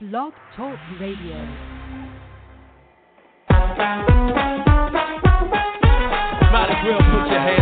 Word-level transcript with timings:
Blog 0.00 0.32
Talk 0.56 0.78
Radio. 0.98 1.36
Put 6.80 7.28
your 7.28 7.40
hands 7.40 7.59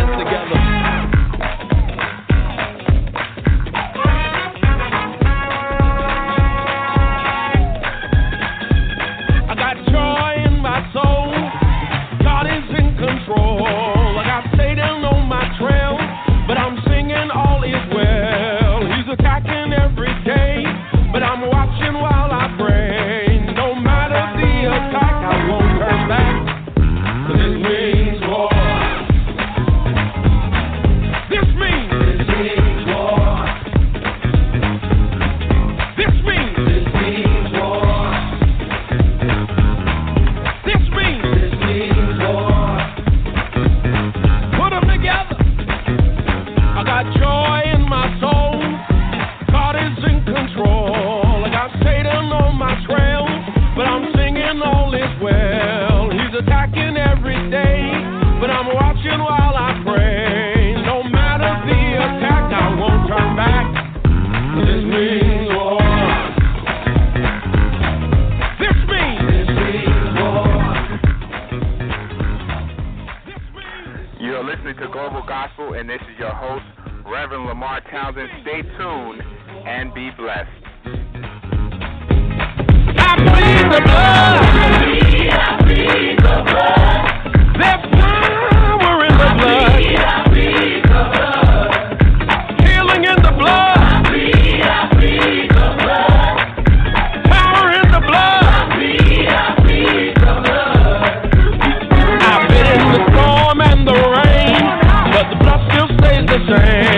the 106.29 106.37
same. 106.45 106.88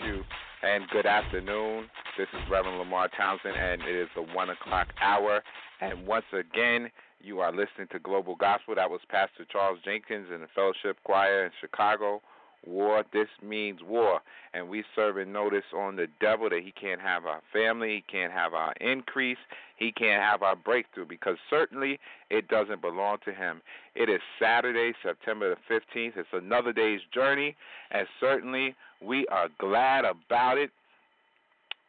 you 0.00 0.22
and 0.62 0.84
good 0.90 1.06
afternoon. 1.06 1.88
This 2.16 2.28
is 2.32 2.40
Reverend 2.50 2.78
Lamar 2.78 3.08
Townsend, 3.16 3.56
and 3.56 3.82
it 3.82 3.94
is 3.94 4.08
the 4.14 4.22
1 4.22 4.50
o'clock 4.50 4.88
hour. 5.00 5.42
And 5.80 6.06
once 6.06 6.24
again, 6.32 6.90
you 7.20 7.40
are 7.40 7.50
listening 7.50 7.88
to 7.92 7.98
Global 7.98 8.36
Gospel. 8.36 8.74
That 8.74 8.90
was 8.90 9.00
Pastor 9.08 9.44
Charles 9.50 9.78
Jenkins 9.84 10.28
and 10.32 10.42
the 10.42 10.48
Fellowship 10.54 10.98
Choir 11.04 11.44
in 11.44 11.52
Chicago. 11.60 12.22
War, 12.64 13.04
this 13.12 13.28
means 13.42 13.80
war. 13.82 14.20
And 14.54 14.68
we 14.68 14.84
serving 14.94 15.32
notice 15.32 15.64
on 15.76 15.96
the 15.96 16.06
devil 16.20 16.48
that 16.48 16.62
he 16.62 16.72
can't 16.72 17.00
have 17.00 17.26
our 17.26 17.42
family, 17.52 17.96
he 17.96 18.12
can't 18.12 18.32
have 18.32 18.54
our 18.54 18.72
increase, 18.80 19.38
he 19.76 19.90
can't 19.90 20.22
have 20.22 20.42
our 20.42 20.54
breakthrough, 20.54 21.06
because 21.06 21.38
certainly 21.50 21.98
it 22.32 22.48
doesn't 22.48 22.80
belong 22.80 23.18
to 23.26 23.32
him. 23.32 23.60
It 23.94 24.08
is 24.08 24.20
Saturday, 24.40 24.94
September 25.02 25.54
the 25.54 25.74
15th. 25.74 26.16
It's 26.16 26.28
another 26.32 26.72
day's 26.72 27.00
journey, 27.12 27.54
and 27.90 28.06
certainly 28.18 28.74
we 29.02 29.26
are 29.26 29.48
glad 29.58 30.06
about 30.06 30.56
it. 30.56 30.70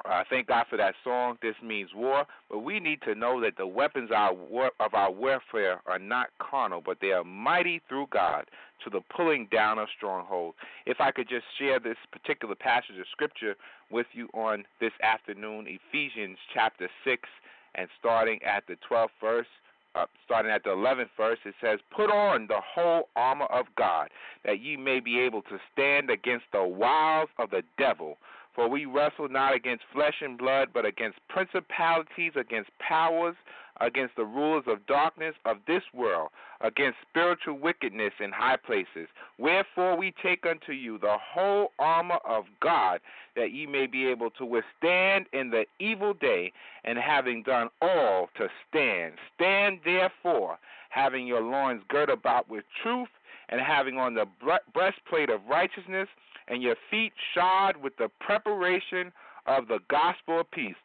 Uh, 0.04 0.22
thank 0.30 0.48
God 0.48 0.66
for 0.70 0.76
that 0.76 0.96
song. 1.02 1.38
This 1.42 1.56
means 1.64 1.92
war, 1.96 2.26
but 2.50 2.60
we 2.60 2.82
need 2.82 3.02
to 3.04 3.16
know 3.16 3.40
that 3.40 3.56
the 3.56 3.66
weapons 3.66 4.10
of 4.12 4.94
our 4.94 5.12
warfare 5.12 5.80
are 5.86 6.00
not 6.00 6.28
carnal, 6.40 6.84
but 6.86 6.98
they 7.00 7.14
are 7.14 7.24
mighty 7.24 7.82
through 7.88 8.08
God 8.12 8.44
to 8.84 8.90
the 8.90 9.00
pulling 9.16 9.48
down 9.50 9.80
of 9.80 9.88
strongholds. 9.96 10.58
If 10.86 11.00
I 11.00 11.12
could 11.12 11.30
just 11.30 11.46
share 11.58 11.80
this 11.80 11.96
particular 12.12 12.54
passage 12.54 12.98
of 13.00 13.06
scripture 13.14 13.56
with 13.90 14.08
you 14.12 14.28
on 14.34 14.66
this 14.82 14.92
afternoon, 15.02 15.68
Ephesians 15.70 16.38
chapter 16.54 16.90
six, 17.06 17.30
and 17.76 17.88
starting 17.98 18.40
at 18.44 18.66
the 18.68 18.76
12th 18.92 19.08
verse. 19.22 19.48
Uh, 19.96 20.06
starting 20.26 20.52
at 20.52 20.64
the 20.64 20.72
11th 20.72 21.10
verse, 21.16 21.38
it 21.46 21.54
says, 21.62 21.80
Put 21.96 22.10
on 22.10 22.48
the 22.48 22.60
whole 22.62 23.10
armor 23.16 23.46
of 23.46 23.68
God, 23.78 24.10
that 24.44 24.60
ye 24.60 24.76
may 24.76 25.00
be 25.00 25.20
able 25.20 25.44
to 25.44 25.60
stand 25.72 26.10
against 26.10 26.46
the 26.52 26.64
wiles 26.64 27.30
of 27.38 27.52
the 27.52 27.62
devil. 27.78 28.18
For 28.56 28.68
we 28.68 28.86
wrestle 28.86 29.30
not 29.30 29.56
against 29.56 29.84
flesh 29.94 30.16
and 30.22 30.38
blood, 30.38 30.70
but 30.74 30.86
against 30.86 31.20
principalities, 31.28 32.34
against 32.36 32.72
powers, 32.80 33.36
against 33.82 34.16
the 34.16 34.26
rulers 34.26 34.64
of 34.68 34.86
darkness 34.86 35.36
of 35.46 35.58
this 35.68 35.84
world, 35.94 36.30
against 36.62 36.98
spiritual 37.10 37.58
wickedness 37.58 38.14
in 38.20 38.32
high 38.32 38.58
places. 38.58 39.08
Wherefore 39.38 39.98
we 39.98 40.14
take 40.24 40.46
unto 40.46 40.72
you 40.72 40.98
the 40.98 41.18
whole 41.20 41.72
armor 41.80 42.20
of 42.26 42.46
God, 42.62 43.00
that 43.36 43.52
ye 43.52 43.66
may 43.66 43.88
be 43.88 44.08
able 44.08 44.30
to 44.32 44.46
withstand 44.46 45.26
in 45.34 45.50
the 45.50 45.66
evil 45.80 46.14
day, 46.14 46.52
and 46.84 46.98
having 46.98 47.44
done 47.44 47.70
all 47.82 48.30
to 48.38 48.48
stand. 48.70 49.14
Stand 49.36 49.80
therefore, 49.84 50.58
having 50.90 51.26
your 51.26 51.42
loins 51.42 51.82
girt 51.90 52.10
about 52.10 52.50
with 52.50 52.64
truth, 52.82 53.10
and 53.50 53.60
having 53.60 53.98
on 53.98 54.14
the 54.14 54.26
breastplate 54.74 55.30
of 55.30 55.42
righteousness 55.50 56.08
and 56.48 56.62
your 56.62 56.76
feet 56.90 57.14
shod 57.34 57.78
with 57.78 57.96
the 57.98 58.10
preparation 58.20 59.12
of 59.46 59.68
the 59.68 59.80
gospel 59.90 60.42
of 60.42 60.52
peace. 60.52 60.76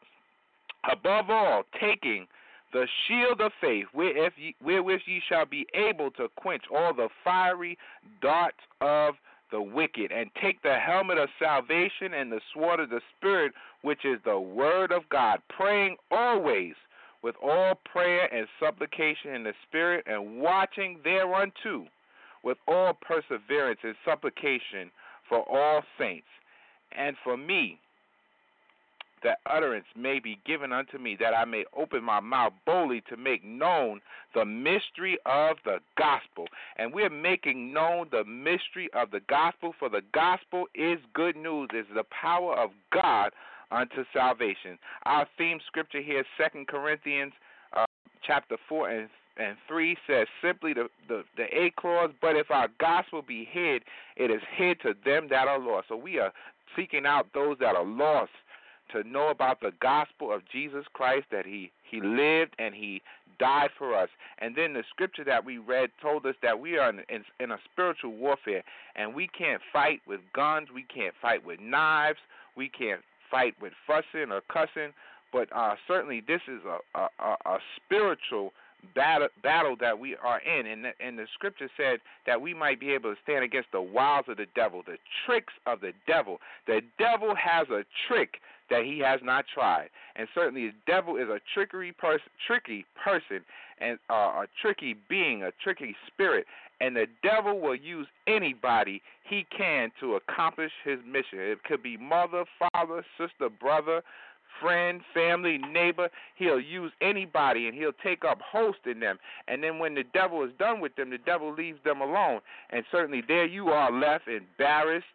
Above 0.90 1.30
all, 1.30 1.64
taking 1.80 2.26
the 2.72 2.86
shield 3.06 3.40
of 3.40 3.52
faith, 3.60 3.86
wherewith 3.94 4.32
ye, 4.36 4.54
wherewith 4.62 5.00
ye 5.06 5.22
shall 5.28 5.46
be 5.46 5.66
able 5.74 6.10
to 6.12 6.28
quench 6.36 6.64
all 6.74 6.92
the 6.92 7.08
fiery 7.24 7.78
darts 8.20 8.58
of 8.80 9.14
the 9.50 9.60
wicked, 9.60 10.12
and 10.12 10.30
take 10.42 10.62
the 10.62 10.76
helmet 10.76 11.16
of 11.16 11.28
salvation 11.38 12.12
and 12.14 12.30
the 12.30 12.40
sword 12.52 12.80
of 12.80 12.90
the 12.90 13.00
Spirit, 13.16 13.52
which 13.80 14.04
is 14.04 14.18
the 14.24 14.38
word 14.38 14.92
of 14.92 15.08
God, 15.08 15.40
praying 15.48 15.96
always 16.10 16.74
with 17.22 17.34
all 17.42 17.74
prayer 17.90 18.32
and 18.32 18.46
supplication 18.60 19.34
in 19.34 19.42
the 19.44 19.54
Spirit, 19.66 20.04
and 20.06 20.40
watching 20.40 20.98
thereunto 21.02 21.86
with 22.44 22.58
all 22.68 22.92
perseverance 22.92 23.80
and 23.82 23.94
supplication 24.04 24.90
for 25.28 25.44
all 25.48 25.82
saints, 25.98 26.28
and 26.96 27.16
for 27.24 27.36
me, 27.36 27.80
that 29.22 29.38
utterance 29.46 29.86
may 29.96 30.18
be 30.18 30.38
given 30.46 30.72
unto 30.72 30.98
me, 30.98 31.16
that 31.20 31.34
I 31.34 31.44
may 31.44 31.64
open 31.76 32.02
my 32.02 32.20
mouth 32.20 32.52
boldly 32.66 33.02
to 33.08 33.16
make 33.16 33.44
known 33.44 34.00
the 34.34 34.44
mystery 34.44 35.18
of 35.26 35.56
the 35.64 35.78
gospel. 35.96 36.46
And 36.76 36.92
we're 36.92 37.10
making 37.10 37.72
known 37.72 38.08
the 38.10 38.24
mystery 38.24 38.88
of 38.94 39.10
the 39.10 39.20
gospel, 39.28 39.74
for 39.78 39.88
the 39.88 40.02
gospel 40.12 40.66
is 40.74 40.98
good 41.14 41.36
news, 41.36 41.68
is 41.74 41.86
the 41.94 42.04
power 42.04 42.56
of 42.56 42.70
God 42.92 43.32
unto 43.70 44.04
salvation. 44.12 44.78
Our 45.04 45.26
theme 45.36 45.58
scripture 45.66 46.02
here, 46.02 46.24
Second 46.36 46.68
Corinthians 46.68 47.32
uh, 47.76 47.86
chapter 48.26 48.56
four 48.68 48.88
and 48.90 49.08
and 49.38 49.56
3 49.68 49.96
says 50.06 50.26
simply 50.42 50.72
the, 50.72 50.88
the, 51.06 51.22
the 51.36 51.44
A 51.56 51.70
clause, 51.78 52.10
but 52.20 52.34
if 52.34 52.50
our 52.50 52.66
gospel 52.80 53.22
be 53.22 53.48
hid, 53.48 53.84
it 54.16 54.32
is 54.32 54.42
hid 54.56 54.80
to 54.80 54.94
them 55.04 55.28
that 55.30 55.46
are 55.46 55.60
lost. 55.60 55.86
So 55.88 55.96
we 55.96 56.18
are 56.18 56.32
seeking 56.76 57.06
out 57.06 57.28
those 57.34 57.56
that 57.60 57.76
are 57.76 57.84
lost 57.84 58.32
to 58.92 59.02
know 59.04 59.28
about 59.28 59.60
the 59.60 59.72
gospel 59.80 60.32
of 60.32 60.42
Jesus 60.50 60.84
Christ, 60.92 61.26
that 61.30 61.46
he, 61.46 61.70
he 61.90 62.00
lived 62.00 62.54
and 62.58 62.74
he 62.74 63.02
died 63.38 63.70
for 63.78 63.94
us. 63.94 64.08
And 64.38 64.56
then 64.56 64.72
the 64.72 64.82
scripture 64.90 65.24
that 65.24 65.44
we 65.44 65.58
read 65.58 65.90
told 66.02 66.26
us 66.26 66.34
that 66.42 66.58
we 66.58 66.76
are 66.76 66.90
in, 66.90 67.00
in, 67.08 67.24
in 67.40 67.50
a 67.52 67.58
spiritual 67.72 68.12
warfare, 68.12 68.62
and 68.96 69.14
we 69.14 69.28
can't 69.28 69.62
fight 69.72 70.00
with 70.06 70.20
guns, 70.34 70.68
we 70.74 70.84
can't 70.92 71.14
fight 71.20 71.44
with 71.44 71.60
knives, 71.60 72.18
we 72.56 72.68
can't 72.68 73.00
fight 73.30 73.54
with 73.60 73.72
fussing 73.86 74.32
or 74.32 74.40
cussing, 74.52 74.92
but 75.32 75.48
uh, 75.54 75.74
certainly 75.86 76.22
this 76.26 76.40
is 76.48 76.60
a, 76.64 76.98
a, 76.98 77.36
a 77.44 77.58
spiritual 77.76 78.52
battle, 78.94 79.28
battle 79.42 79.76
that 79.80 79.98
we 79.98 80.16
are 80.16 80.40
in. 80.40 80.66
And 80.66 80.84
the, 80.84 80.90
and 81.00 81.18
the 81.18 81.26
scripture 81.34 81.68
said 81.76 82.00
that 82.26 82.40
we 82.40 82.54
might 82.54 82.80
be 82.80 82.92
able 82.92 83.14
to 83.14 83.20
stand 83.22 83.44
against 83.44 83.68
the 83.72 83.80
wiles 83.80 84.26
of 84.28 84.36
the 84.36 84.46
devil, 84.54 84.82
the 84.86 84.98
tricks 85.26 85.52
of 85.66 85.80
the 85.80 85.92
devil. 86.06 86.38
The 86.66 86.80
devil 86.98 87.34
has 87.34 87.68
a 87.70 87.84
trick 88.06 88.34
that 88.70 88.84
he 88.84 88.98
has 88.98 89.20
not 89.22 89.46
tried, 89.52 89.88
and 90.16 90.28
certainly 90.34 90.66
the 90.66 90.74
devil 90.86 91.16
is 91.16 91.28
a 91.28 91.40
trickery 91.54 91.92
person, 91.92 92.28
tricky 92.46 92.84
person, 93.02 93.40
and 93.80 93.98
uh, 94.10 94.42
a 94.42 94.46
tricky 94.60 94.94
being, 95.08 95.42
a 95.42 95.52
tricky 95.62 95.96
spirit. 96.06 96.44
And 96.80 96.94
the 96.94 97.06
devil 97.22 97.58
will 97.60 97.74
use 97.74 98.06
anybody 98.28 99.02
he 99.28 99.46
can 99.56 99.90
to 100.00 100.14
accomplish 100.14 100.70
his 100.84 100.98
mission. 101.04 101.40
It 101.40 101.64
could 101.64 101.82
be 101.82 101.96
mother, 101.96 102.44
father, 102.58 103.04
sister, 103.18 103.48
brother, 103.48 104.02
friend, 104.60 105.00
family, 105.14 105.58
neighbor. 105.58 106.08
He'll 106.36 106.60
use 106.60 106.92
anybody 107.00 107.66
and 107.66 107.76
he'll 107.76 107.92
take 107.92 108.24
up 108.24 108.40
host 108.40 108.78
in 108.86 109.00
them. 109.00 109.18
And 109.46 109.62
then 109.62 109.78
when 109.78 109.94
the 109.94 110.04
devil 110.12 110.44
is 110.44 110.50
done 110.58 110.80
with 110.80 110.96
them, 110.96 111.10
the 111.10 111.18
devil 111.18 111.52
leaves 111.52 111.78
them 111.84 112.00
alone. 112.00 112.40
And 112.70 112.84
certainly 112.90 113.22
there 113.26 113.46
you 113.46 113.68
are 113.68 113.92
left 113.92 114.28
embarrassed. 114.28 115.06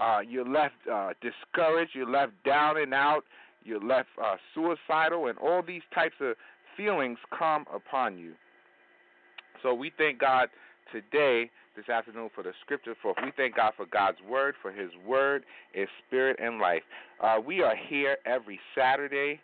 Uh, 0.00 0.20
you're 0.26 0.48
left 0.48 0.74
uh, 0.90 1.12
discouraged. 1.20 1.92
You're 1.94 2.10
left 2.10 2.32
down 2.44 2.78
and 2.78 2.94
out. 2.94 3.24
You're 3.64 3.84
left 3.84 4.08
uh, 4.22 4.36
suicidal, 4.54 5.26
and 5.26 5.38
all 5.38 5.62
these 5.62 5.82
types 5.94 6.14
of 6.20 6.34
feelings 6.76 7.18
come 7.36 7.66
upon 7.74 8.16
you. 8.16 8.32
So 9.62 9.74
we 9.74 9.92
thank 9.98 10.18
God 10.18 10.48
today 10.90 11.50
this 11.80 11.88
afternoon 11.88 12.28
for 12.34 12.42
the 12.42 12.52
scripture. 12.60 12.94
For 13.00 13.14
we 13.22 13.30
thank 13.36 13.54
God 13.56 13.72
for 13.76 13.86
God's 13.86 14.18
word, 14.28 14.54
for 14.60 14.70
His 14.70 14.90
word 15.06 15.44
is 15.74 15.88
spirit 16.06 16.38
and 16.42 16.58
life. 16.58 16.82
Uh, 17.22 17.38
we 17.44 17.62
are 17.62 17.74
here 17.88 18.18
every 18.26 18.60
Saturday 18.76 19.40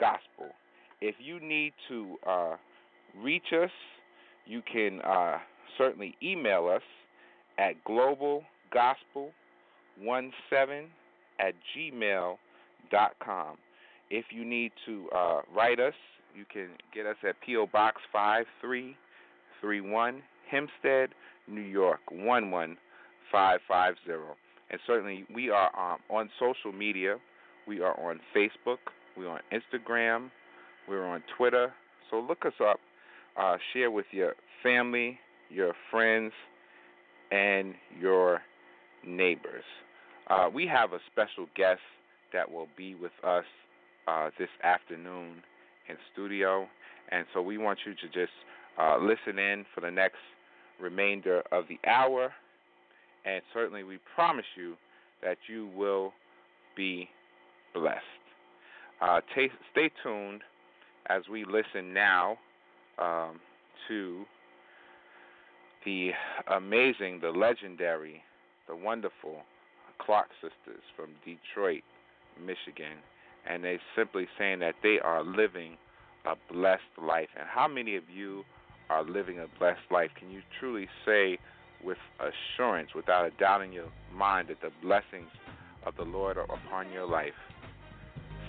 gospel. 0.00 0.46
If 1.02 1.16
you 1.18 1.38
need 1.40 1.74
to 1.88 2.16
uh, 2.26 2.56
reach 3.22 3.52
us, 3.52 3.68
you 4.46 4.62
can 4.72 5.02
uh, 5.02 5.36
certainly 5.76 6.16
email 6.22 6.72
us 6.74 6.80
at 7.58 7.84
global 7.84 8.44
gospel 8.72 9.32
17 10.04 10.88
at 11.38 11.54
gmail 11.76 12.36
dot 12.90 13.12
com. 13.24 13.56
If 14.10 14.26
you 14.30 14.44
need 14.44 14.72
to 14.86 15.08
uh, 15.14 15.42
write 15.54 15.78
us, 15.80 15.94
you 16.34 16.44
can 16.52 16.70
get 16.94 17.06
us 17.06 17.16
at 17.26 17.36
P.O. 17.44 17.66
Box 17.72 18.00
5331, 18.12 20.22
Hempstead, 20.50 21.10
New 21.48 21.62
York 21.62 22.00
11550. 22.10 24.12
And 24.70 24.80
certainly, 24.86 25.24
we 25.34 25.50
are 25.50 25.70
um, 25.78 25.98
on 26.10 26.30
social 26.38 26.72
media. 26.72 27.16
We 27.66 27.80
are 27.80 27.98
on 27.98 28.20
Facebook. 28.34 28.78
We're 29.16 29.30
on 29.30 29.40
Instagram. 29.52 30.30
We're 30.88 31.06
on 31.06 31.22
Twitter. 31.36 31.72
So 32.10 32.20
look 32.20 32.44
us 32.44 32.52
up. 32.62 32.78
Uh, 33.36 33.56
share 33.72 33.90
with 33.90 34.06
your 34.12 34.34
family, 34.62 35.18
your 35.50 35.72
friends, 35.90 36.32
and 37.30 37.74
your 38.00 38.40
neighbors. 39.04 39.64
Uh, 40.28 40.48
we 40.52 40.66
have 40.66 40.92
a 40.92 40.98
special 41.12 41.46
guest 41.56 41.80
that 42.32 42.50
will 42.50 42.68
be 42.76 42.94
with 42.94 43.12
us 43.24 43.44
uh, 44.08 44.30
this 44.38 44.48
afternoon 44.62 45.42
in 45.88 45.96
studio, 46.12 46.66
and 47.10 47.26
so 47.32 47.40
we 47.40 47.58
want 47.58 47.78
you 47.86 47.92
to 47.94 48.06
just 48.12 48.32
uh, 48.78 48.98
listen 48.98 49.38
in 49.38 49.64
for 49.74 49.80
the 49.80 49.90
next 49.90 50.18
remainder 50.80 51.42
of 51.52 51.64
the 51.68 51.78
hour, 51.88 52.32
and 53.24 53.40
certainly 53.54 53.84
we 53.84 53.98
promise 54.14 54.44
you 54.56 54.74
that 55.22 55.38
you 55.48 55.68
will 55.76 56.12
be 56.76 57.08
blessed. 57.72 58.00
Uh, 59.00 59.20
t- 59.34 59.48
stay 59.70 59.90
tuned 60.02 60.40
as 61.08 61.22
we 61.30 61.44
listen 61.44 61.94
now 61.94 62.36
um, 62.98 63.38
to 63.88 64.24
the 65.84 66.10
amazing, 66.54 67.20
the 67.20 67.30
legendary, 67.30 68.22
the 68.68 68.74
wonderful 68.74 69.42
Clark 69.98 70.28
sisters 70.40 70.82
from 70.96 71.10
Detroit, 71.24 71.82
Michigan, 72.40 72.98
and 73.48 73.64
they're 73.64 73.80
simply 73.96 74.26
saying 74.38 74.60
that 74.60 74.74
they 74.82 74.98
are 75.02 75.22
living 75.22 75.76
a 76.24 76.34
blessed 76.52 76.82
life. 77.00 77.28
And 77.38 77.46
how 77.48 77.68
many 77.68 77.96
of 77.96 78.04
you 78.12 78.44
are 78.90 79.04
living 79.04 79.38
a 79.38 79.46
blessed 79.58 79.90
life? 79.90 80.10
Can 80.18 80.30
you 80.30 80.40
truly 80.58 80.88
say 81.04 81.38
with 81.84 81.98
assurance, 82.18 82.90
without 82.94 83.26
a 83.26 83.30
doubt 83.38 83.62
in 83.62 83.72
your 83.72 83.88
mind, 84.12 84.48
that 84.48 84.60
the 84.60 84.70
blessings 84.82 85.30
of 85.84 85.96
the 85.96 86.02
Lord 86.02 86.36
are 86.36 86.44
upon 86.44 86.92
your 86.92 87.06
life? 87.06 87.34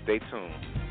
Stay 0.04 0.20
tuned. 0.32 0.87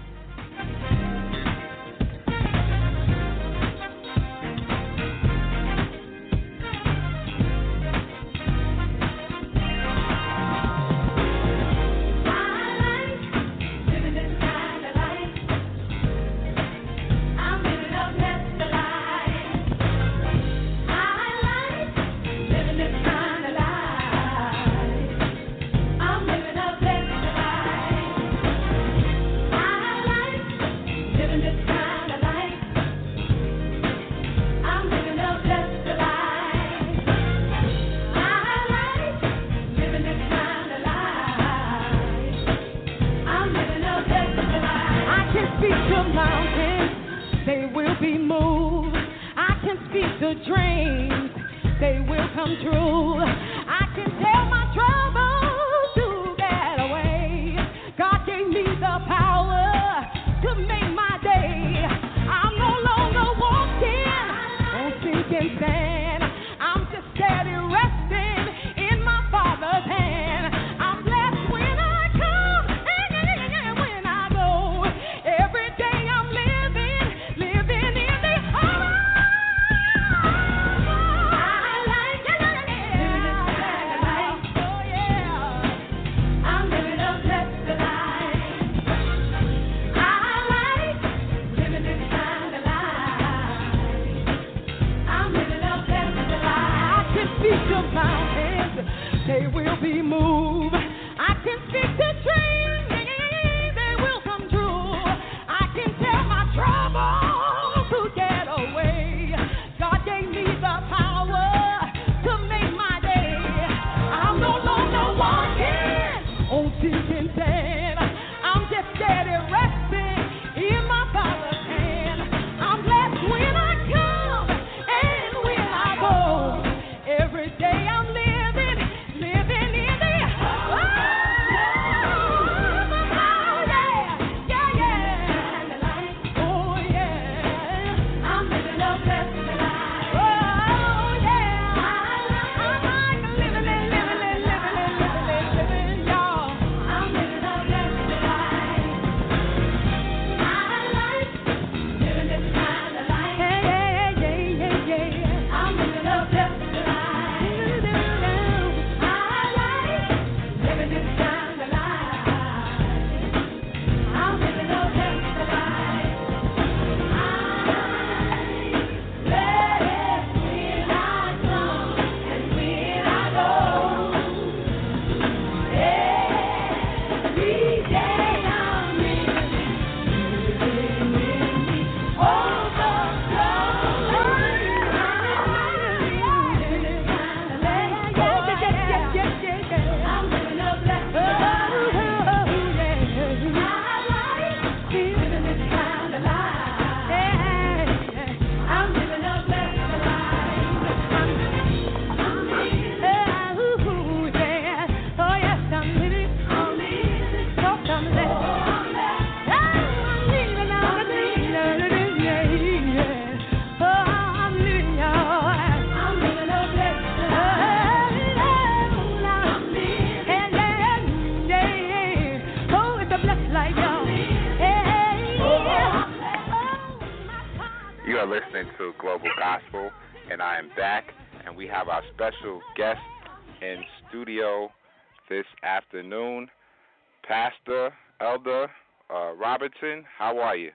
How 240.18 240.38
are 240.38 240.56
you? 240.56 240.70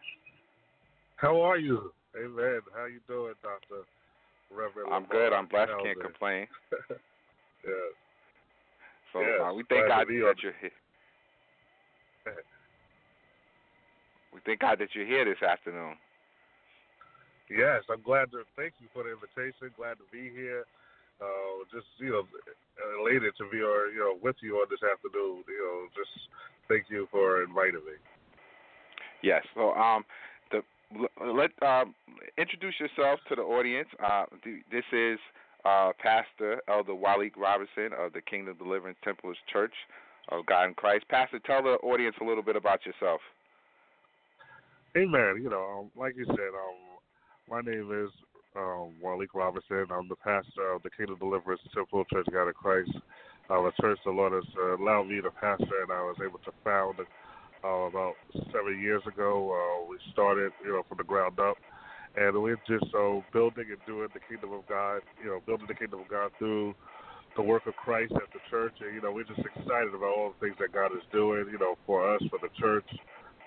How 1.16 1.42
are 1.42 1.58
you? 1.58 1.92
Amen. 2.16 2.60
How 2.76 2.86
you 2.86 3.00
doing, 3.08 3.34
Doctor 3.42 3.86
Reverend? 4.52 4.92
I'm 4.92 5.06
good. 5.06 5.34
I'm 5.34 5.48
blessed. 5.48 5.72
Can't 5.84 6.02
complain. 6.02 6.48
yeah. 6.90 7.72
So 9.14 9.22
yes. 9.22 9.40
uh, 9.44 9.54
we 9.54 9.64
thank 9.70 9.88
God 9.88 10.08
that 10.08 10.14
you're 10.14 10.54
here. 10.60 10.72
we 14.34 14.40
thank 14.46 14.60
God 14.60 14.80
that 14.80 14.90
you're 14.94 15.06
here 15.06 15.26
this 15.26 15.42
afternoon. 15.42 15.96
Yes, 17.50 17.84
I'm 17.92 18.02
glad 18.02 18.32
to 18.32 18.44
thank 18.56 18.74
you 18.80 18.88
for 18.94 19.04
the 19.04 19.12
invitation. 19.12 19.76
Glad 19.76 20.00
to 20.00 20.08
be 20.12 20.32
here. 20.34 20.66
Uh, 21.22 21.64
just 21.72 21.86
you 22.00 22.10
know, 22.10 22.26
elated 23.00 23.34
to 23.38 23.46
be 23.52 23.62
or 23.62 23.94
you 23.94 24.00
know 24.00 24.18
with 24.22 24.36
you 24.42 24.58
on 24.58 24.68
this 24.70 24.82
afternoon. 24.82 25.44
You 25.48 25.62
know, 25.62 25.88
just 25.94 26.10
thank 26.68 26.86
you 26.90 27.08
for 27.12 27.44
inviting 27.44 27.86
me. 27.86 27.96
Yes. 29.22 29.44
So 29.54 29.74
um, 29.74 30.04
the 30.50 30.62
let 31.22 31.52
um, 31.62 31.94
introduce 32.38 32.76
yourself 32.80 33.20
to 33.30 33.36
the 33.36 33.44
audience. 33.44 33.88
Uh, 34.04 34.26
this 34.72 34.86
is 34.92 35.20
uh, 35.66 35.92
Pastor 36.02 36.62
Elder 36.68 36.94
Walique 36.94 37.38
Robertson 37.38 37.92
of 37.98 38.14
the 38.14 38.22
Kingdom 38.22 38.58
Deliverance 38.58 38.98
Temple 39.04 39.34
Church 39.52 39.74
of 40.30 40.46
God 40.46 40.66
in 40.66 40.74
Christ. 40.74 41.06
Pastor, 41.10 41.40
tell 41.40 41.62
the 41.62 41.78
audience 41.86 42.16
a 42.22 42.26
little 42.26 42.44
bit 42.44 42.56
about 42.56 42.86
yourself. 42.86 43.22
Amen. 44.98 45.40
You 45.42 45.50
know, 45.50 45.86
um, 45.86 45.92
like 45.96 46.16
you 46.18 46.26
said, 46.26 46.52
um, 46.52 47.00
my 47.50 47.62
name 47.62 47.90
is 47.92 48.12
um, 48.56 48.94
Walique 49.04 49.34
Robertson. 49.34 49.88
I'm 49.92 50.10
the 50.10 50.16
pastor 50.16 50.74
of 50.74 50.84
the 50.84 50.90
Kingdom 50.90 51.18
Deliverance 51.20 51.62
Temple 51.74 52.06
Church 52.12 52.28
of 52.28 52.34
God 52.34 52.48
in 52.48 52.54
Christ. 52.54 52.92
Uh, 53.50 53.64
a 53.64 53.72
church 53.82 54.00
the 54.06 54.12
Lord 54.12 54.34
has 54.34 54.48
uh, 54.58 54.78
allowed 54.78 55.08
me 55.08 55.22
to 55.22 55.32
pastor, 55.32 55.84
and 55.84 55.92
I 55.92 56.02
was 56.04 56.16
able 56.24 56.40
to 56.40 56.52
found 56.64 57.00
uh, 57.00 57.68
about 57.68 58.16
seven 58.52 58.80
years 58.80 59.02
ago. 59.08 59.52
Uh, 59.52 59.90
we 59.90 59.98
started, 60.12 60.52
you 60.64 60.72
know, 60.72 60.84
from 60.88 60.98
the 60.98 61.04
ground 61.04 61.40
up, 61.40 61.58
and 62.16 62.36
we're 62.42 62.60
just 62.68 62.88
uh, 62.96 63.20
building 63.34 63.68
and 63.72 63.82
doing 63.88 64.08
the 64.14 64.24
kingdom 64.28 64.54
of 64.54 64.68
God. 64.68 65.02
You 65.24 65.32
know, 65.32 65.40
building 65.46 65.68
the 65.68 65.76
kingdom 65.76 66.02
of 66.02 66.08
God 66.08 66.32
through 66.40 66.76
the 67.36 67.44
work 67.44 67.68
of 67.68 67.76
Christ 67.76 68.12
at 68.16 68.28
the 68.36 68.44
church, 68.50 68.76
and 68.80 68.96
you 68.96 69.02
know, 69.02 69.12
we're 69.12 69.28
just 69.28 69.40
excited 69.40 69.96
about 69.96 70.12
all 70.16 70.34
the 70.36 70.40
things 70.44 70.60
that 70.60 70.72
God 70.72 70.92
is 70.96 71.04
doing. 71.12 71.48
You 71.52 71.60
know, 71.60 71.76
for 71.88 72.04
us, 72.04 72.22
for 72.30 72.40
the 72.40 72.52
church, 72.60 72.88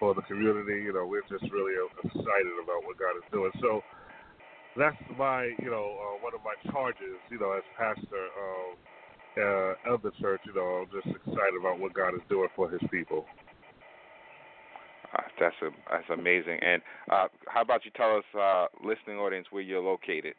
for 0.00 0.14
the 0.14 0.22
community. 0.22 0.84
You 0.84 0.92
know, 0.92 1.06
we're 1.06 1.28
just 1.28 1.44
really 1.52 1.76
excited 2.04 2.56
about 2.60 2.84
what 2.84 2.96
God 3.00 3.16
is 3.20 3.28
doing. 3.32 3.52
So 3.60 3.84
that's 4.76 4.96
my, 5.18 5.50
you 5.60 5.70
know, 5.70 5.96
uh, 5.98 6.22
one 6.22 6.34
of 6.34 6.40
my 6.44 6.54
charges. 6.70 7.18
You 7.30 7.38
know, 7.38 7.52
as 7.52 7.62
pastor 7.76 8.26
of, 8.34 8.76
uh, 9.38 9.94
of 9.94 10.02
the 10.02 10.10
church. 10.20 10.40
You 10.46 10.54
know, 10.54 10.84
I'm 10.84 10.90
just 10.92 11.14
excited 11.14 11.58
about 11.58 11.78
what 11.78 11.94
God 11.94 12.14
is 12.14 12.22
doing 12.28 12.48
for 12.56 12.68
His 12.70 12.80
people. 12.90 13.26
Uh, 15.12 15.22
that's 15.38 15.54
a, 15.62 15.70
that's 15.90 16.10
amazing. 16.10 16.58
And 16.60 16.82
uh, 17.10 17.28
how 17.46 17.62
about 17.62 17.84
you 17.84 17.90
tell 17.96 18.16
us, 18.16 18.24
uh, 18.38 18.66
listening 18.84 19.18
audience, 19.18 19.46
where 19.50 19.62
you're 19.62 19.82
located? 19.82 20.34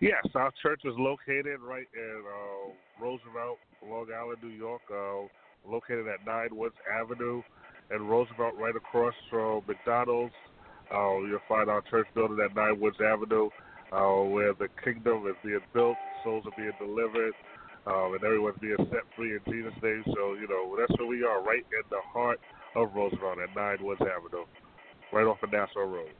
Yes, 0.00 0.24
our 0.34 0.52
church 0.60 0.80
is 0.84 0.94
located 0.98 1.60
right 1.60 1.86
in 1.94 2.22
uh, 2.26 3.04
Roosevelt, 3.04 3.58
Long 3.88 4.06
Island, 4.12 4.38
New 4.42 4.50
York. 4.50 4.82
Uh, 4.92 5.28
located 5.68 6.06
at 6.08 6.26
Nine 6.26 6.48
Woods 6.52 6.74
Avenue 6.92 7.42
and 7.90 8.08
Roosevelt, 8.08 8.54
right 8.58 8.74
across 8.74 9.14
from 9.30 9.62
McDonald's. 9.66 10.34
Uh, 10.90 11.20
you'll 11.28 11.40
find 11.48 11.70
our 11.70 11.82
church 11.82 12.06
building 12.14 12.38
at 12.44 12.54
Nine 12.54 12.80
Woods 12.80 12.96
Avenue, 13.04 13.48
uh, 13.92 14.24
where 14.28 14.52
the 14.54 14.68
kingdom 14.82 15.26
is 15.26 15.36
being 15.44 15.60
built, 15.74 15.96
souls 16.24 16.44
are 16.46 16.56
being 16.56 16.72
delivered, 16.78 17.32
um, 17.86 18.14
and 18.14 18.24
everyone's 18.24 18.58
being 18.60 18.76
set 18.90 19.04
free 19.16 19.32
in 19.32 19.40
Jesus' 19.46 19.72
name. 19.82 20.02
So, 20.06 20.34
you 20.34 20.46
know, 20.48 20.76
that's 20.78 20.98
where 20.98 21.08
we 21.08 21.24
are, 21.24 21.42
right 21.42 21.64
in 21.64 21.84
the 21.90 22.00
heart 22.12 22.40
of 22.74 22.94
Roosevelt 22.94 23.38
at 23.38 23.54
Nine 23.54 23.78
Woods 23.80 24.00
Avenue, 24.00 24.44
right 25.12 25.26
off 25.26 25.42
of 25.42 25.52
Nassau 25.52 25.80
Road. 25.80 26.10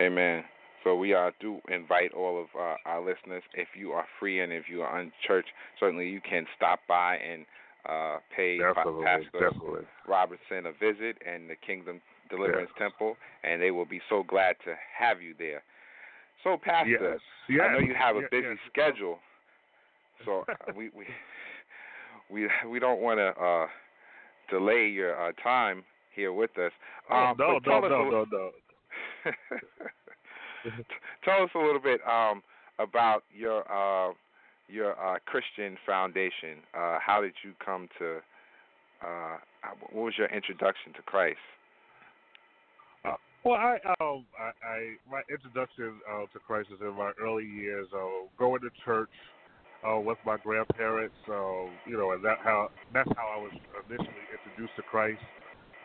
Amen. 0.00 0.44
So 0.84 0.94
we 0.94 1.14
uh, 1.14 1.30
do 1.40 1.58
invite 1.68 2.12
all 2.14 2.40
of 2.40 2.46
uh, 2.56 2.76
our 2.86 3.00
listeners, 3.00 3.42
if 3.54 3.68
you 3.76 3.90
are 3.90 4.06
free 4.20 4.40
and 4.40 4.52
if 4.52 4.64
you 4.70 4.82
are 4.82 5.00
unchurched, 5.00 5.48
certainly 5.80 6.08
you 6.08 6.20
can 6.20 6.46
stop 6.56 6.78
by 6.86 7.16
and 7.16 7.44
uh, 7.88 8.18
pay 8.34 8.58
definitely, 8.58 9.04
Pastor 9.04 9.50
definitely. 9.50 9.80
Robertson 10.06 10.66
a 10.66 10.72
visit 10.72 11.18
and 11.26 11.50
the 11.50 11.56
Kingdom 11.66 12.00
Deliverance. 12.28 12.70
Temple, 12.78 13.16
and 13.44 13.60
they 13.60 13.70
will 13.70 13.84
be 13.84 14.00
so 14.08 14.22
glad 14.22 14.56
to 14.64 14.74
have 14.98 15.22
you 15.22 15.34
there. 15.38 15.62
So, 16.44 16.56
Pastor, 16.62 16.90
yes. 16.90 17.20
Yes. 17.48 17.66
I 17.68 17.72
know 17.72 17.78
you 17.80 17.94
have 17.98 18.16
a 18.16 18.20
yes. 18.20 18.28
busy 18.30 18.60
schedule, 18.70 19.18
so 20.24 20.44
uh, 20.48 20.72
we 20.76 20.90
we 20.90 21.06
we 22.30 22.48
we 22.68 22.78
don't 22.78 23.00
want 23.00 23.18
to 23.18 23.28
uh, 23.42 23.66
delay 24.50 24.88
your 24.88 25.20
uh, 25.20 25.32
time 25.42 25.84
here 26.14 26.32
with 26.32 26.56
us. 26.58 26.72
Oh, 27.10 27.16
um, 27.16 27.36
no, 27.38 27.58
no, 27.66 27.80
no, 27.80 27.88
no, 27.88 28.10
no, 28.10 28.24
no. 28.30 28.50
tell 31.24 31.42
us 31.42 31.50
a 31.54 31.58
little 31.58 31.80
bit 31.80 32.00
um, 32.08 32.42
about 32.78 33.22
your 33.34 33.60
uh, 33.70 34.12
your 34.68 34.92
uh, 34.92 35.18
Christian 35.26 35.76
foundation. 35.86 36.58
Uh, 36.74 36.98
how 37.04 37.20
did 37.20 37.34
you 37.44 37.52
come 37.64 37.88
to? 37.98 38.18
Uh, 39.02 39.36
what 39.92 40.04
was 40.06 40.14
your 40.16 40.28
introduction 40.28 40.92
to 40.94 41.02
Christ? 41.02 41.38
Well, 43.46 43.54
I, 43.54 43.78
um, 44.02 44.26
I, 44.34 44.50
I 44.66 44.78
my 45.06 45.22
introduction 45.30 46.02
uh, 46.10 46.26
to 46.34 46.38
Christ 46.44 46.66
is 46.74 46.80
in 46.80 46.98
my 46.98 47.12
early 47.22 47.46
years. 47.46 47.86
Uh, 47.94 48.26
going 48.36 48.60
to 48.62 48.70
church 48.84 49.14
uh, 49.86 50.00
with 50.00 50.18
my 50.26 50.36
grandparents. 50.36 51.14
Uh, 51.30 51.70
you 51.86 51.94
know, 51.94 52.10
and 52.10 52.24
that 52.24 52.38
how 52.42 52.70
that's 52.92 53.08
how 53.14 53.38
I 53.38 53.38
was 53.38 53.52
initially 53.86 54.26
introduced 54.34 54.74
to 54.74 54.82
Christ. 54.82 55.22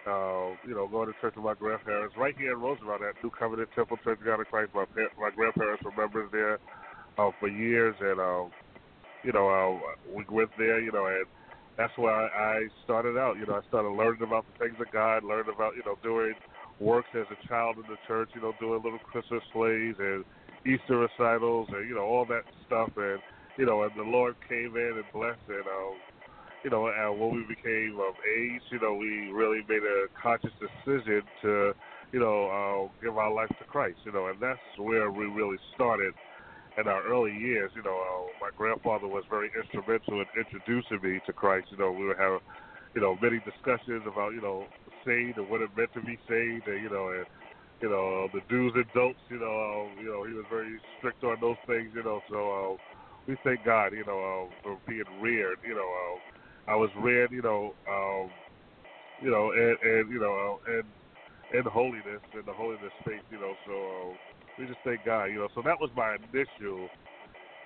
Uh, 0.08 0.58
you 0.66 0.74
know, 0.74 0.88
going 0.88 1.06
to 1.06 1.14
church 1.22 1.36
with 1.36 1.46
my 1.46 1.54
grandparents 1.54 2.16
right 2.18 2.34
here 2.36 2.54
in 2.54 2.60
Roosevelt 2.60 3.04
at 3.04 3.14
New 3.24 3.30
Covenant 3.30 3.70
Temple 3.76 3.98
Church 4.04 4.18
of 4.18 4.26
God 4.26 4.40
in 4.40 4.46
Christ. 4.46 4.72
My 4.74 4.86
my 5.20 5.30
grandparents 5.30 5.84
were 5.86 5.94
members 5.94 6.32
there 6.32 6.58
uh, 7.20 7.30
for 7.40 7.48
years, 7.48 7.94
and 8.02 8.20
uh, 8.20 8.50
you 9.22 9.34
know, 9.34 9.46
uh, 9.54 10.12
we 10.12 10.26
went 10.34 10.50
there. 10.58 10.80
You 10.80 10.92
know, 10.92 11.06
and 11.06 11.26
that's 11.78 11.96
where 11.96 12.10
I, 12.12 12.26
I 12.26 12.68
started 12.86 13.20
out. 13.20 13.38
You 13.38 13.46
know, 13.46 13.62
I 13.62 13.68
started 13.68 13.90
learning 13.90 14.24
about 14.24 14.46
the 14.50 14.66
things 14.66 14.82
of 14.82 14.92
God, 14.92 15.24
learning 15.24 15.54
about 15.54 15.76
you 15.76 15.84
know 15.86 15.94
doing 16.02 16.34
works 16.82 17.10
as 17.14 17.28
a 17.30 17.48
child 17.48 17.78
in 17.78 17.84
the 17.84 17.98
church. 18.08 18.30
You 18.34 18.42
know, 18.42 18.54
doing 18.60 18.82
little 18.84 19.00
Christmas 19.00 19.44
plays 19.54 19.96
and 20.00 20.26
Easter 20.66 20.98
recitals, 20.98 21.70
and 21.72 21.88
you 21.88 21.96
know 21.96 22.02
all 22.04 22.26
that 22.26 22.44
stuff. 22.66 22.90
And 22.98 23.20
you 23.58 23.66
know, 23.66 23.84
and 23.84 23.92
the 23.96 24.04
Lord 24.04 24.36
came 24.50 24.76
in 24.76 24.94
and 24.98 25.06
blessed, 25.14 25.48
and 25.48 25.68
um, 25.68 25.96
you 26.64 26.70
know, 26.70 26.88
and 26.88 27.20
when 27.20 27.36
we 27.36 27.44
became 27.44 27.98
of 28.00 28.16
age, 28.38 28.62
you 28.72 28.80
know, 28.80 28.94
we 28.94 29.32
really 29.32 29.62
made 29.68 29.82
a 29.82 30.06
conscious 30.22 30.52
decision 30.62 31.22
to, 31.42 31.74
you 32.12 32.20
know, 32.20 32.50
uh, 32.50 33.04
give 33.04 33.18
our 33.18 33.34
life 33.34 33.50
to 33.50 33.66
Christ, 33.66 33.98
you 34.06 34.12
know, 34.12 34.28
and 34.28 34.40
that's 34.40 34.60
where 34.78 35.12
we 35.12 35.26
really 35.26 35.58
started 35.74 36.14
in 36.78 36.88
our 36.88 37.04
early 37.04 37.36
years. 37.36 37.72
You 37.76 37.84
know, 37.84 37.98
uh, 37.98 38.28
my 38.40 38.50
grandfather 38.56 39.08
was 39.08 39.24
very 39.30 39.50
instrumental 39.58 40.22
in 40.22 40.26
introducing 40.38 41.02
me 41.02 41.20
to 41.26 41.34
Christ. 41.34 41.68
You 41.72 41.78
know, 41.78 41.92
we 41.92 42.06
would 42.06 42.18
have, 42.20 42.42
you 42.94 43.02
know, 43.02 43.18
many 43.22 43.42
discussions 43.42 44.04
about, 44.06 44.34
you 44.34 44.42
know, 44.42 44.66
saved 45.06 45.38
and 45.38 45.50
what 45.50 45.62
it 45.62 45.70
meant 45.78 45.94
to 45.94 46.02
be 46.02 46.18
saved, 46.30 46.68
and 46.68 46.82
you 46.84 46.90
know, 46.90 47.10
and 47.10 47.26
you 47.82 47.90
know, 47.90 48.30
the 48.34 48.42
do's 48.50 48.74
and 48.76 48.86
don'ts. 48.94 49.20
You 49.30 49.40
know, 49.40 49.52
uh, 49.54 50.02
you 50.02 50.10
know, 50.10 50.24
he 50.26 50.34
was 50.34 50.46
very 50.50 50.80
strict 50.98 51.24
on 51.24 51.38
those 51.42 51.58
things. 51.68 51.92
You 51.96 52.04
know, 52.04 52.22
so 52.30 52.38
uh, 52.38 52.78
we 53.28 53.38
thank 53.44 53.66
God, 53.66 53.94
you 53.94 54.06
know, 54.06 54.20
uh, 54.20 54.54
for 54.64 54.78
being 54.88 55.06
reared. 55.22 55.60
You 55.68 55.76
know. 55.76 55.90
Uh, 55.90 56.20
I 56.68 56.76
was 56.76 56.90
reared, 56.98 57.32
you 57.32 57.42
know, 57.42 57.74
um, 57.90 58.30
you 59.22 59.32
know, 59.32 59.52
and, 59.52 59.78
and 59.82 60.12
you 60.12 60.20
know, 60.20 60.60
uh, 60.68 60.72
and 60.74 60.84
in 61.54 61.64
holiness, 61.72 62.22
in 62.34 62.46
the 62.46 62.54
holiness 62.54 62.92
space, 63.02 63.24
you 63.32 63.40
know. 63.40 63.54
So 63.68 63.74
uh, 63.74 64.18
we 64.60 64.68
just 64.68 64.80
thank 64.84 65.06
God, 65.06 65.26
you 65.26 65.40
know. 65.40 65.50
So 65.56 65.62
that 65.64 65.80
was 65.82 65.90
my 65.96 66.16
initial 66.16 66.88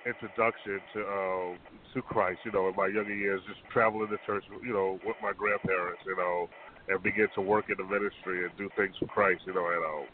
introduction 0.06 0.80
to 0.94 1.00
uh, 1.02 1.50
to 1.94 2.02
Christ, 2.02 2.40
you 2.44 2.52
know, 2.52 2.68
in 2.68 2.76
my 2.76 2.88
younger 2.88 3.14
years, 3.14 3.42
just 3.48 3.60
traveling 3.72 4.08
to 4.08 4.18
church, 4.26 4.44
you 4.64 4.72
know, 4.72 4.98
with 5.04 5.16
my 5.22 5.32
grandparents, 5.36 6.02
you 6.06 6.16
know, 6.16 6.48
and 6.88 7.02
begin 7.02 7.28
to 7.34 7.40
work 7.40 7.66
in 7.68 7.76
the 7.78 7.84
ministry 7.84 8.44
and 8.44 8.52
do 8.56 8.70
things 8.76 8.94
for 8.98 9.06
Christ, 9.06 9.42
you 9.46 9.54
know, 9.54 9.66
and 9.66 9.84
uh, 9.84 10.06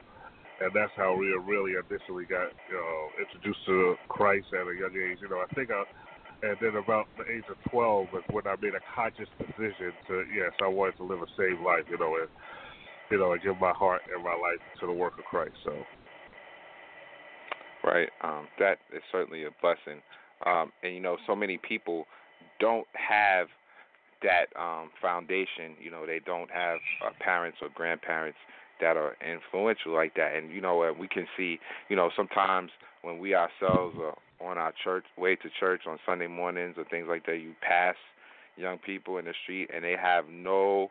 and 0.62 0.70
that's 0.74 0.92
how 0.94 1.16
we 1.16 1.26
really 1.42 1.74
initially 1.74 2.24
got, 2.24 2.54
you 2.70 2.78
know, 2.78 3.08
introduced 3.18 3.66
to 3.66 3.96
Christ 4.08 4.46
at 4.54 4.62
a 4.62 4.74
young 4.78 4.94
age. 4.94 5.18
You 5.20 5.28
know, 5.28 5.42
I 5.42 5.52
think 5.54 5.70
I 5.70 5.82
and 6.42 6.56
then 6.61 6.74
about 6.74 7.06
the 7.16 7.24
age 7.32 7.44
of 7.48 7.56
12 7.70 8.08
is 8.14 8.24
when 8.30 8.46
I 8.46 8.56
made 8.61 8.74
a 8.74 8.82
conscious 8.94 9.28
decision 9.38 9.92
to, 10.08 10.24
yes, 10.35 10.50
I 10.61 10.66
wanted 10.66 10.96
to 10.96 11.04
live 11.04 11.22
a 11.22 11.26
saved 11.38 11.62
life, 11.62 11.85
you 11.88 11.96
know, 11.98 12.16
and, 12.18 12.28
you 13.11 13.18
know, 13.18 13.32
and 13.32 13.40
give 13.40 13.58
my 13.61 13.70
heart 13.70 14.02
and 14.12 14.24
my 14.24 14.35
life 14.35 14.58
to 14.80 14.87
the 14.87 14.92
work 14.92 15.12
of 15.18 15.24
Christ. 15.24 15.54
So, 15.64 15.72
right, 17.85 18.08
um, 18.22 18.48
that 18.58 18.78
is 18.92 19.02
certainly 19.12 19.44
a 19.44 19.50
blessing. 19.62 20.02
Um, 20.44 20.72
and 20.82 20.92
you 20.92 21.00
know, 21.00 21.16
so 21.28 21.37
many 21.37 21.58
people 21.58 22.06
don't 22.58 22.88
have 22.94 23.46
that 24.22 24.46
um, 24.61 24.90
foundation. 25.00 25.76
You 25.80 25.90
know, 25.90 26.06
they 26.06 26.20
don't 26.24 26.50
have 26.50 26.78
uh, 27.04 27.11
parents 27.20 27.58
or 27.62 27.68
grandparents 27.74 28.38
that 28.80 28.96
are 28.96 29.16
influential 29.24 29.94
like 29.94 30.14
that. 30.14 30.35
And 30.37 30.50
you 30.52 30.61
know, 30.61 30.82
uh, 30.82 30.92
we 30.92 31.08
can 31.08 31.26
see, 31.37 31.58
you 31.88 31.96
know, 31.96 32.11
sometimes 32.16 32.70
when 33.02 33.18
we 33.18 33.35
ourselves 33.35 33.96
are 34.00 34.16
on 34.40 34.58
our 34.58 34.72
church 34.82 35.04
way 35.16 35.37
to 35.37 35.48
church 35.61 35.82
on 35.87 35.98
Sunday 36.04 36.26
mornings 36.26 36.74
or 36.76 36.85
things 36.85 37.06
like 37.08 37.24
that, 37.26 37.37
you 37.37 37.54
pass 37.61 37.94
young 38.56 38.78
people 38.78 39.18
in 39.18 39.24
the 39.24 39.35
street 39.42 39.70
and 39.74 39.82
they 39.82 39.96
have 40.00 40.24
no 40.30 40.90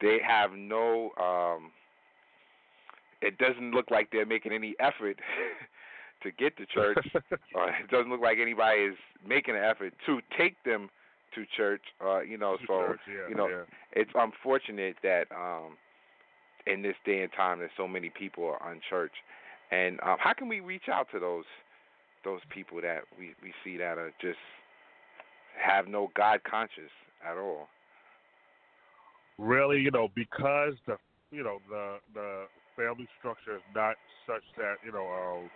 they 0.00 0.18
have 0.26 0.52
no 0.52 1.10
um 1.20 1.70
it 3.22 3.38
doesn't 3.38 3.72
look 3.72 3.90
like 3.90 4.08
they're 4.10 4.26
making 4.26 4.52
any 4.52 4.74
effort 4.80 5.18
to 6.22 6.30
get 6.32 6.56
to 6.56 6.66
church 6.66 7.06
or 7.54 7.68
it 7.68 7.88
doesn't 7.90 8.10
look 8.10 8.20
like 8.20 8.38
anybody 8.40 8.80
is 8.80 8.96
making 9.26 9.54
an 9.54 9.62
effort 9.62 9.92
to 10.04 10.20
take 10.36 10.56
them 10.64 10.88
to 11.34 11.44
church 11.56 11.82
uh 12.04 12.20
you 12.20 12.38
know 12.38 12.56
to 12.56 12.62
so 12.66 12.86
church, 12.86 13.00
yeah, 13.08 13.28
you 13.28 13.34
know 13.34 13.48
yeah. 13.48 13.62
it's 13.92 14.10
unfortunate 14.14 14.96
that 15.02 15.24
um 15.34 15.76
in 16.66 16.82
this 16.82 16.96
day 17.04 17.22
and 17.22 17.32
time 17.32 17.58
that 17.60 17.70
so 17.76 17.88
many 17.88 18.10
people 18.10 18.44
are 18.44 18.72
unchurched 18.72 19.14
and 19.70 19.98
um 20.02 20.16
how 20.18 20.32
can 20.32 20.48
we 20.48 20.60
reach 20.60 20.88
out 20.92 21.06
to 21.12 21.18
those 21.18 21.44
those 22.24 22.40
people 22.50 22.80
that 22.80 23.02
we 23.18 23.34
we 23.42 23.52
see 23.64 23.76
that 23.76 23.98
are 23.98 24.12
just 24.20 24.38
have 25.56 25.88
no 25.88 26.10
God 26.16 26.40
conscious 26.48 26.92
at 27.24 27.36
all. 27.36 27.68
Really, 29.38 29.80
you 29.80 29.90
know, 29.90 30.08
because 30.14 30.74
the 30.86 30.96
you 31.30 31.42
know 31.42 31.58
the 31.68 31.96
the 32.14 32.44
family 32.76 33.08
structure 33.18 33.56
is 33.56 33.62
not 33.74 33.96
such 34.26 34.44
that 34.56 34.76
you 34.84 34.92
know 34.92 35.06
uh, 35.06 35.48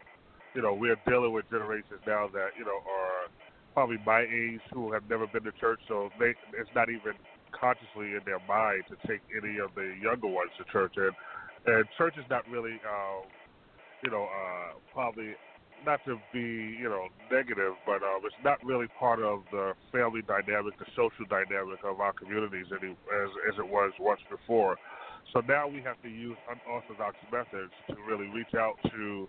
you 0.54 0.62
know 0.62 0.74
we're 0.74 1.00
dealing 1.06 1.32
with 1.32 1.44
generations 1.50 2.00
now 2.06 2.28
that 2.32 2.56
you 2.58 2.64
know 2.64 2.80
are 2.80 3.28
probably 3.74 3.98
my 4.06 4.22
age 4.22 4.62
who 4.72 4.92
have 4.92 5.02
never 5.10 5.26
been 5.26 5.42
to 5.44 5.52
church, 5.60 5.80
so 5.88 6.08
they 6.18 6.32
it's 6.56 6.70
not 6.74 6.88
even 6.88 7.12
consciously 7.50 8.14
in 8.14 8.20
their 8.24 8.40
mind 8.48 8.84
to 8.88 8.96
take 9.06 9.20
any 9.34 9.58
of 9.58 9.74
the 9.74 9.94
younger 10.00 10.28
ones 10.28 10.50
to 10.56 10.64
church, 10.72 10.94
and 10.96 11.12
and 11.66 11.84
church 11.98 12.14
is 12.16 12.24
not 12.30 12.48
really, 12.48 12.78
uh, 12.87 13.26
you 14.04 14.10
know, 14.10 14.24
uh, 14.24 14.78
probably 14.92 15.34
not 15.84 16.00
to 16.06 16.16
be 16.32 16.78
you 16.78 16.88
know 16.88 17.08
negative, 17.30 17.74
but 17.84 18.00
um, 18.02 18.22
it's 18.24 18.34
not 18.44 18.62
really 18.64 18.87
part 18.98 19.20
of 19.20 19.42
the 19.50 19.74
family 19.92 20.22
dynamic, 20.22 20.78
the 20.78 20.87
social 20.96 21.26
dynamic 21.28 21.82
of 21.84 22.00
our 22.00 22.12
communities 22.12 22.66
any, 22.70 22.92
as 22.92 23.30
as 23.52 23.58
it 23.58 23.68
was 23.68 23.92
once 23.98 24.20
before. 24.30 24.76
So 25.32 25.40
now 25.48 25.66
we 25.66 25.82
have 25.82 26.00
to 26.02 26.08
use 26.08 26.37
unorthodox 26.46 27.16
methods 27.32 27.72
to 27.88 27.96
really 28.06 28.28
reach 28.28 28.54
out 28.54 28.76
to 28.90 29.28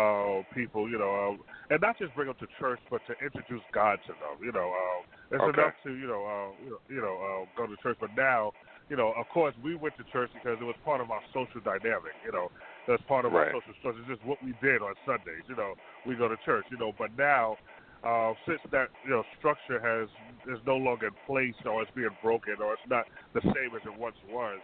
uh, 0.00 0.42
people, 0.54 0.88
you 0.88 0.98
know, 0.98 1.12
um, 1.12 1.40
and 1.68 1.80
not 1.80 1.98
just 1.98 2.14
bring 2.14 2.28
them 2.28 2.36
to 2.40 2.48
church, 2.58 2.80
but 2.90 3.00
to 3.06 3.12
introduce 3.22 3.62
God 3.72 3.98
to 4.06 4.12
them. 4.16 4.40
You 4.40 4.52
know, 4.52 4.72
um, 4.72 5.00
it's 5.30 5.42
okay. 5.42 5.60
enough 5.60 5.76
to 5.84 5.90
you 5.92 6.08
know, 6.08 6.22
uh, 6.24 6.50
you 6.64 6.70
know, 6.70 6.80
you 6.88 7.00
know 7.04 7.16
uh, 7.20 7.42
go 7.56 7.66
to 7.66 7.76
church, 7.82 7.98
but 8.00 8.10
now, 8.16 8.52
you 8.88 8.96
know, 8.96 9.12
of 9.18 9.28
course, 9.28 9.54
we 9.62 9.76
went 9.76 9.96
to 9.98 10.04
church 10.10 10.30
because 10.32 10.58
it 10.60 10.64
was 10.64 10.76
part 10.84 11.00
of 11.00 11.10
our 11.10 11.20
social 11.34 11.60
dynamic. 11.60 12.16
You 12.24 12.32
know, 12.32 12.50
that's 12.88 13.02
part 13.04 13.24
of 13.24 13.32
right. 13.32 13.52
our 13.52 13.60
social 13.60 13.74
structure. 13.78 14.00
It's 14.00 14.18
just 14.18 14.24
what 14.24 14.38
we 14.42 14.54
did 14.62 14.80
on 14.80 14.94
Sundays. 15.04 15.44
You 15.48 15.56
know, 15.56 15.74
we 16.06 16.16
go 16.16 16.28
to 16.28 16.36
church. 16.44 16.64
You 16.70 16.78
know, 16.78 16.92
but 16.96 17.10
now. 17.16 17.56
Uh, 18.00 18.32
since 18.48 18.60
that 18.72 18.88
you 19.04 19.10
know 19.10 19.22
structure 19.36 19.76
has 19.76 20.08
is 20.48 20.58
no 20.66 20.74
longer 20.74 21.08
in 21.08 21.12
place, 21.26 21.52
or 21.66 21.82
it's 21.82 21.90
being 21.94 22.08
broken, 22.22 22.56
or 22.56 22.72
it's 22.72 22.88
not 22.88 23.04
the 23.34 23.42
same 23.42 23.76
as 23.76 23.84
it 23.84 23.92
once 24.00 24.16
was, 24.32 24.56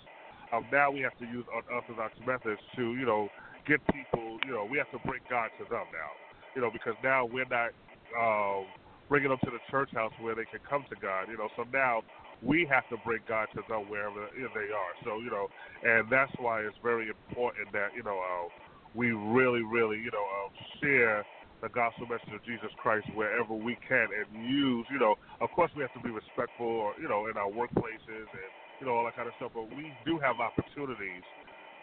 um, 0.55 0.65
now 0.73 0.91
we 0.91 1.01
have 1.01 1.17
to 1.19 1.27
use 1.27 1.45
unorthodox 1.53 2.15
methods 2.27 2.61
to 2.77 2.95
you 2.95 3.05
know 3.05 3.29
get 3.67 3.81
people, 3.93 4.39
you 4.47 4.53
know, 4.53 4.65
we 4.65 4.79
have 4.79 4.91
to 4.93 5.01
bring 5.07 5.21
God 5.29 5.51
to 5.59 5.65
them 5.69 5.87
now, 5.93 6.13
you 6.55 6.63
know, 6.63 6.71
because 6.71 6.95
now 7.03 7.27
we're 7.27 7.51
not 7.51 7.71
um, 8.19 8.67
bringing 9.09 9.29
them 9.31 9.39
to 9.45 9.51
the 9.51 9.61
church 9.71 9.91
house 9.95 10.13
where 10.21 10.35
they 10.35 10.47
can 10.47 10.61
come 10.69 10.85
to 10.91 10.97
God, 10.97 11.29
you 11.29 11.37
know. 11.37 11.49
So 11.57 11.65
now 11.73 12.03
we 12.43 12.67
have 12.71 12.89
to 12.91 12.97
bring 13.05 13.21
God 13.29 13.49
to 13.55 13.63
them 13.69 13.89
wherever 13.89 14.29
they 14.33 14.69
are. 14.73 14.93
So 15.05 15.19
you 15.21 15.31
know, 15.31 15.49
and 15.83 16.09
that's 16.11 16.33
why 16.39 16.63
it's 16.63 16.77
very 16.83 17.09
important 17.09 17.73
that 17.73 17.91
you 17.97 18.03
know 18.03 18.19
uh, 18.19 18.49
we 18.95 19.13
really, 19.13 19.63
really, 19.63 19.99
you 19.99 20.11
know, 20.11 20.25
uh, 20.25 20.49
share 20.81 21.25
the 21.63 21.69
gospel 21.69 22.07
message 22.07 22.33
of 22.33 22.45
Jesus 22.45 22.71
Christ 22.81 23.09
wherever 23.15 23.55
we 23.55 23.77
can, 23.89 24.09
and 24.13 24.29
use, 24.49 24.87
you 24.91 24.99
know, 24.99 25.17
of 25.41 25.51
course 25.53 25.71
we 25.77 25.83
have 25.83 25.93
to 25.95 26.01
be 26.01 26.11
respectful, 26.11 26.67
or, 26.67 26.95
you 27.01 27.09
know, 27.09 27.27
in 27.29 27.37
our 27.37 27.51
workplaces 27.51 28.29
and 28.33 28.51
you 28.81 28.87
know 28.87 28.93
all 28.95 29.05
that 29.05 29.17
kind 29.17 29.29
of 29.29 29.35
stuff. 29.37 29.53
But 29.55 29.69
we 29.75 29.93
do 30.05 30.19
have 30.21 30.37
opportunities 30.41 31.25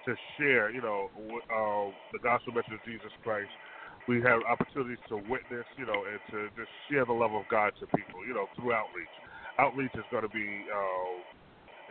to 0.05 0.15
share, 0.37 0.71
you 0.71 0.81
know, 0.81 1.09
uh, 1.51 1.91
the 2.13 2.19
gospel 2.23 2.53
message 2.53 2.73
of 2.73 2.83
Jesus 2.85 3.11
Christ. 3.23 3.51
We 4.07 4.21
have 4.23 4.41
opportunities 4.49 4.99
to 5.09 5.17
witness, 5.17 5.65
you 5.77 5.85
know, 5.85 6.05
and 6.09 6.19
to 6.31 6.49
just 6.57 6.71
share 6.91 7.05
the 7.05 7.13
love 7.13 7.33
of 7.33 7.47
God 7.49 7.73
to 7.79 7.87
people, 7.95 8.25
you 8.27 8.33
know, 8.35 8.47
through 8.55 8.73
outreach. 8.73 9.15
Outreach 9.59 9.93
is 9.95 10.05
going 10.11 10.23
to 10.23 10.29
be 10.29 10.65
uh, 10.73 11.21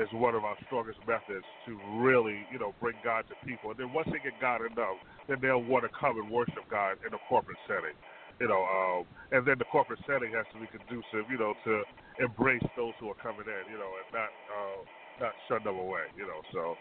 is 0.00 0.08
one 0.12 0.34
of 0.34 0.44
our 0.44 0.56
strongest 0.64 0.98
methods 1.06 1.44
to 1.66 1.76
really, 2.00 2.46
you 2.50 2.58
know, 2.58 2.74
bring 2.80 2.96
God 3.04 3.24
to 3.28 3.36
people. 3.46 3.70
And 3.70 3.78
then 3.78 3.92
once 3.92 4.08
they 4.12 4.20
get 4.20 4.38
God 4.40 4.62
enough, 4.64 4.96
then 5.28 5.38
they'll 5.42 5.62
want 5.64 5.84
to 5.84 5.90
come 5.92 6.16
and 6.16 6.30
worship 6.30 6.64
God 6.70 6.96
in 7.06 7.12
a 7.12 7.20
corporate 7.20 7.58
setting, 7.68 7.96
you 8.40 8.48
know. 8.48 8.62
Um, 8.64 9.04
and 9.32 9.44
then 9.46 9.56
the 9.60 9.68
corporate 9.68 10.00
setting 10.08 10.32
has 10.32 10.46
to 10.54 10.58
be 10.60 10.68
conducive, 10.68 11.28
you 11.28 11.38
know, 11.38 11.52
to 11.64 11.84
embrace 12.24 12.64
those 12.76 12.94
who 13.00 13.10
are 13.12 13.20
coming 13.20 13.44
in, 13.46 13.68
you 13.68 13.76
know, 13.78 13.92
and 14.00 14.08
not 14.12 14.32
uh, 14.48 14.82
not 15.20 15.34
shun 15.48 15.62
them 15.62 15.76
away, 15.76 16.08
you 16.16 16.24
know. 16.24 16.40
So 16.52 16.78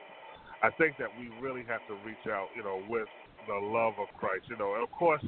I 0.63 0.69
think 0.69 0.97
that 0.97 1.09
we 1.17 1.29
really 1.41 1.63
have 1.67 1.81
to 1.87 1.95
reach 2.05 2.29
out, 2.29 2.49
you 2.55 2.63
know, 2.63 2.81
with 2.87 3.07
the 3.47 3.57
love 3.57 3.93
of 3.99 4.07
Christ, 4.17 4.45
you 4.49 4.57
know, 4.57 4.75
and 4.75 4.83
of 4.83 4.91
course, 4.91 5.23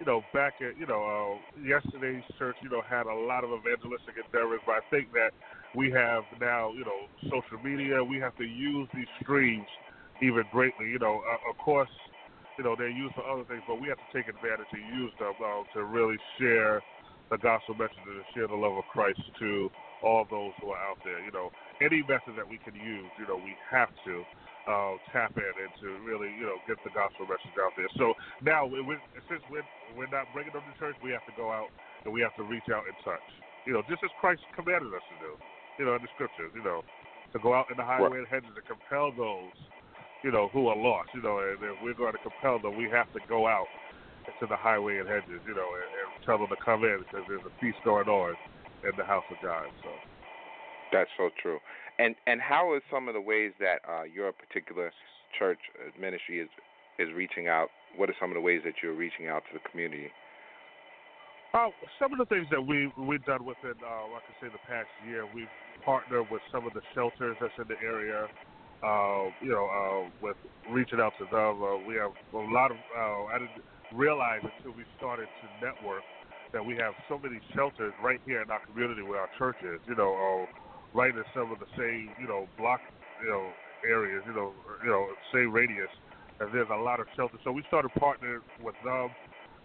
you 0.00 0.06
know, 0.06 0.22
back 0.32 0.54
at, 0.64 0.78
you 0.80 0.86
know, 0.86 1.04
uh, 1.04 1.60
yesterday's 1.60 2.24
church, 2.38 2.56
you 2.62 2.70
know, 2.70 2.80
had 2.80 3.04
a 3.04 3.12
lot 3.12 3.44
of 3.44 3.50
evangelistic 3.52 4.16
endeavors, 4.16 4.60
but 4.64 4.80
I 4.80 4.84
think 4.88 5.12
that 5.12 5.36
we 5.76 5.90
have 5.92 6.24
now, 6.40 6.72
you 6.72 6.84
know, 6.84 7.04
social 7.28 7.60
media. 7.62 8.02
We 8.02 8.18
have 8.18 8.34
to 8.38 8.44
use 8.44 8.88
these 8.94 9.10
streams 9.20 9.68
even 10.22 10.44
greatly. 10.50 10.88
You 10.88 10.98
know, 10.98 11.20
uh, 11.20 11.50
of 11.50 11.56
course, 11.58 11.92
you 12.56 12.64
know, 12.64 12.74
they're 12.76 12.88
used 12.88 13.14
for 13.14 13.28
other 13.28 13.44
things, 13.44 13.62
but 13.68 13.80
we 13.80 13.88
have 13.88 13.98
to 14.00 14.10
take 14.16 14.28
advantage 14.28 14.72
and 14.72 14.84
use 14.96 15.12
them 15.20 15.36
uh, 15.36 15.62
to 15.74 15.84
really 15.84 16.16
share 16.38 16.80
the 17.30 17.36
gospel 17.38 17.74
message 17.74 18.00
and 18.08 18.24
share 18.34 18.48
the 18.48 18.56
love 18.56 18.76
of 18.76 18.84
Christ 18.90 19.20
to 19.38 19.70
all 20.02 20.26
those 20.30 20.52
who 20.60 20.70
are 20.70 20.80
out 20.80 20.98
there. 21.04 21.22
You 21.22 21.30
know, 21.30 21.50
any 21.80 22.00
method 22.02 22.34
that 22.36 22.48
we 22.48 22.58
can 22.58 22.74
use, 22.74 23.08
you 23.20 23.28
know, 23.28 23.36
we 23.36 23.54
have 23.70 23.88
to 24.06 24.24
uh, 24.70 24.94
tap 25.10 25.34
in 25.34 25.54
and 25.58 25.72
to 25.82 25.98
really, 26.06 26.30
you 26.38 26.46
know, 26.46 26.62
get 26.70 26.78
the 26.86 26.94
gospel 26.94 27.26
message 27.26 27.52
out 27.58 27.74
there. 27.74 27.90
So 27.98 28.14
now, 28.40 28.64
we, 28.64 28.78
since 29.26 29.42
we're, 29.50 29.66
we're 29.98 30.10
not 30.14 30.30
bringing 30.30 30.54
them 30.54 30.62
to 30.62 30.74
church, 30.78 30.94
we 31.02 31.10
have 31.10 31.26
to 31.26 31.34
go 31.34 31.50
out 31.50 31.68
and 32.06 32.14
we 32.14 32.22
have 32.22 32.34
to 32.38 32.46
reach 32.46 32.70
out 32.70 32.86
and 32.86 32.94
touch. 33.02 33.26
You 33.66 33.74
know, 33.74 33.82
just 33.90 34.00
as 34.06 34.14
Christ 34.22 34.40
commanded 34.54 34.94
us 34.94 35.02
to 35.10 35.16
do, 35.18 35.32
you 35.82 35.84
know, 35.84 35.98
in 35.98 36.02
the 36.02 36.12
scriptures, 36.14 36.54
you 36.54 36.62
know, 36.62 36.86
to 37.34 37.38
go 37.42 37.52
out 37.52 37.66
in 37.70 37.76
the 37.76 37.84
highway 37.84 38.22
and 38.22 38.30
hedges 38.30 38.54
and 38.54 38.66
compel 38.66 39.10
those, 39.10 39.54
you 40.22 40.30
know, 40.30 40.48
who 40.54 40.70
are 40.70 40.78
lost, 40.78 41.10
you 41.12 41.22
know, 41.22 41.42
and 41.42 41.58
if 41.58 41.76
we're 41.82 41.98
going 41.98 42.14
to 42.14 42.22
compel 42.22 42.62
them, 42.62 42.78
we 42.78 42.86
have 42.88 43.10
to 43.12 43.20
go 43.28 43.46
out 43.46 43.68
to 44.38 44.46
the 44.46 44.56
highway 44.56 44.98
and 44.98 45.08
hedges, 45.08 45.42
you 45.46 45.54
know, 45.54 45.66
and, 45.66 45.90
and 45.90 46.08
tell 46.24 46.38
them 46.38 46.48
to 46.48 46.60
come 46.62 46.86
in 46.86 47.02
because 47.02 47.26
there's 47.26 47.44
a 47.44 47.54
feast 47.60 47.78
going 47.84 48.08
on 48.08 48.38
in 48.86 48.94
the 48.96 49.04
house 49.04 49.26
of 49.30 49.36
God. 49.42 49.66
So. 49.82 49.90
That's 50.92 51.10
so 51.16 51.30
true. 51.40 51.58
And 52.00 52.16
and 52.26 52.40
how 52.40 52.70
are 52.72 52.80
some 52.90 53.08
of 53.08 53.14
the 53.14 53.20
ways 53.20 53.52
that 53.60 53.84
uh, 53.84 54.04
your 54.04 54.32
particular 54.32 54.90
church 55.38 55.58
uh, 55.76 55.92
ministry 56.00 56.40
is 56.40 56.48
is 56.98 57.08
reaching 57.14 57.46
out? 57.46 57.68
What 57.96 58.08
are 58.08 58.16
some 58.18 58.30
of 58.30 58.36
the 58.36 58.40
ways 58.40 58.62
that 58.64 58.80
you're 58.82 58.96
reaching 58.96 59.28
out 59.28 59.42
to 59.52 59.58
the 59.60 59.68
community? 59.68 60.08
Uh, 61.52 61.68
some 61.98 62.12
of 62.12 62.18
the 62.18 62.24
things 62.24 62.46
that 62.50 62.62
we 62.62 62.88
we've 62.96 63.24
done 63.26 63.44
within, 63.44 63.76
uh, 63.84 64.08
like 64.08 64.24
I 64.24 64.34
say, 64.40 64.48
the 64.48 64.64
past 64.64 64.88
year, 65.06 65.28
we've 65.34 65.52
partnered 65.84 66.30
with 66.30 66.40
some 66.50 66.64
of 66.66 66.72
the 66.72 66.80
shelters 66.94 67.36
that's 67.40 67.52
in 67.60 67.68
the 67.68 67.76
area. 67.84 68.28
Uh, 68.80 69.28
you 69.44 69.52
know, 69.52 69.68
uh, 69.68 70.08
with 70.22 70.36
reaching 70.70 71.00
out 71.00 71.12
to 71.18 71.28
them, 71.28 71.60
uh, 71.60 71.76
we 71.84 72.00
have 72.00 72.16
a 72.32 72.44
lot 72.48 72.70
of. 72.70 72.78
Uh, 72.96 73.28
I 73.28 73.44
didn't 73.44 73.60
realize 73.92 74.40
until 74.40 74.72
we 74.72 74.88
started 74.96 75.28
to 75.28 75.46
network 75.60 76.00
that 76.54 76.64
we 76.64 76.76
have 76.80 76.94
so 77.08 77.18
many 77.18 77.40
shelters 77.54 77.92
right 78.02 78.20
here 78.24 78.40
in 78.40 78.50
our 78.50 78.64
community 78.64 79.02
where 79.02 79.20
our 79.20 79.30
church 79.36 79.56
is. 79.60 79.80
You 79.86 79.96
know, 79.96 80.16
uh, 80.16 80.69
right 80.94 81.14
in 81.14 81.24
some 81.34 81.52
of 81.52 81.58
the 81.58 81.70
same, 81.76 82.10
you 82.20 82.26
know, 82.26 82.48
block, 82.58 82.80
you 83.22 83.30
know, 83.30 83.50
areas, 83.88 84.22
you 84.26 84.34
know, 84.34 84.52
you 84.84 84.90
know, 84.90 85.06
same 85.32 85.52
radius. 85.52 85.90
And 86.40 86.52
there's 86.52 86.68
a 86.72 86.76
lot 86.76 87.00
of 87.00 87.06
shelters. 87.16 87.40
So 87.44 87.52
we 87.52 87.62
started 87.68 87.90
partnering 88.00 88.40
with 88.62 88.74
them 88.84 89.10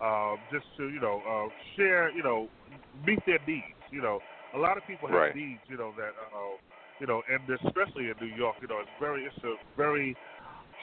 um, 0.02 0.38
just 0.52 0.66
to, 0.78 0.90
you 0.90 1.00
know, 1.00 1.22
uh, 1.24 1.48
share, 1.76 2.12
you 2.12 2.24
know, 2.24 2.50
meet 3.06 3.20
their 3.26 3.40
needs. 3.48 3.80
You 3.92 4.02
know, 4.02 4.20
a 4.54 4.60
lot 4.60 4.78
of 4.78 4.84
people 4.86 5.08
have 5.08 5.32
right. 5.32 5.36
needs, 5.36 5.62
you 5.68 5.78
know, 5.78 5.94
that, 5.98 6.12
uh, 6.36 6.56
you 7.00 7.08
know, 7.08 7.22
and 7.32 7.42
especially 7.48 8.12
in 8.12 8.16
New 8.20 8.34
York, 8.36 8.56
you 8.62 8.68
know, 8.68 8.80
it's 8.80 8.92
very, 9.00 9.24
it's 9.24 9.44
a 9.44 9.56
very 9.78 10.16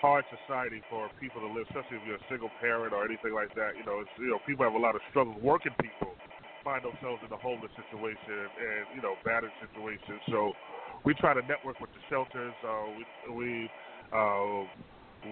hard 0.01 0.25
society 0.33 0.83
for 0.91 1.09
people 1.21 1.41
to 1.41 1.47
live, 1.47 1.65
especially 1.69 1.97
if 1.97 2.03
you're 2.07 2.17
a 2.17 2.29
single 2.29 2.51
parent 2.61 2.93
or 2.93 3.05
anything 3.05 3.33
like 3.33 3.55
that. 3.55 3.77
You 3.79 3.85
know, 3.85 4.01
it's, 4.01 4.11
you 4.19 4.29
know, 4.29 4.41
people 4.47 4.65
have 4.65 4.75
a 4.75 4.83
lot 4.83 4.97
of 4.97 5.03
struggles. 5.11 5.37
Working 5.43 5.73
people 5.81 6.17
find 6.65 6.83
themselves 6.83 7.23
in 7.27 7.31
a 7.31 7.41
homeless 7.41 7.71
situation 7.75 8.49
and 8.55 8.83
you 8.95 9.03
know 9.03 9.15
battered 9.25 9.53
situations. 9.61 10.23
So 10.31 10.53
we 11.05 11.15
try 11.15 11.35
to 11.35 11.43
network 11.43 11.81
with 11.81 11.91
the 11.91 12.03
shelters. 12.09 12.55
Uh, 12.63 12.95
we, 12.97 13.05
we 13.35 13.71
uh, 14.15 14.67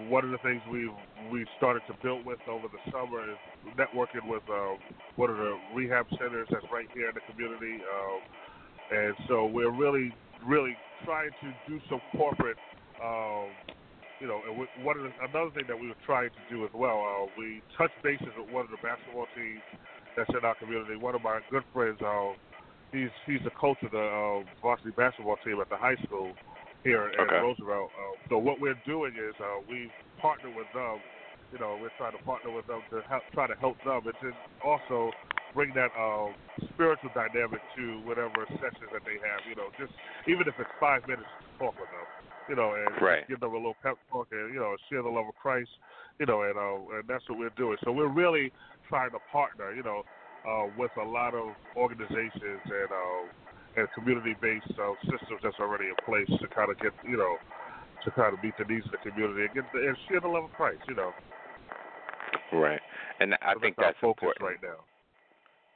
one 0.07 0.23
of 0.23 0.31
the 0.31 0.39
things 0.39 0.61
we 0.71 0.87
we 1.31 1.45
started 1.57 1.83
to 1.87 1.95
build 2.03 2.25
with 2.25 2.39
over 2.47 2.67
the 2.67 2.81
summer 2.91 3.23
is 3.31 3.39
networking 3.75 4.27
with 4.27 4.43
uh, 4.47 4.75
one 5.15 5.29
of 5.29 5.37
the 5.37 5.55
rehab 5.73 6.05
centers 6.19 6.47
that's 6.51 6.65
right 6.71 6.87
here 6.93 7.09
in 7.09 7.15
the 7.15 7.25
community, 7.31 7.83
uh, 7.83 8.95
and 8.95 9.15
so 9.27 9.45
we're 9.47 9.71
really 9.71 10.13
really 10.45 10.75
trying 11.05 11.31
to 11.41 11.49
do 11.67 11.79
some 11.89 12.01
corporate. 12.15 12.57
Um, 13.03 13.49
you 14.21 14.29
know, 14.29 14.37
and 14.45 14.53
we, 14.53 14.69
one 14.85 15.01
of 15.01 15.09
the, 15.09 15.11
another 15.25 15.49
thing 15.57 15.65
that 15.65 15.73
we 15.73 15.89
were 15.89 15.97
trying 16.05 16.29
to 16.29 16.43
do 16.45 16.63
as 16.63 16.69
well, 16.77 17.01
uh, 17.01 17.25
we 17.41 17.57
touched 17.73 17.97
bases 18.05 18.29
with 18.37 18.53
one 18.53 18.61
of 18.61 18.69
the 18.69 18.77
basketball 18.77 19.25
teams 19.33 19.65
that's 20.15 20.29
in 20.29 20.43
our 20.43 20.55
community. 20.55 20.95
One 20.95 21.15
of 21.15 21.21
my 21.21 21.39
good 21.49 21.63
friends, 21.73 21.99
uh, 22.01 22.33
he's 22.91 23.09
he's 23.25 23.41
the 23.43 23.51
coach 23.51 23.77
of 23.83 23.91
the 23.91 23.99
uh, 23.99 24.43
varsity 24.61 24.91
basketball 24.91 25.37
team 25.43 25.59
at 25.61 25.69
the 25.69 25.77
high 25.77 25.95
school 26.05 26.33
here 26.83 27.11
at 27.13 27.19
okay. 27.19 27.35
Roosevelt. 27.35 27.89
Uh, 27.93 28.15
so 28.29 28.37
what 28.37 28.59
we're 28.59 28.79
doing 28.85 29.13
is 29.13 29.35
uh, 29.39 29.61
we 29.69 29.91
partner 30.21 30.49
with 30.49 30.67
them. 30.73 30.99
You 31.51 31.59
know, 31.59 31.77
we're 31.81 31.91
trying 31.97 32.15
to 32.17 32.23
partner 32.23 32.51
with 32.51 32.65
them 32.67 32.79
to 32.91 33.01
help, 33.09 33.23
try 33.33 33.47
to 33.47 33.55
help 33.59 33.75
them, 33.83 34.07
and 34.07 34.15
then 34.21 34.33
also 34.63 35.11
bring 35.53 35.73
that 35.75 35.91
uh, 35.99 36.31
spiritual 36.73 37.11
dynamic 37.13 37.59
to 37.75 37.99
whatever 38.07 38.47
sessions 38.55 38.87
that 38.93 39.03
they 39.03 39.19
have. 39.19 39.43
You 39.47 39.55
know, 39.55 39.67
just 39.77 39.91
even 40.27 40.47
if 40.47 40.55
it's 40.57 40.71
five 40.79 41.03
minutes 41.07 41.27
to 41.27 41.47
talk 41.59 41.75
with 41.75 41.91
them. 41.91 42.07
You 42.49 42.55
know, 42.55 42.73
and 42.73 42.89
right. 42.99 43.27
give 43.29 43.39
them 43.39 43.51
a 43.53 43.55
little 43.55 43.77
pep 43.83 43.95
talk 44.11 44.27
and 44.31 44.53
you 44.53 44.59
know 44.59 44.75
share 44.89 45.03
the 45.03 45.09
love 45.09 45.27
of 45.27 45.35
Christ. 45.35 45.69
You 46.19 46.25
know, 46.25 46.41
and 46.41 46.57
uh, 46.57 46.97
and 46.97 47.07
that's 47.07 47.23
what 47.29 47.37
we're 47.37 47.55
doing. 47.55 47.77
So 47.83 47.91
we're 47.91 48.11
really 48.11 48.51
trying 48.91 49.11
to 49.11 49.23
partner, 49.31 49.73
you 49.73 49.83
know, 49.83 50.03
uh, 50.43 50.67
with 50.77 50.91
a 51.01 51.07
lot 51.07 51.33
of 51.33 51.55
organizations 51.77 52.61
and 52.67 52.91
uh, 52.91 53.23
and 53.79 53.87
community-based 53.95 54.75
uh, 54.75 54.91
systems 55.07 55.39
that's 55.41 55.55
already 55.63 55.85
in 55.85 55.95
place 56.03 56.27
to 56.27 56.47
kind 56.51 56.69
of 56.69 56.77
get, 56.83 56.91
you 57.07 57.15
know, 57.15 57.37
to 58.03 58.11
kind 58.11 58.35
of 58.35 58.43
meet 58.43 58.51
the 58.59 58.65
needs 58.65 58.85
of 58.85 58.91
the 58.91 59.09
community 59.09 59.47
and 59.47 59.53
get 59.55 59.63
the, 59.71 59.79
and 59.79 59.95
share 60.09 60.19
the 60.19 60.27
love 60.27 60.43
of 60.43 60.51
Christ, 60.51 60.83
you 60.89 60.95
know. 60.95 61.11
Right, 62.51 62.81
and 63.21 63.33
I 63.35 63.53
so 63.53 63.59
think 63.61 63.77
that's, 63.77 63.95
that's 63.95 64.03
important 64.03 64.43
right 64.43 64.61
now. 64.61 64.83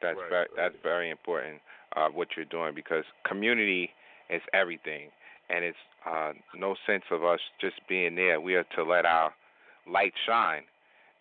That's 0.01 0.19
right, 0.19 0.30
very 0.30 0.41
right. 0.41 0.49
that's 0.58 0.75
very 0.84 1.10
important 1.10 1.62
uh, 1.95 2.10
what 2.12 2.28
you're 2.36 2.51
doing 2.51 2.75
because 2.75 3.06
community 3.25 3.91
is 4.30 4.41
everything, 4.54 5.08
and 5.49 5.63
it's 5.63 5.78
uh, 6.06 6.34
no 6.54 6.75
sense 6.86 7.04
of 7.12 7.23
us 7.23 7.39
just 7.62 7.80
being 7.88 8.15
there. 8.15 8.41
We 8.41 8.56
are 8.56 8.65
to 8.75 8.84
let 8.84 9.06
our 9.06 9.32
light 9.88 10.13
shine, 10.28 10.63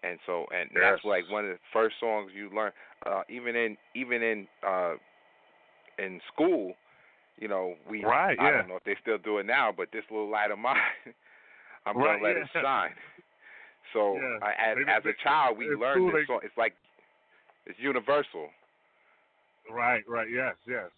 and 0.04 0.18
so 0.26 0.46
and 0.54 0.70
that's 0.74 1.04
like 1.04 1.30
one 1.30 1.44
of 1.44 1.50
the 1.52 1.58
first 1.72 1.96
songs 2.00 2.30
you 2.34 2.50
learn. 2.54 2.72
Uh, 3.06 3.22
even 3.28 3.56
in 3.56 3.76
even 3.94 4.22
in 4.22 4.46
uh, 4.66 4.94
in 5.98 6.20
school, 6.32 6.74
you 7.38 7.48
know 7.48 7.74
we 7.88 8.04
Right, 8.04 8.36
I 8.38 8.50
yeah. 8.50 8.50
don't 8.52 8.68
know 8.68 8.76
if 8.76 8.84
they 8.84 8.96
still 9.00 9.18
do 9.18 9.38
it 9.38 9.46
now, 9.46 9.72
but 9.76 9.88
this 9.92 10.04
little 10.10 10.30
light 10.30 10.50
of 10.50 10.58
mine, 10.58 10.76
I'm 11.86 11.96
Right, 11.96 12.18
gonna 12.18 12.22
let 12.22 12.36
it 12.36 12.46
yeah. 12.54 12.62
shine. 12.62 12.92
So 13.92 14.16
Yeah. 14.16 14.38
I, 14.42 14.50
as 14.72 14.76
They- 14.76 14.92
as 14.92 15.02
a 15.06 15.12
child, 15.22 15.58
we 15.58 15.66
learned 15.66 16.06
school 16.06 16.12
this 16.12 16.26
song. 16.26 16.40
It's 16.42 16.56
like 16.56 16.74
it's 17.66 17.78
universal. 17.78 18.48
Right, 19.70 20.02
right, 20.08 20.28
yes, 20.30 20.54
yes. 20.66 20.90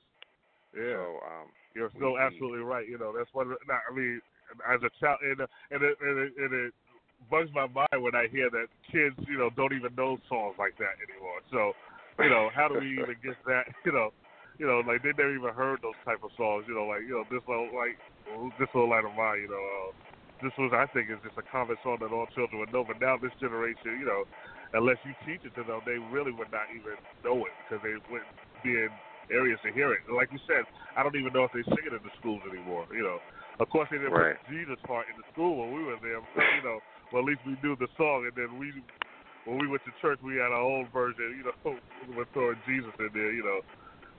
Yeah. 0.77 0.93
So 0.93 1.21
um, 1.27 1.49
You're 1.75 1.91
so 1.99 2.17
we- 2.17 2.19
absolutely 2.19 2.61
right. 2.61 2.87
You 2.89 2.99
know, 2.99 3.13
that's 3.17 3.33
one. 3.33 3.51
Of 3.51 3.59
the, 3.59 3.67
nah, 3.69 3.81
I 3.91 3.95
mean, 3.95 4.21
as 4.69 4.81
a 4.83 4.91
child, 5.01 5.19
and 5.23 5.41
and 5.71 5.83
it, 5.83 5.97
and 6.01 6.19
it, 6.19 6.33
and 6.39 6.53
it 6.53 6.75
bugs 7.31 7.51
my 7.55 7.67
mind 7.67 8.01
when 8.01 8.15
I 8.15 8.29
hear 8.31 8.51
that 8.51 8.69
kids, 8.93 9.17
you 9.29 9.39
know, 9.39 9.51
don't 9.57 9.73
even 9.75 9.95
know 9.97 10.19
songs 10.29 10.57
like 10.59 10.77
that 10.79 10.95
anymore. 11.05 11.41
So, 11.51 11.73
you 12.23 12.31
know, 12.31 12.51
how 12.55 12.69
do 12.69 12.79
we 12.79 12.97
even 13.03 13.17
get 13.23 13.37
that? 13.47 13.67
You 13.87 13.93
know, 13.93 14.11
you 14.59 14.67
know, 14.67 14.81
like 14.87 15.03
they 15.05 15.13
never 15.15 15.35
even 15.37 15.53
heard 15.53 15.81
those 15.85 15.99
type 16.05 16.23
of 16.25 16.33
songs. 16.37 16.65
You 16.69 16.75
know, 16.75 16.87
like 16.89 17.05
you 17.05 17.15
know, 17.15 17.25
this 17.29 17.45
little 17.47 17.71
like 17.77 17.97
this 18.59 18.71
little 18.75 18.91
light 18.91 19.05
of 19.05 19.15
mine. 19.15 19.45
You 19.45 19.51
know, 19.53 19.61
uh, 19.63 19.91
this 20.43 20.55
was 20.59 20.73
I 20.75 20.89
think 20.93 21.11
is 21.13 21.21
just 21.23 21.39
a 21.39 21.47
common 21.49 21.77
song 21.85 21.99
that 22.01 22.13
all 22.13 22.27
children 22.35 22.61
would 22.61 22.73
know. 22.73 22.85
But 22.85 23.01
now 23.01 23.17
this 23.21 23.35
generation, 23.41 24.01
you 24.01 24.09
know, 24.09 24.25
unless 24.75 24.99
you 25.05 25.13
teach 25.29 25.45
it 25.45 25.53
to 25.61 25.63
them, 25.65 25.81
they 25.85 26.01
really 26.13 26.33
would 26.33 26.51
not 26.51 26.69
even 26.73 26.97
know 27.23 27.45
it 27.47 27.55
because 27.65 27.81
they 27.85 27.97
wouldn't 28.11 28.33
be 28.65 28.75
in 28.75 28.91
areas 29.31 29.59
to 29.67 29.71
hear 29.73 29.93
it. 29.93 30.03
Like 30.11 30.31
you 30.33 30.41
said, 30.47 30.65
I 30.97 31.03
don't 31.03 31.17
even 31.17 31.33
know 31.33 31.45
if 31.47 31.53
they 31.53 31.65
sing 31.75 31.87
it 31.87 31.95
in 31.95 32.03
the 32.03 32.15
schools 32.19 32.43
anymore. 32.49 32.87
You 32.91 33.05
know, 33.05 33.19
of 33.61 33.69
course 33.71 33.89
they 33.91 33.99
didn't 33.99 34.15
Right. 34.15 34.37
put 34.39 34.51
Jesus 34.51 34.79
part 34.87 35.07
in 35.11 35.17
the 35.19 35.27
school 35.33 35.57
when 35.59 35.75
we 35.75 35.83
were 35.85 35.99
there. 36.03 36.21
But, 36.35 36.47
you 36.59 36.65
know, 36.65 36.79
well 37.13 37.23
at 37.23 37.29
least 37.29 37.41
we 37.47 37.57
knew 37.63 37.77
the 37.77 37.89
song, 37.97 38.29
and 38.29 38.35
then 38.37 38.59
we 38.59 38.73
when 39.47 39.59
we 39.59 39.69
went 39.69 39.83
to 39.85 39.95
church, 40.03 40.19
we 40.23 40.35
had 40.35 40.51
our 40.51 40.63
own 40.63 40.89
version. 40.93 41.39
You 41.39 41.45
know, 41.51 41.79
with 42.17 42.29
throwing 42.33 42.59
Jesus 42.67 42.93
in 42.99 43.11
there. 43.15 43.33
You 43.33 43.45
know, 43.45 43.61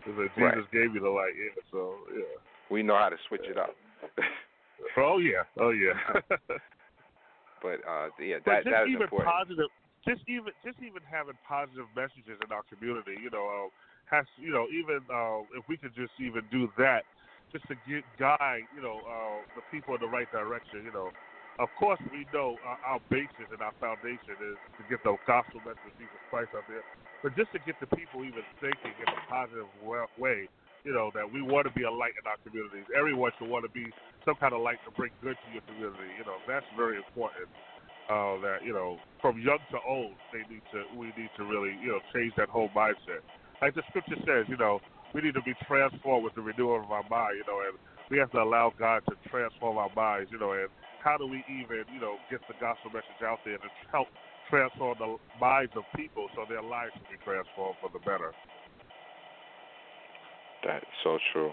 because 0.04 0.30
Jesus 0.36 0.63
Right. 0.63 0.71
gave 0.71 0.95
you 0.95 1.02
the 1.02 1.10
light. 1.10 1.36
Yeah, 1.36 1.62
so 1.71 2.00
yeah. 2.15 2.23
we 2.71 2.84
know 2.84 2.97
how 2.97 3.10
to 3.10 3.17
switch 3.28 3.45
it 3.45 3.58
up. 3.58 3.76
Oh 4.95 5.17
yeah, 5.17 5.45
oh 5.60 5.69
yeah. 5.69 5.93
but 7.62 7.82
uh, 7.86 8.10
yeah, 8.21 8.38
But 8.45 8.45
that 8.45 8.63
just 8.63 8.73
that 8.73 8.84
is 8.86 8.97
even 8.97 9.10
important. 9.10 9.30
positive, 9.30 9.69
just 10.06 10.21
even 10.30 10.54
just 10.65 10.78
even 10.82 11.02
having 11.06 11.38
positive 11.45 11.86
messages 11.93 12.38
in 12.41 12.50
our 12.50 12.65
community, 12.65 13.17
you 13.21 13.30
know, 13.30 13.45
uh, 13.45 13.69
has 14.10 14.26
you 14.38 14.50
know 14.50 14.65
even 14.69 15.02
uh, 15.10 15.45
if 15.58 15.65
we 15.69 15.78
could 15.78 15.93
just 15.93 16.13
even 16.21 16.45
do 16.50 16.69
that, 16.78 17.06
just 17.52 17.65
to 17.69 17.76
get 17.89 18.06
guide 18.17 18.65
you 18.73 18.82
know 18.82 19.02
uh, 19.06 19.38
the 19.58 19.63
people 19.69 19.93
in 19.93 20.02
the 20.02 20.10
right 20.10 20.30
direction, 20.32 20.86
you 20.86 20.93
know. 20.93 21.10
Of 21.58 21.70
course, 21.80 21.98
we 22.13 22.26
know 22.34 22.58
our, 22.65 22.80
our 22.86 23.02
basis 23.10 23.50
and 23.50 23.62
our 23.65 23.74
foundation 23.82 24.38
is 24.38 24.58
to 24.78 24.82
get 24.89 25.02
the 25.02 25.17
gospel 25.26 25.58
message 25.65 25.89
of 25.89 25.96
Jesus 25.98 26.22
Christ 26.30 26.54
out 26.54 26.70
there, 26.70 26.86
but 27.26 27.34
just 27.34 27.50
to 27.58 27.60
get 27.65 27.78
the 27.82 27.89
people 27.98 28.22
even 28.22 28.46
thinking 28.62 28.93
in 28.93 29.08
a 29.10 29.20
positive 29.26 29.70
way, 30.22 30.46
you 30.86 30.93
know, 30.93 31.10
that 31.17 31.26
we 31.26 31.41
want 31.41 31.65
to 31.65 31.74
be 31.74 31.84
a 31.84 31.91
light 31.91 32.13
in 32.13 32.26
our 32.30 32.38
communities. 32.46 32.86
Everyone 32.93 33.34
should 33.41 33.50
want 33.50 33.65
to 33.65 33.74
be 33.74 33.89
some 34.22 34.38
kind 34.38 34.54
of 34.54 34.62
light 34.62 34.78
to 34.86 34.93
bring 34.93 35.10
good 35.26 35.34
to 35.34 35.48
your 35.50 35.65
community. 35.65 36.13
You 36.22 36.26
know, 36.30 36.38
that's 36.46 36.65
very 36.78 37.02
important 37.02 37.50
uh, 38.10 38.39
that 38.39 38.63
you 38.63 38.74
know 38.74 38.98
from 39.22 39.39
young 39.39 39.60
to 39.72 39.80
old 39.88 40.15
they 40.32 40.43
need 40.48 40.63
to 40.72 40.84
we 40.96 41.08
need 41.20 41.32
to 41.38 41.43
really 41.43 41.76
you 41.82 41.89
know 41.91 42.00
change 42.13 42.34
that 42.38 42.50
whole 42.50 42.70
mindset. 42.76 43.24
Like 43.62 43.76
the 43.76 43.84
scripture 43.89 44.15
says, 44.24 44.46
you 44.48 44.58
know, 44.58 44.80
we 45.13 45.22
need 45.22 45.34
to 45.34 45.41
be 45.41 45.54
transformed 45.67 46.24
with 46.24 46.36
the 46.36 46.41
renewal 46.41 46.80
of 46.84 46.91
our 46.91 47.04
mind. 47.10 47.36
You 47.41 47.46
know, 47.48 47.60
and 47.67 47.76
we 48.10 48.17
have 48.17 48.32
to 48.32 48.39
allow 48.39 48.72
God 48.78 49.02
to 49.10 49.15
transform 49.30 49.78
our 49.78 49.91
minds. 49.96 50.30
You 50.32 50.39
know, 50.39 50.54
and 50.54 50.70
how 51.04 51.18
do 51.18 51.28
we 51.28 51.44
even 51.50 51.86
you 51.94 52.02
know 52.02 52.18
get 52.30 52.42
the 52.48 52.56
gospel 52.60 52.92
message 52.92 53.22
out 53.24 53.40
there 53.46 53.58
to 53.58 53.70
help 53.92 54.08
transform 54.50 54.96
the 55.00 55.18
minds 55.40 55.72
of 55.76 55.84
people 55.96 56.28
so 56.36 56.46
their 56.48 56.64
lives 56.64 56.92
can 56.94 57.04
be 57.12 57.20
transformed 57.24 57.76
for 57.82 57.90
the 57.92 58.00
better. 58.00 58.32
That's 60.66 60.86
so 61.04 61.20
true. 61.34 61.52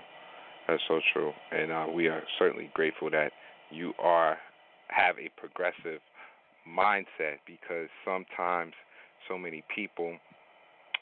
That's 0.69 0.83
so 0.89 1.01
true. 1.13 1.33
And 1.53 1.71
uh, 1.71 1.87
we 1.93 2.09
are 2.09 2.23
certainly 2.39 2.71
grateful 2.75 3.11
that 3.11 3.33
you 3.71 3.93
are 3.99 4.39
have 4.89 5.17
a 5.19 5.31
progressive 5.37 6.01
mindset 6.69 7.43
because 7.47 7.89
sometimes 8.05 8.73
so 9.29 9.37
many 9.37 9.65
people, 9.75 10.17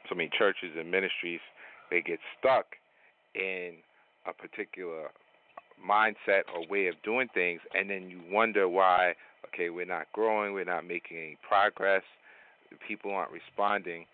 so 0.09 0.15
many 0.15 0.31
churches 0.37 0.73
and 0.79 0.91
ministries, 0.91 1.41
they 1.91 2.01
get 2.01 2.19
stuck 2.39 2.67
in 3.35 3.75
a 4.27 4.33
particular 4.33 5.11
mindset 5.87 6.43
or 6.55 6.67
way 6.69 6.87
of 6.87 6.95
doing 7.03 7.29
things 7.35 7.61
and 7.75 7.91
then 7.91 8.09
you 8.09 8.21
wonder 8.31 8.69
why 8.69 9.15
okay 9.47 9.71
we're 9.71 9.85
not 9.85 10.07
growing 10.13 10.53
we're 10.53 10.65
not 10.65 10.87
making 10.87 11.17
any 11.17 11.39
progress 11.47 12.03
people 12.87 13.13
aren't 13.13 13.33
responding 13.33 14.07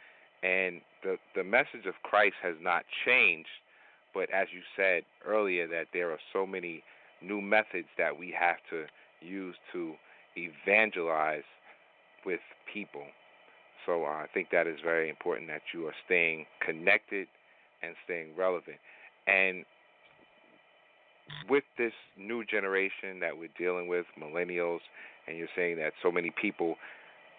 and 0.42 0.80
the 1.02 1.16
the 1.34 1.44
message 1.44 1.86
of 1.86 1.94
Christ 2.02 2.36
has 2.42 2.54
not 2.60 2.84
changed 3.04 3.48
but 4.14 4.30
as 4.30 4.48
you 4.52 4.60
said 4.76 5.02
earlier 5.26 5.66
that 5.68 5.86
there 5.92 6.10
are 6.10 6.18
so 6.32 6.46
many 6.46 6.82
new 7.22 7.40
methods 7.40 7.88
that 7.98 8.18
we 8.18 8.34
have 8.38 8.56
to 8.70 8.84
use 9.20 9.56
to 9.72 9.94
evangelize 10.36 11.42
with 12.24 12.40
people. 12.72 13.04
So 13.86 14.04
uh, 14.04 14.08
I 14.08 14.26
think 14.32 14.48
that 14.52 14.66
is 14.66 14.78
very 14.82 15.08
important 15.08 15.48
that 15.48 15.62
you 15.72 15.86
are 15.86 15.94
staying 16.04 16.46
connected 16.64 17.26
and 17.82 17.94
staying 18.04 18.36
relevant. 18.36 18.78
And 19.26 19.64
with 21.48 21.64
this 21.76 21.92
new 22.16 22.44
generation 22.44 23.20
that 23.20 23.36
we're 23.36 23.48
dealing 23.58 23.88
with, 23.88 24.06
millennials, 24.20 24.80
and 25.26 25.36
you're 25.36 25.48
saying 25.56 25.76
that 25.78 25.92
so 26.02 26.10
many 26.10 26.32
people 26.40 26.76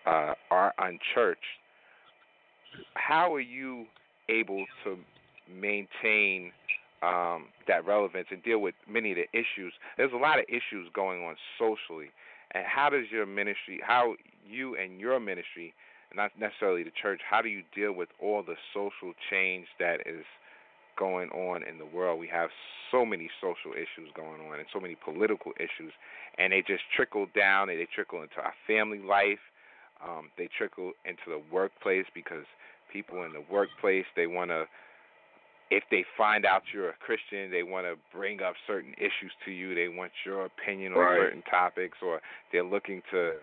uh, 0.06 0.34
are 0.52 0.74
unchurched, 0.78 1.42
how 2.96 3.34
are 3.34 3.40
you 3.40 3.86
able 4.30 4.66
to 4.84 4.98
maintain 5.52 6.52
um, 7.02 7.48
that 7.68 7.86
relevance 7.86 8.28
and 8.32 8.44
deal 8.44 8.60
with 8.60 8.76
many 8.88 9.12
of 9.12 9.18
the 9.18 9.28
issues? 9.38 9.74
There's 9.98 10.14
a 10.14 10.18
lot 10.18 10.40
of 10.40 10.46
issues 10.48 10.90
going 10.94 11.24
on 11.24 11.36
socially, 11.58 12.12
and 12.52 12.64
how 12.66 12.90
does 12.90 13.06
your 13.12 13.26
ministry, 13.26 13.80
how 13.82 14.16
you 14.48 14.76
and 14.76 15.00
your 15.00 15.20
ministry, 15.20 15.74
not 16.16 16.32
necessarily 16.40 16.84
the 16.84 16.92
church, 17.02 17.22
how 17.30 17.42
do 17.42 17.50
you 17.50 17.64
deal 17.76 17.94
with 17.94 18.10
all 18.22 18.44
the 18.44 18.56
social 18.74 19.14
change 19.30 19.68
that 19.80 20.02
is 20.06 20.26
going 21.00 21.30
on 21.30 21.64
in 21.64 21.80
the 21.80 21.86
world. 21.86 22.20
We 22.20 22.28
have 22.28 22.50
so 22.92 23.06
many 23.06 23.30
social 23.40 23.72
issues 23.72 24.12
going 24.16 24.42
on 24.42 24.60
and 24.60 24.68
so 24.74 24.80
many 24.80 24.98
political 25.04 25.54
issues, 25.56 25.94
and 26.38 26.52
they 26.52 26.62
just 26.62 26.84
trickle 26.96 27.28
down 27.36 27.70
and 27.70 27.80
they 27.80 27.88
trickle 27.96 28.22
into 28.22 28.38
our 28.44 28.54
family 28.68 29.00
life. 29.00 29.40
Um, 30.06 30.30
they 30.38 30.50
trickle 30.58 30.92
into 31.06 31.24
the 31.28 31.42
workplace 31.52 32.06
because 32.14 32.46
people 32.92 33.24
in 33.24 33.32
the 33.32 33.44
workplace 33.50 34.06
they 34.16 34.28
want 34.28 34.52
to. 34.52 34.66
If 35.72 35.84
they 35.92 36.04
find 36.18 36.46
out 36.46 36.64
you're 36.74 36.90
a 36.90 36.98
Christian, 37.00 37.52
they 37.52 37.62
want 37.62 37.86
to 37.86 37.94
bring 38.12 38.42
up 38.42 38.56
certain 38.66 38.94
issues 38.98 39.32
to 39.46 39.52
you. 39.52 39.76
They 39.76 39.88
want 39.88 40.12
your 40.26 40.46
opinion 40.46 40.94
on 40.94 41.00
Right. 41.00 41.20
certain 41.20 41.44
topics, 41.44 41.98
or 42.02 42.22
they're 42.52 42.64
looking 42.64 43.04
to 43.12 43.34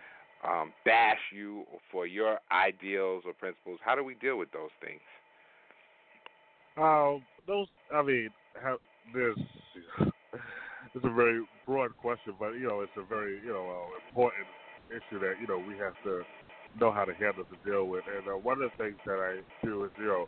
um, 0.44 0.72
bash 0.84 1.20
you 1.32 1.64
for 1.92 2.04
your 2.04 2.40
ideals 2.50 3.22
or 3.26 3.32
principles. 3.32 3.78
How 3.84 3.94
do 3.94 4.02
we 4.02 4.14
deal 4.14 4.38
with 4.38 4.50
those 4.50 4.70
things? 4.80 5.00
Um, 6.76 7.22
those, 7.46 7.68
I 7.94 8.02
mean, 8.02 8.30
how, 8.62 8.78
there's, 9.14 9.38
it's 10.94 11.04
a 11.04 11.10
very 11.14 11.42
broad 11.66 11.96
question, 11.98 12.34
but 12.38 12.52
you 12.52 12.68
know, 12.68 12.80
it's 12.82 12.92
a 12.98 13.04
very 13.04 13.40
you 13.44 13.52
know 13.52 13.68
uh, 13.70 13.98
important 14.10 14.46
issue 14.90 15.20
that 15.20 15.34
you 15.40 15.46
know 15.48 15.58
we 15.58 15.76
have 15.78 15.94
to 16.04 16.22
know 16.80 16.92
how 16.92 17.04
to 17.04 17.14
handle 17.14 17.44
to 17.44 17.70
deal 17.70 17.86
with. 17.86 18.04
And 18.08 18.28
uh, 18.28 18.38
one 18.38 18.62
of 18.62 18.70
the 18.72 18.84
things 18.84 18.96
that 19.06 19.18
I 19.20 19.42
do 19.66 19.84
is 19.84 19.90
you 19.98 20.06
know, 20.06 20.26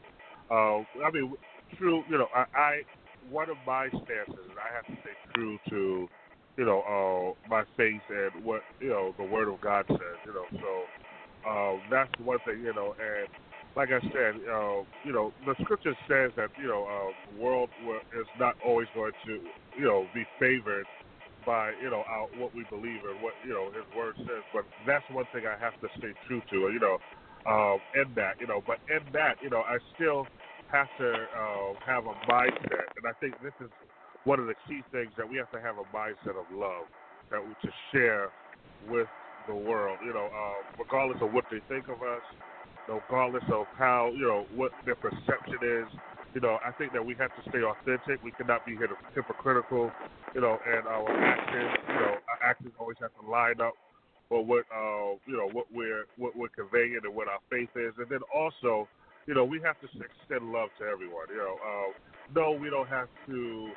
uh, 0.51 1.05
I 1.07 1.11
mean, 1.13 1.35
true, 1.79 2.05
you 2.11 2.19
know, 2.19 2.29
I, 2.35 2.45
I 2.55 2.73
one 3.31 3.51
of 3.51 3.59
my 3.67 3.89
stances 3.89 4.35
is 4.47 4.57
I 4.59 4.75
have 4.77 4.87
to 4.87 5.03
stay 5.03 5.17
true 5.35 5.59
to 5.71 6.09
you 6.59 6.65
know 6.67 6.83
uh, 6.83 7.49
my 7.51 7.65
faith 7.77 8.03
and 8.11 8.45
what 8.45 8.63
you 8.81 8.91
know 8.91 9.15
the 9.19 9.25
Word 9.25 9.49
of 9.53 9.61
God 9.61 9.87
says. 9.89 10.19
You 10.27 10.35
know, 10.35 10.47
so 10.61 11.51
uh, 11.51 11.77
that's 11.91 12.13
one 12.25 12.39
thing. 12.47 12.63
You 12.65 12.75
know, 12.75 12.95
and 13.01 13.29
like 13.79 13.91
I 13.95 14.03
said, 14.11 14.35
uh, 14.51 14.83
you 15.07 15.15
know, 15.15 15.33
the 15.47 15.55
scripture 15.63 15.95
says 16.11 16.33
that 16.37 16.51
you 16.59 16.67
know 16.69 16.85
uh, 16.85 17.13
the 17.31 17.43
world 17.43 17.71
is 18.19 18.27
not 18.39 18.57
always 18.67 18.89
going 18.95 19.13
to 19.27 19.33
you 19.79 19.87
know 19.87 20.09
be 20.15 20.25
favored 20.41 20.87
by 21.47 21.73
you 21.81 21.91
know 21.91 22.03
our, 22.11 22.27
what 22.37 22.55
we 22.55 22.67
believe 22.71 23.07
and 23.09 23.23
what 23.23 23.35
you 23.47 23.55
know 23.55 23.71
His 23.71 23.87
Word 23.97 24.17
says. 24.19 24.43
But 24.53 24.65
that's 24.85 25.07
one 25.11 25.27
thing 25.33 25.45
I 25.47 25.57
have 25.63 25.79
to 25.81 25.89
stay 25.99 26.13
true 26.27 26.43
to. 26.51 26.57
You 26.75 26.81
know, 26.83 26.99
um, 27.47 27.79
in 27.95 28.13
that 28.17 28.43
you 28.43 28.49
know, 28.49 28.63
but 28.67 28.79
in 28.91 29.01
that 29.15 29.37
you 29.43 29.51
know, 29.51 29.63
I 29.63 29.79
still 29.95 30.27
have 30.73 30.89
to 30.99 31.09
uh, 31.11 31.71
have 31.87 32.05
a 32.07 32.15
mindset, 32.29 32.91
and 32.99 33.07
I 33.07 33.15
think 33.23 33.41
this 33.43 33.55
is 33.63 33.71
one 34.25 34.41
of 34.41 34.47
the 34.47 34.59
key 34.69 34.83
things 34.93 35.13
that 35.17 35.31
we 35.31 35.39
have 35.39 35.51
to 35.53 35.63
have 35.63 35.79
a 35.79 35.87
mindset 35.97 36.35
of 36.35 36.51
love 36.53 36.91
that 37.31 37.41
we 37.41 37.55
to 37.63 37.73
share 37.95 38.29
with 38.91 39.09
the 39.47 39.55
world. 39.55 39.99
You 40.05 40.15
know, 40.15 40.27
uh, 40.35 40.59
regardless 40.83 41.23
of 41.23 41.33
what 41.33 41.45
they 41.51 41.63
think 41.71 41.89
of 41.89 42.03
us, 42.03 42.27
regardless 42.89 43.45
of 43.53 43.67
how 43.77 44.11
you 44.15 44.27
know 44.27 44.47
what 44.55 44.73
their 44.85 44.97
perception 44.97 45.59
is. 45.63 45.87
You 46.35 46.43
know, 46.43 46.59
I 46.65 46.73
think 46.73 46.93
that 46.93 47.05
we 47.05 47.15
have 47.17 47.31
to 47.37 47.43
stay 47.49 47.65
authentic. 47.65 48.23
We 48.23 48.33
cannot 48.33 48.67
be 48.67 48.77
hypocritical. 49.15 49.91
You 50.35 50.41
know, 50.43 50.59
and 50.61 50.87
our 50.87 51.09
actions, 51.09 51.73
you 51.89 51.95
know, 51.95 52.15
our 52.21 52.41
actions 52.45 52.73
always 52.79 52.99
have 53.01 53.11
to 53.21 53.31
line 53.31 53.61
up 53.61 53.73
with 54.31 54.47
what 54.47 54.65
uh, 54.69 55.17
you 55.27 55.37
know 55.37 55.49
what 55.53 55.67
we're 55.73 56.05
what 56.17 56.37
we're 56.37 56.53
conveying 56.53 57.01
and 57.03 57.15
what 57.15 57.29
our 57.29 57.41
faith 57.51 57.71
is, 57.77 57.95
and 57.99 58.09
then 58.11 58.21
also, 58.35 58.89
you 59.27 59.35
know, 59.35 59.45
we 59.45 59.61
have 59.65 59.81
to 59.81 59.87
extend 59.87 60.53
love 60.53 60.69
to 60.79 60.85
everyone. 60.85 61.27
You 61.31 61.39
know, 61.39 61.57
uh, 61.65 61.91
no, 62.35 62.53
we 62.53 62.69
don't 62.69 62.89
have 62.89 63.09
to 63.27 63.71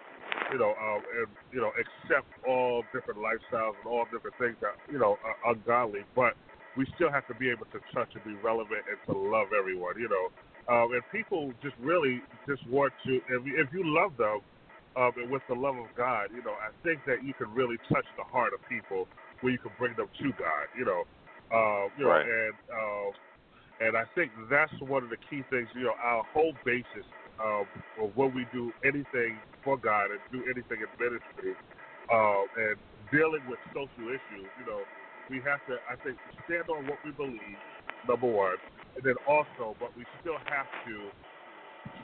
you 0.52 0.60
know, 0.60 0.76
um, 0.76 1.02
and 1.18 1.28
you 1.52 1.62
know, 1.62 1.72
accept 1.80 2.28
all 2.48 2.84
different 2.94 3.20
lifestyles 3.20 3.76
and 3.80 3.88
all 3.88 4.06
different 4.12 4.36
things 4.38 4.56
that 4.62 4.76
you 4.92 5.00
know 5.00 5.18
are 5.24 5.54
ungodly, 5.54 6.02
but 6.16 6.36
we 6.78 6.88
still 6.96 7.12
have 7.12 7.28
to 7.28 7.36
be 7.36 7.50
able 7.50 7.66
to 7.72 7.80
touch 7.94 8.10
and 8.16 8.24
be 8.24 8.36
relevant 8.44 8.84
and 8.88 8.98
to 9.08 9.14
love 9.18 9.48
everyone. 9.58 9.96
You 10.00 10.10
know, 10.10 10.26
um, 10.72 10.94
and 10.94 11.02
people 11.12 11.52
just 11.62 11.76
really 11.80 12.22
just 12.48 12.66
want 12.68 12.94
to. 13.06 13.16
If 13.18 13.46
you, 13.46 13.54
if 13.60 13.68
you 13.74 13.84
love 13.84 14.16
them, 14.18 14.40
um, 14.96 15.12
and 15.18 15.32
with 15.32 15.44
the 15.48 15.56
love 15.56 15.76
of 15.76 15.88
God, 15.96 16.30
you 16.36 16.44
know, 16.44 16.56
I 16.56 16.72
think 16.84 17.00
that 17.08 17.24
you 17.24 17.34
can 17.34 17.52
really 17.54 17.78
touch 17.88 18.06
the 18.18 18.24
heart 18.24 18.52
of 18.54 18.60
people 18.68 19.08
where 19.42 19.52
you 19.52 19.60
can 19.60 19.72
bring 19.80 19.96
them 19.96 20.08
to 20.08 20.30
God. 20.40 20.66
You 20.78 20.86
know, 20.86 21.04
uh, 21.52 21.88
you 21.98 22.08
right. 22.08 22.24
know, 22.24 22.32
and 22.32 22.56
uh, 22.72 23.10
and 23.88 23.98
I 23.98 24.06
think 24.16 24.32
that's 24.50 24.74
one 24.80 25.04
of 25.04 25.10
the 25.10 25.20
key 25.30 25.44
things. 25.50 25.68
You 25.76 25.92
know, 25.92 25.98
our 26.02 26.24
whole 26.32 26.54
basis 26.64 27.08
um, 27.44 27.66
of 28.00 28.16
when 28.16 28.34
we 28.34 28.46
do 28.54 28.72
anything 28.86 29.40
for 29.64 29.78
God 29.78 30.12
and 30.12 30.20
do 30.32 30.44
anything 30.46 30.80
in 30.86 30.90
ministry, 31.00 31.58
uh, 32.14 32.44
and 32.58 32.76
dealing 33.12 33.42
with 33.50 33.60
social 33.74 34.08
issues, 34.08 34.48
you 34.60 34.66
know, 34.66 34.82
we 35.32 35.40
have 35.48 35.64
to, 35.72 35.80
I 35.88 35.96
think, 36.04 36.20
stand 36.46 36.68
on 36.70 36.86
what 36.88 37.00
we 37.08 37.12
believe, 37.16 37.60
number 38.08 38.28
one, 38.28 38.60
and 38.96 39.04
then 39.04 39.16
also, 39.28 39.76
but 39.80 39.96
we 39.98 40.04
still 40.22 40.38
have 40.52 40.68
to 40.86 40.96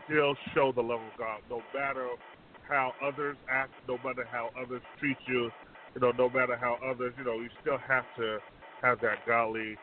still 0.08 0.36
show 0.56 0.72
the 0.72 0.82
love 0.82 1.02
of 1.02 1.16
God, 1.20 1.42
no 1.50 1.62
matter 1.76 2.08
how 2.68 2.94
others 3.04 3.38
act, 3.52 3.72
no 3.88 3.98
matter 4.04 4.26
how 4.32 4.50
others 4.60 4.82
treat 5.00 5.18
you, 5.28 5.52
you 5.96 6.02
know, 6.02 6.12
no 6.18 6.30
matter 6.30 6.58
how 6.58 6.78
others, 6.84 7.14
you 7.18 7.24
know, 7.24 7.36
you 7.40 7.50
still 7.62 7.78
have 7.78 8.06
to 8.18 8.40
have 8.82 9.00
that 9.02 9.20
godly 9.28 9.76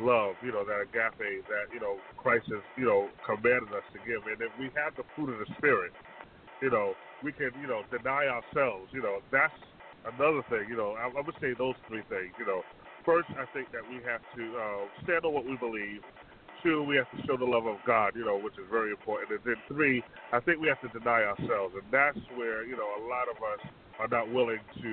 love, 0.00 0.36
you 0.42 0.52
know, 0.52 0.64
that 0.64 0.84
agape 0.84 1.44
that, 1.48 1.72
you 1.72 1.80
know, 1.80 1.96
Christ 2.16 2.46
has, 2.52 2.62
you 2.76 2.84
know, 2.84 3.08
commanded 3.24 3.72
us 3.72 3.84
to 3.92 3.98
give. 4.04 4.24
And 4.28 4.40
if 4.40 4.52
we 4.58 4.70
have 4.76 4.96
the 4.96 5.04
fruit 5.16 5.32
of 5.32 5.40
the 5.40 5.48
Spirit, 5.58 5.92
you 6.62 6.70
know, 6.70 6.94
we 7.24 7.32
can, 7.32 7.50
you 7.60 7.66
know, 7.66 7.82
deny 7.90 8.28
ourselves. 8.28 8.92
You 8.92 9.02
know, 9.02 9.20
that's 9.32 9.54
another 10.04 10.42
thing. 10.50 10.68
You 10.68 10.76
know, 10.76 10.94
I, 10.98 11.08
I 11.08 11.20
would 11.24 11.34
say 11.40 11.54
those 11.56 11.74
three 11.88 12.02
things. 12.08 12.32
You 12.38 12.46
know, 12.46 12.62
first, 13.08 13.32
I 13.40 13.48
think 13.56 13.72
that 13.72 13.80
we 13.88 14.04
have 14.04 14.20
to 14.36 14.44
uh, 14.52 14.84
stand 15.08 15.24
on 15.24 15.32
what 15.32 15.48
we 15.48 15.56
believe. 15.56 16.04
Two, 16.60 16.84
we 16.84 17.00
have 17.00 17.08
to 17.16 17.24
show 17.24 17.40
the 17.40 17.48
love 17.48 17.64
of 17.64 17.80
God, 17.88 18.12
you 18.12 18.26
know, 18.28 18.36
which 18.36 18.60
is 18.60 18.68
very 18.68 18.92
important. 18.92 19.32
And 19.32 19.40
then 19.48 19.56
three, 19.64 20.04
I 20.36 20.44
think 20.44 20.60
we 20.60 20.68
have 20.68 20.82
to 20.84 20.92
deny 20.92 21.24
ourselves. 21.24 21.72
And 21.72 21.88
that's 21.88 22.20
where, 22.36 22.68
you 22.68 22.76
know, 22.76 22.84
a 22.84 23.02
lot 23.08 23.32
of 23.32 23.40
us 23.40 23.64
are 23.96 24.12
not 24.12 24.28
willing 24.28 24.60
to 24.84 24.92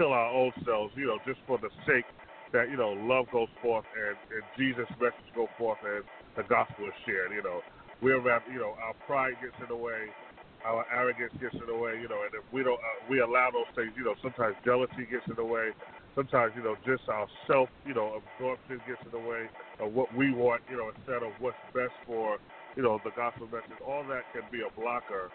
kill 0.00 0.16
our 0.16 0.32
own 0.32 0.52
selves, 0.64 0.96
you 0.96 1.04
know, 1.04 1.20
just 1.28 1.40
for 1.44 1.58
the 1.58 1.68
sake 1.84 2.08
that 2.52 2.68
you 2.68 2.76
know 2.76 2.92
love 3.08 3.26
goes 3.32 3.48
forth 3.60 3.84
and, 3.96 4.16
and 4.28 4.44
Jesus' 4.56 4.88
message 5.00 5.28
go 5.34 5.48
forth 5.56 5.80
and 5.84 6.04
the 6.36 6.44
gospel 6.48 6.86
is 6.86 6.96
shared. 7.04 7.32
You 7.32 7.42
know, 7.42 7.60
we're 8.00 8.20
you 8.48 8.60
know 8.60 8.76
our 8.80 8.94
pride 9.08 9.40
gets 9.40 9.56
in 9.60 9.68
the 9.68 9.76
way, 9.76 10.12
our 10.64 10.84
arrogance 10.92 11.32
gets 11.40 11.56
in 11.56 11.66
the 11.66 11.76
way. 11.76 11.96
You 12.00 12.08
know, 12.08 12.20
and 12.24 12.32
if 12.36 12.44
we 12.52 12.62
don't 12.62 12.78
uh, 12.78 12.98
we 13.08 13.20
allow 13.20 13.48
those 13.52 13.68
things, 13.74 13.92
you 13.96 14.04
know, 14.04 14.14
sometimes 14.22 14.54
jealousy 14.64 15.08
gets 15.10 15.24
in 15.28 15.36
the 15.36 15.44
way. 15.44 15.72
Sometimes 16.14 16.52
you 16.56 16.62
know 16.62 16.76
just 16.86 17.08
our 17.08 17.26
self 17.46 17.68
you 17.86 17.94
know 17.94 18.20
absorption 18.20 18.80
gets 18.86 19.00
in 19.04 19.12
the 19.12 19.18
way 19.28 19.46
of 19.80 19.92
what 19.94 20.14
we 20.14 20.32
want. 20.32 20.62
You 20.70 20.76
know, 20.78 20.90
instead 20.96 21.22
of 21.22 21.32
what's 21.40 21.56
best 21.74 21.94
for 22.06 22.38
you 22.76 22.82
know 22.82 23.00
the 23.04 23.10
gospel 23.12 23.46
message. 23.48 23.80
All 23.86 24.04
that 24.08 24.24
can 24.32 24.42
be 24.50 24.60
a 24.62 24.70
blocker. 24.80 25.30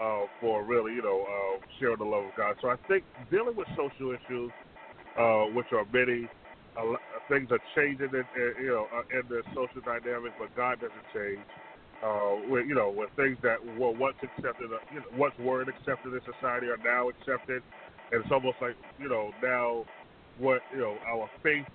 Uh, 0.00 0.26
for 0.40 0.62
really, 0.64 0.92
you 0.92 1.02
know, 1.02 1.22
uh, 1.24 1.58
sharing 1.80 1.96
the 1.98 2.04
love 2.04 2.24
of 2.26 2.34
God. 2.36 2.56
So 2.60 2.68
I 2.68 2.76
think 2.86 3.04
dealing 3.30 3.56
with 3.56 3.66
social 3.76 4.12
issues, 4.12 4.52
uh, 5.18 5.44
which 5.56 5.72
are 5.72 5.86
many, 5.92 6.28
things 7.28 7.48
are 7.50 7.60
changing 7.74 8.10
in, 8.12 8.24
in 8.36 8.52
you 8.60 8.68
know 8.68 8.86
uh, 8.92 9.18
in 9.18 9.24
the 9.28 9.42
social 9.54 9.80
dynamic, 9.84 10.32
but 10.38 10.54
God 10.56 10.80
doesn't 10.80 11.06
change. 11.14 11.46
Uh, 12.02 12.36
where 12.48 12.62
you 12.64 12.74
know 12.74 12.90
where 12.90 13.08
things 13.16 13.38
that 13.42 13.56
were 13.78 13.92
once 13.92 14.16
accepted, 14.22 14.68
uh, 14.72 14.78
you 14.92 15.00
know, 15.00 15.06
once 15.16 15.34
weren't 15.38 15.68
accepted 15.68 16.12
in 16.12 16.20
society 16.28 16.68
are 16.68 16.78
now 16.84 17.08
accepted, 17.08 17.62
and 18.12 18.20
it's 18.22 18.32
almost 18.32 18.58
like 18.60 18.76
you 18.98 19.08
know 19.08 19.30
now 19.42 19.84
what 20.38 20.60
you 20.72 20.80
know 20.80 20.96
our 21.08 21.30
faith 21.42 21.66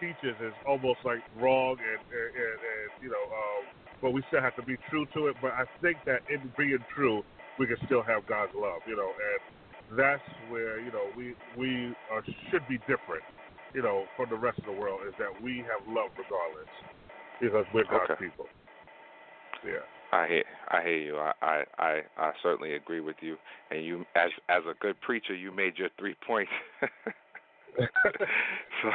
teaches 0.00 0.36
is 0.40 0.52
almost 0.66 0.98
like 1.04 1.22
wrong 1.40 1.76
and 1.78 2.00
and, 2.10 2.30
and, 2.34 2.58
and 2.58 2.88
you 3.02 3.10
know 3.10 3.24
um, 3.30 3.62
but 4.02 4.10
we 4.12 4.22
still 4.28 4.40
have 4.40 4.56
to 4.56 4.62
be 4.62 4.76
true 4.90 5.06
to 5.14 5.28
it. 5.28 5.36
But 5.40 5.52
I 5.52 5.64
think 5.80 5.98
that 6.04 6.20
in 6.28 6.52
being 6.58 6.84
true, 6.94 7.22
we 7.58 7.66
can 7.66 7.76
still 7.86 8.02
have 8.02 8.26
God's 8.26 8.52
love, 8.54 8.82
you 8.86 8.96
know, 8.96 9.08
and 9.08 9.98
that's 9.98 10.22
where 10.50 10.80
you 10.80 10.92
know 10.92 11.08
we 11.16 11.34
we 11.56 11.94
are, 12.10 12.22
should 12.50 12.66
be 12.68 12.78
different 12.86 13.24
you 13.74 13.82
know, 13.82 14.04
from 14.16 14.30
the 14.30 14.36
rest 14.36 14.58
of 14.58 14.64
the 14.66 14.80
world 14.80 15.00
is 15.06 15.14
that 15.18 15.42
we 15.42 15.58
have 15.58 15.82
love 15.88 16.10
regardless 16.16 16.70
because 17.40 17.66
we're 17.74 17.84
God's 17.84 18.12
okay. 18.12 18.24
people. 18.24 18.46
Yeah. 19.66 19.82
I 20.12 20.28
hear, 20.28 20.44
I 20.70 20.82
hear 20.82 20.98
you. 20.98 21.16
I, 21.18 21.32
I, 21.42 21.62
I, 21.78 22.00
I 22.16 22.32
certainly 22.40 22.74
agree 22.74 23.00
with 23.00 23.16
you. 23.20 23.36
And 23.70 23.84
you, 23.84 24.04
as 24.14 24.30
as 24.48 24.62
a 24.70 24.74
good 24.80 25.00
preacher, 25.00 25.34
you 25.34 25.50
made 25.50 25.76
your 25.76 25.88
three 25.98 26.14
points. 26.24 26.52
so, 28.82 28.90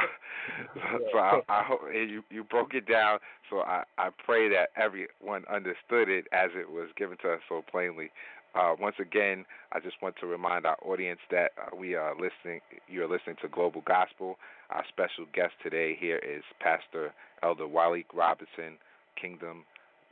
so 1.12 1.18
I, 1.18 1.40
I 1.48 1.62
hope 1.62 1.80
you 1.92 2.22
you 2.30 2.44
broke 2.44 2.74
it 2.74 2.86
down. 2.88 3.18
So 3.48 3.60
I 3.60 3.84
I 3.98 4.10
pray 4.24 4.48
that 4.50 4.70
everyone 4.76 5.44
understood 5.52 6.08
it 6.08 6.26
as 6.32 6.50
it 6.54 6.70
was 6.70 6.88
given 6.96 7.16
to 7.22 7.34
us 7.34 7.40
so 7.48 7.62
plainly. 7.70 8.10
Uh, 8.54 8.74
once 8.80 8.96
again, 8.98 9.44
I 9.72 9.78
just 9.78 10.02
want 10.02 10.16
to 10.20 10.26
remind 10.26 10.66
our 10.66 10.76
audience 10.82 11.20
that 11.30 11.52
uh, 11.56 11.76
we 11.76 11.94
are 11.94 12.14
listening. 12.14 12.60
You 12.88 13.04
are 13.04 13.08
listening 13.08 13.36
to 13.42 13.48
Global 13.48 13.82
Gospel. 13.86 14.36
Our 14.70 14.84
special 14.88 15.24
guest 15.32 15.52
today 15.62 15.96
here 15.98 16.18
is 16.18 16.42
Pastor 16.60 17.12
Elder 17.42 17.64
Walique 17.66 18.12
Robinson, 18.12 18.78
Kingdom 19.20 19.64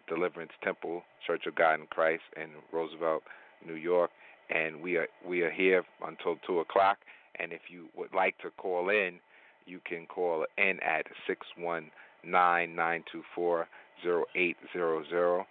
Deliverance 0.08 0.52
Temple 0.62 1.02
Church 1.26 1.46
of 1.46 1.54
God 1.56 1.80
in 1.80 1.86
Christ 1.86 2.22
in 2.36 2.50
Roosevelt, 2.72 3.22
New 3.66 3.74
York, 3.74 4.10
and 4.50 4.80
we 4.80 4.96
are 4.96 5.08
we 5.26 5.42
are 5.42 5.50
here 5.50 5.84
until 6.06 6.36
two 6.46 6.60
o'clock. 6.60 6.98
And 7.38 7.52
if 7.52 7.62
you 7.70 7.88
would 7.96 8.14
like 8.14 8.36
to 8.38 8.50
call 8.50 8.90
in, 8.90 9.20
you 9.66 9.80
can 9.84 10.06
call 10.06 10.46
in 10.56 10.80
at 10.82 11.06
six 11.26 11.46
one 11.56 11.90
nine 12.24 12.74
nine 12.74 13.04
two 13.10 13.22
four 13.34 13.68
0800 14.04 15.46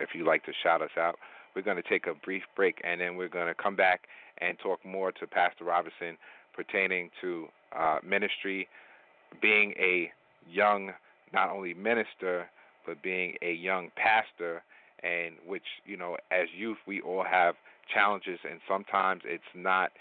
if 0.00 0.08
you'd 0.14 0.26
like 0.26 0.44
to 0.44 0.52
shout 0.62 0.82
us 0.82 0.90
out. 0.98 1.18
We're 1.54 1.62
going 1.62 1.76
to 1.76 1.88
take 1.88 2.06
a 2.06 2.14
brief 2.14 2.42
break 2.56 2.80
and 2.84 3.00
then 3.00 3.16
we're 3.16 3.28
going 3.28 3.46
to 3.46 3.54
come 3.54 3.76
back 3.76 4.02
and 4.38 4.58
talk 4.58 4.84
more 4.84 5.12
to 5.12 5.26
Pastor 5.26 5.64
Robinson 5.64 6.16
pertaining 6.54 7.10
to 7.20 7.46
uh, 7.76 7.98
ministry, 8.04 8.68
being 9.40 9.74
a 9.78 10.10
young, 10.50 10.92
not 11.32 11.50
only 11.50 11.74
minister, 11.74 12.48
but 12.86 13.02
being 13.02 13.34
a 13.42 13.52
young 13.52 13.90
pastor, 13.96 14.62
and 15.02 15.34
which, 15.46 15.64
you 15.84 15.96
know, 15.96 16.16
as 16.30 16.48
youth, 16.56 16.78
we 16.86 17.00
all 17.00 17.24
have 17.24 17.54
challenges, 17.92 18.38
and 18.48 18.60
sometimes 18.68 19.22
it's 19.24 19.42
not 19.54 19.92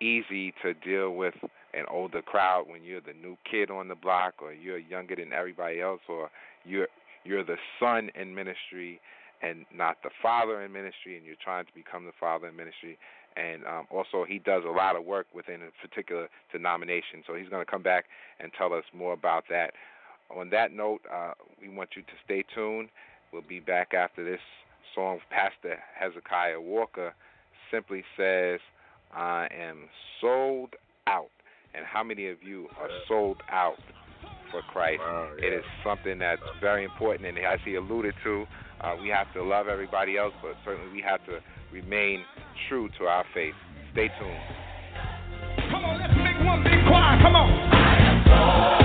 easy 0.00 0.54
to 0.62 0.74
deal 0.74 1.10
with 1.10 1.34
an 1.74 1.84
older 1.90 2.22
crowd 2.22 2.64
when 2.68 2.84
you're 2.84 3.00
the 3.00 3.12
new 3.12 3.36
kid 3.50 3.70
on 3.70 3.88
the 3.88 3.94
block 3.94 4.34
or 4.40 4.52
you're 4.52 4.78
younger 4.78 5.16
than 5.16 5.32
everybody 5.32 5.80
else 5.80 6.00
or 6.08 6.30
you're 6.64 6.88
you're 7.24 7.44
the 7.44 7.56
son 7.80 8.10
in 8.14 8.34
ministry 8.34 9.00
and 9.42 9.66
not 9.74 9.98
the 10.02 10.10
father 10.22 10.62
in 10.62 10.72
ministry 10.72 11.16
and 11.16 11.26
you're 11.26 11.36
trying 11.42 11.64
to 11.66 11.72
become 11.74 12.04
the 12.06 12.12
father 12.18 12.48
in 12.48 12.56
ministry. 12.56 12.98
And 13.36 13.64
um, 13.66 13.86
also 13.90 14.24
he 14.26 14.38
does 14.38 14.62
a 14.66 14.70
lot 14.70 14.96
of 14.96 15.04
work 15.04 15.26
within 15.34 15.60
a 15.62 15.86
particular 15.86 16.28
denomination. 16.50 17.22
So 17.26 17.34
he's 17.34 17.48
going 17.48 17.64
to 17.64 17.70
come 17.70 17.82
back 17.82 18.06
and 18.40 18.50
tell 18.56 18.72
us 18.72 18.84
more 18.94 19.12
about 19.12 19.44
that. 19.50 19.72
On 20.34 20.48
that 20.50 20.72
note 20.72 21.00
uh, 21.12 21.32
we 21.60 21.68
want 21.68 21.90
you 21.96 22.02
to 22.02 22.12
stay 22.24 22.44
tuned. 22.54 22.88
We'll 23.32 23.42
be 23.42 23.60
back 23.60 23.92
after 23.94 24.24
this 24.24 24.40
song 24.98 25.20
pastor 25.30 25.78
hezekiah 25.96 26.60
walker 26.60 27.14
simply 27.70 28.02
says 28.16 28.58
i 29.14 29.46
am 29.56 29.88
sold 30.20 30.74
out 31.06 31.30
and 31.72 31.86
how 31.86 32.02
many 32.02 32.26
of 32.26 32.42
you 32.42 32.66
are 32.80 32.88
sold 33.06 33.36
out 33.48 33.78
for 34.50 34.60
Christ? 34.72 35.00
Wow, 35.00 35.30
yeah. 35.38 35.46
It 35.46 35.52
is 35.52 35.64
something 35.84 36.18
that's 36.18 36.42
very 36.60 36.82
important, 36.82 37.28
and 37.28 37.38
as 37.38 37.60
he 37.64 37.76
alluded 37.76 38.14
to, 38.24 38.46
uh, 38.80 38.96
we 39.00 39.08
have 39.10 39.32
to 39.34 39.42
love 39.42 39.68
everybody 39.68 40.16
else, 40.16 40.32
but 40.42 40.54
certainly 40.64 40.90
we 40.90 41.02
have 41.02 41.24
to 41.26 41.38
remain 41.70 42.24
true 42.68 42.88
to 42.98 43.04
our 43.04 43.24
faith. 43.34 43.54
Stay 43.92 44.08
tuned. 44.18 45.70
Come 45.70 45.84
on, 45.84 46.00
let's 46.00 46.14
make 46.16 46.44
one 46.44 46.64
big 46.64 46.82
choir. 46.88 47.20
Come 47.22 47.36
on. 47.36 48.77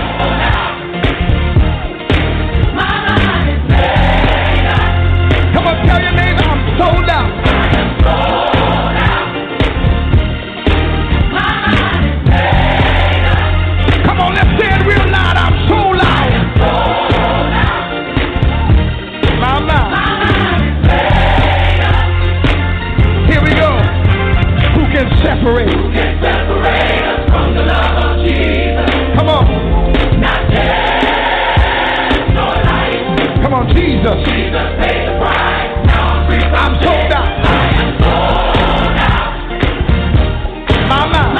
Jesus. 34.04 34.52
I'm 36.52 36.76
sold 36.82 37.12
out. 37.12 37.24
My 40.90 41.06
mind. 41.08 41.38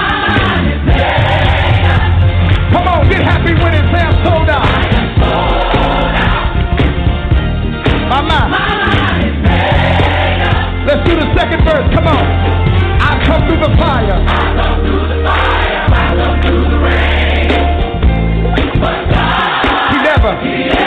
Come 2.73 2.89
on, 2.89 3.09
get 3.11 3.23
happy 3.23 3.53
when 3.53 3.75
am 3.75 4.12
sold 4.25 4.49
out. 4.49 4.65
My 8.09 8.23
mind. 8.23 8.55
Let's 10.87 11.05
do 11.07 11.17
the 11.17 11.29
second 11.37 11.65
verse. 11.67 11.95
Come 11.95 12.07
on. 12.07 12.17
I 12.17 13.23
come 13.27 13.47
through 13.47 13.61
the 13.61 13.77
fire. 13.77 14.25
I 14.25 14.57
come 14.57 14.81
through 14.87 15.09
the 15.09 15.23
fire. 15.23 15.85
I 15.93 16.17
come 16.17 16.41
through 16.41 16.65
the 16.71 16.79
rain. 16.81 17.49
But 18.81 19.05
God, 19.12 19.93
He 19.93 19.99
never. 20.01 20.33
He 20.41 20.65
never 20.65 20.84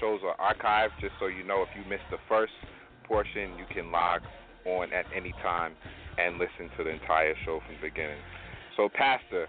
shows 0.00 0.20
are 0.24 0.36
archived, 0.38 0.90
just 1.00 1.12
so 1.20 1.26
you 1.26 1.44
know 1.44 1.62
if 1.62 1.68
you 1.76 1.88
missed 1.88 2.06
the 2.10 2.18
first 2.28 2.52
portion, 3.06 3.56
you 3.58 3.66
can 3.72 3.90
log 3.92 4.20
on 4.66 4.92
at 4.92 5.06
any 5.14 5.32
time 5.42 5.74
and 6.18 6.38
listen 6.38 6.70
to 6.76 6.84
the 6.84 6.90
entire 6.90 7.34
show 7.44 7.60
from 7.64 7.76
the 7.76 7.88
beginning. 7.88 8.18
So, 8.76 8.88
Pastor, 8.88 9.46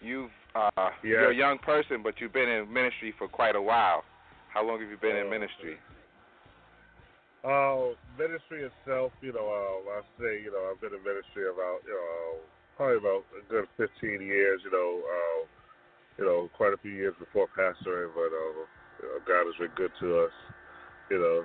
you've 0.00 0.30
uh, 0.54 0.90
you're 1.02 1.30
a 1.30 1.36
young 1.36 1.58
person, 1.58 2.02
but 2.02 2.14
you've 2.20 2.32
been 2.32 2.48
in 2.48 2.72
ministry 2.72 3.12
for 3.18 3.28
quite 3.28 3.56
a 3.56 3.62
while. 3.62 4.02
How 4.52 4.64
long 4.66 4.80
have 4.80 4.88
you 4.88 4.96
been 4.96 5.16
in 5.16 5.26
Oh, 5.26 5.30
ministry? 5.30 5.76
Uh, 7.44 7.94
ministry 8.18 8.64
itself, 8.64 9.12
you 9.20 9.32
know, 9.32 9.46
uh, 9.46 10.00
I 10.00 10.00
say, 10.18 10.42
you 10.42 10.50
know, 10.50 10.72
I've 10.72 10.80
been 10.80 10.96
in 10.96 11.04
ministry 11.04 11.46
about, 11.46 11.78
you 11.86 11.92
know, 11.94 12.40
probably 12.76 12.96
about 12.98 13.22
a 13.36 13.44
good 13.52 13.68
15 13.76 14.18
years, 14.24 14.60
you 14.64 14.72
know, 14.72 15.02
uh, 15.04 15.40
you 16.18 16.24
know, 16.24 16.50
quite 16.56 16.72
a 16.72 16.80
few 16.80 16.90
years 16.90 17.14
before 17.20 17.46
pastoring, 17.52 18.10
but 18.16 18.32
uh, 18.32 18.64
God 19.00 19.46
has 19.46 19.56
been 19.58 19.70
good 19.76 19.92
to 20.00 20.20
us, 20.24 20.32
you 21.10 21.18
know, 21.18 21.44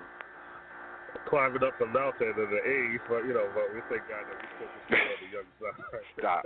climbing 1.29 1.63
up 1.63 1.77
the 1.79 1.85
mountain 1.85 2.29
at 2.29 2.35
the 2.35 2.61
age, 2.65 3.01
but 3.09 3.23
you 3.25 3.33
know, 3.33 3.49
but 3.53 3.73
we 3.73 3.81
thank 3.89 4.07
God 4.07 4.25
that 4.29 4.39
to 4.39 4.47
stay 4.87 4.95
on 4.95 5.17
the 5.19 5.29
young 5.31 5.49
side. 5.59 5.75
Stop. 6.19 6.43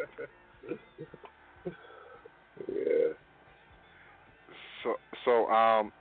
yeah. 2.68 3.14
So, 4.84 4.96
so 5.24 5.48
um, 5.48 5.92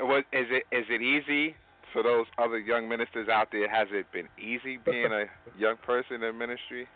what 0.00 0.24
is 0.32 0.46
it? 0.50 0.64
Is 0.72 0.86
it 0.88 1.02
easy 1.02 1.56
for 1.92 2.02
those 2.02 2.26
other 2.38 2.58
young 2.58 2.88
ministers 2.88 3.28
out 3.28 3.48
there? 3.52 3.68
Has 3.68 3.88
it 3.90 4.10
been 4.12 4.28
easy 4.38 4.78
being 4.84 5.12
a 5.12 5.24
young 5.58 5.76
person 5.84 6.22
in 6.22 6.38
ministry, 6.38 6.86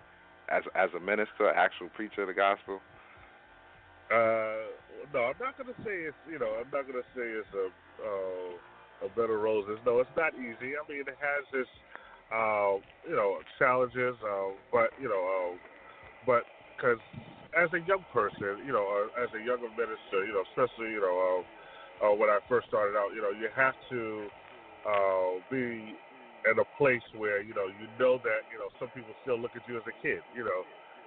as 0.48 0.62
as 0.74 0.90
a 0.96 1.00
minister, 1.00 1.48
actual 1.48 1.88
preacher 1.88 2.22
of 2.22 2.28
the 2.28 2.34
gospel? 2.34 2.80
Uh, 4.10 4.70
no, 5.12 5.32
I'm 5.32 5.40
not 5.40 5.56
gonna 5.58 5.76
say 5.84 6.08
it's 6.08 6.18
you 6.30 6.38
know 6.38 6.58
I'm 6.60 6.70
not 6.72 6.86
gonna 6.86 7.06
say 7.14 7.24
it's 7.24 7.52
a 7.54 7.66
uh, 8.02 9.06
a 9.06 9.08
bed 9.10 9.30
of 9.30 9.40
roses. 9.40 9.78
No, 9.84 10.00
it's 10.00 10.10
not 10.16 10.34
easy. 10.34 10.74
I 10.74 10.82
mean, 10.88 11.04
it 11.06 11.18
has 11.20 11.44
its 11.52 11.70
uh, 12.32 12.80
you 13.08 13.16
know 13.16 13.38
challenges, 13.58 14.16
uh, 14.22 14.56
but 14.72 14.90
you 15.00 15.08
know, 15.08 15.22
uh, 15.22 15.52
but 16.26 16.44
because 16.76 17.00
as 17.56 17.72
a 17.74 17.80
young 17.86 18.04
person, 18.12 18.62
you 18.64 18.72
know, 18.72 18.84
or 18.84 19.12
as 19.22 19.30
a 19.34 19.42
younger 19.42 19.70
minister, 19.76 20.24
you 20.24 20.32
know, 20.34 20.44
especially 20.52 20.92
you 20.92 21.02
know 21.02 21.16
uh, 21.16 22.08
uh, 22.08 22.14
when 22.14 22.30
I 22.30 22.38
first 22.48 22.68
started 22.68 22.96
out, 22.96 23.12
you 23.14 23.22
know, 23.22 23.32
you 23.32 23.48
have 23.56 23.76
to 23.90 24.02
uh, 24.86 25.32
be 25.50 25.96
in 26.50 26.56
a 26.58 26.68
place 26.76 27.04
where 27.16 27.42
you 27.42 27.54
know 27.54 27.68
you 27.68 27.88
know 27.98 28.18
that 28.22 28.46
you 28.50 28.58
know 28.58 28.70
some 28.78 28.90
people 28.90 29.14
still 29.22 29.38
look 29.40 29.56
at 29.56 29.62
you 29.68 29.76
as 29.76 29.84
a 29.88 29.96
kid, 30.02 30.22
you 30.34 30.44
know 30.44 30.62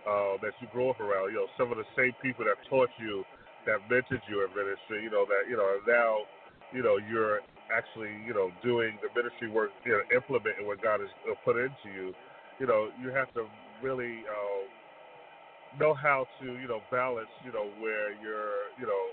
uh, 0.08 0.38
that 0.42 0.54
you 0.60 0.68
grew 0.68 0.90
up 0.90 1.00
around. 1.00 1.32
You 1.32 1.44
know, 1.44 1.50
some 1.58 1.72
of 1.72 1.78
the 1.78 1.88
same 1.98 2.14
people 2.22 2.46
that 2.46 2.56
taught 2.70 2.92
you, 3.00 3.26
that 3.66 3.82
mentored 3.90 4.24
you 4.30 4.46
in 4.46 4.52
ministry. 4.56 5.04
You 5.04 5.12
know 5.12 5.26
that 5.28 5.50
you 5.50 5.58
know 5.58 5.70
now, 5.88 6.28
you 6.72 6.84
know 6.84 6.98
you're 6.98 7.42
actually 7.72 8.14
you 8.26 8.34
know 8.34 8.52
doing 8.64 9.00
the 9.02 9.10
ministry 9.16 9.50
work, 9.50 9.72
you 9.86 9.94
know, 9.94 10.04
implementing 10.16 10.66
what 10.68 10.82
God 10.82 11.02
has 11.02 11.10
uh, 11.30 11.36
put 11.46 11.58
into 11.58 11.90
you. 11.94 12.16
You 12.60 12.68
know, 12.68 12.90
you 12.98 13.12
have 13.14 13.32
to 13.36 13.50
really 13.82 14.24
uh, 14.30 14.64
know 15.78 15.94
how 15.96 16.28
to 16.42 16.58
you 16.58 16.68
know 16.68 16.82
balance. 16.92 17.32
You 17.44 17.54
know 17.54 17.72
where 17.78 18.14
you're 18.14 18.72
you 18.80 18.88
know 18.88 19.06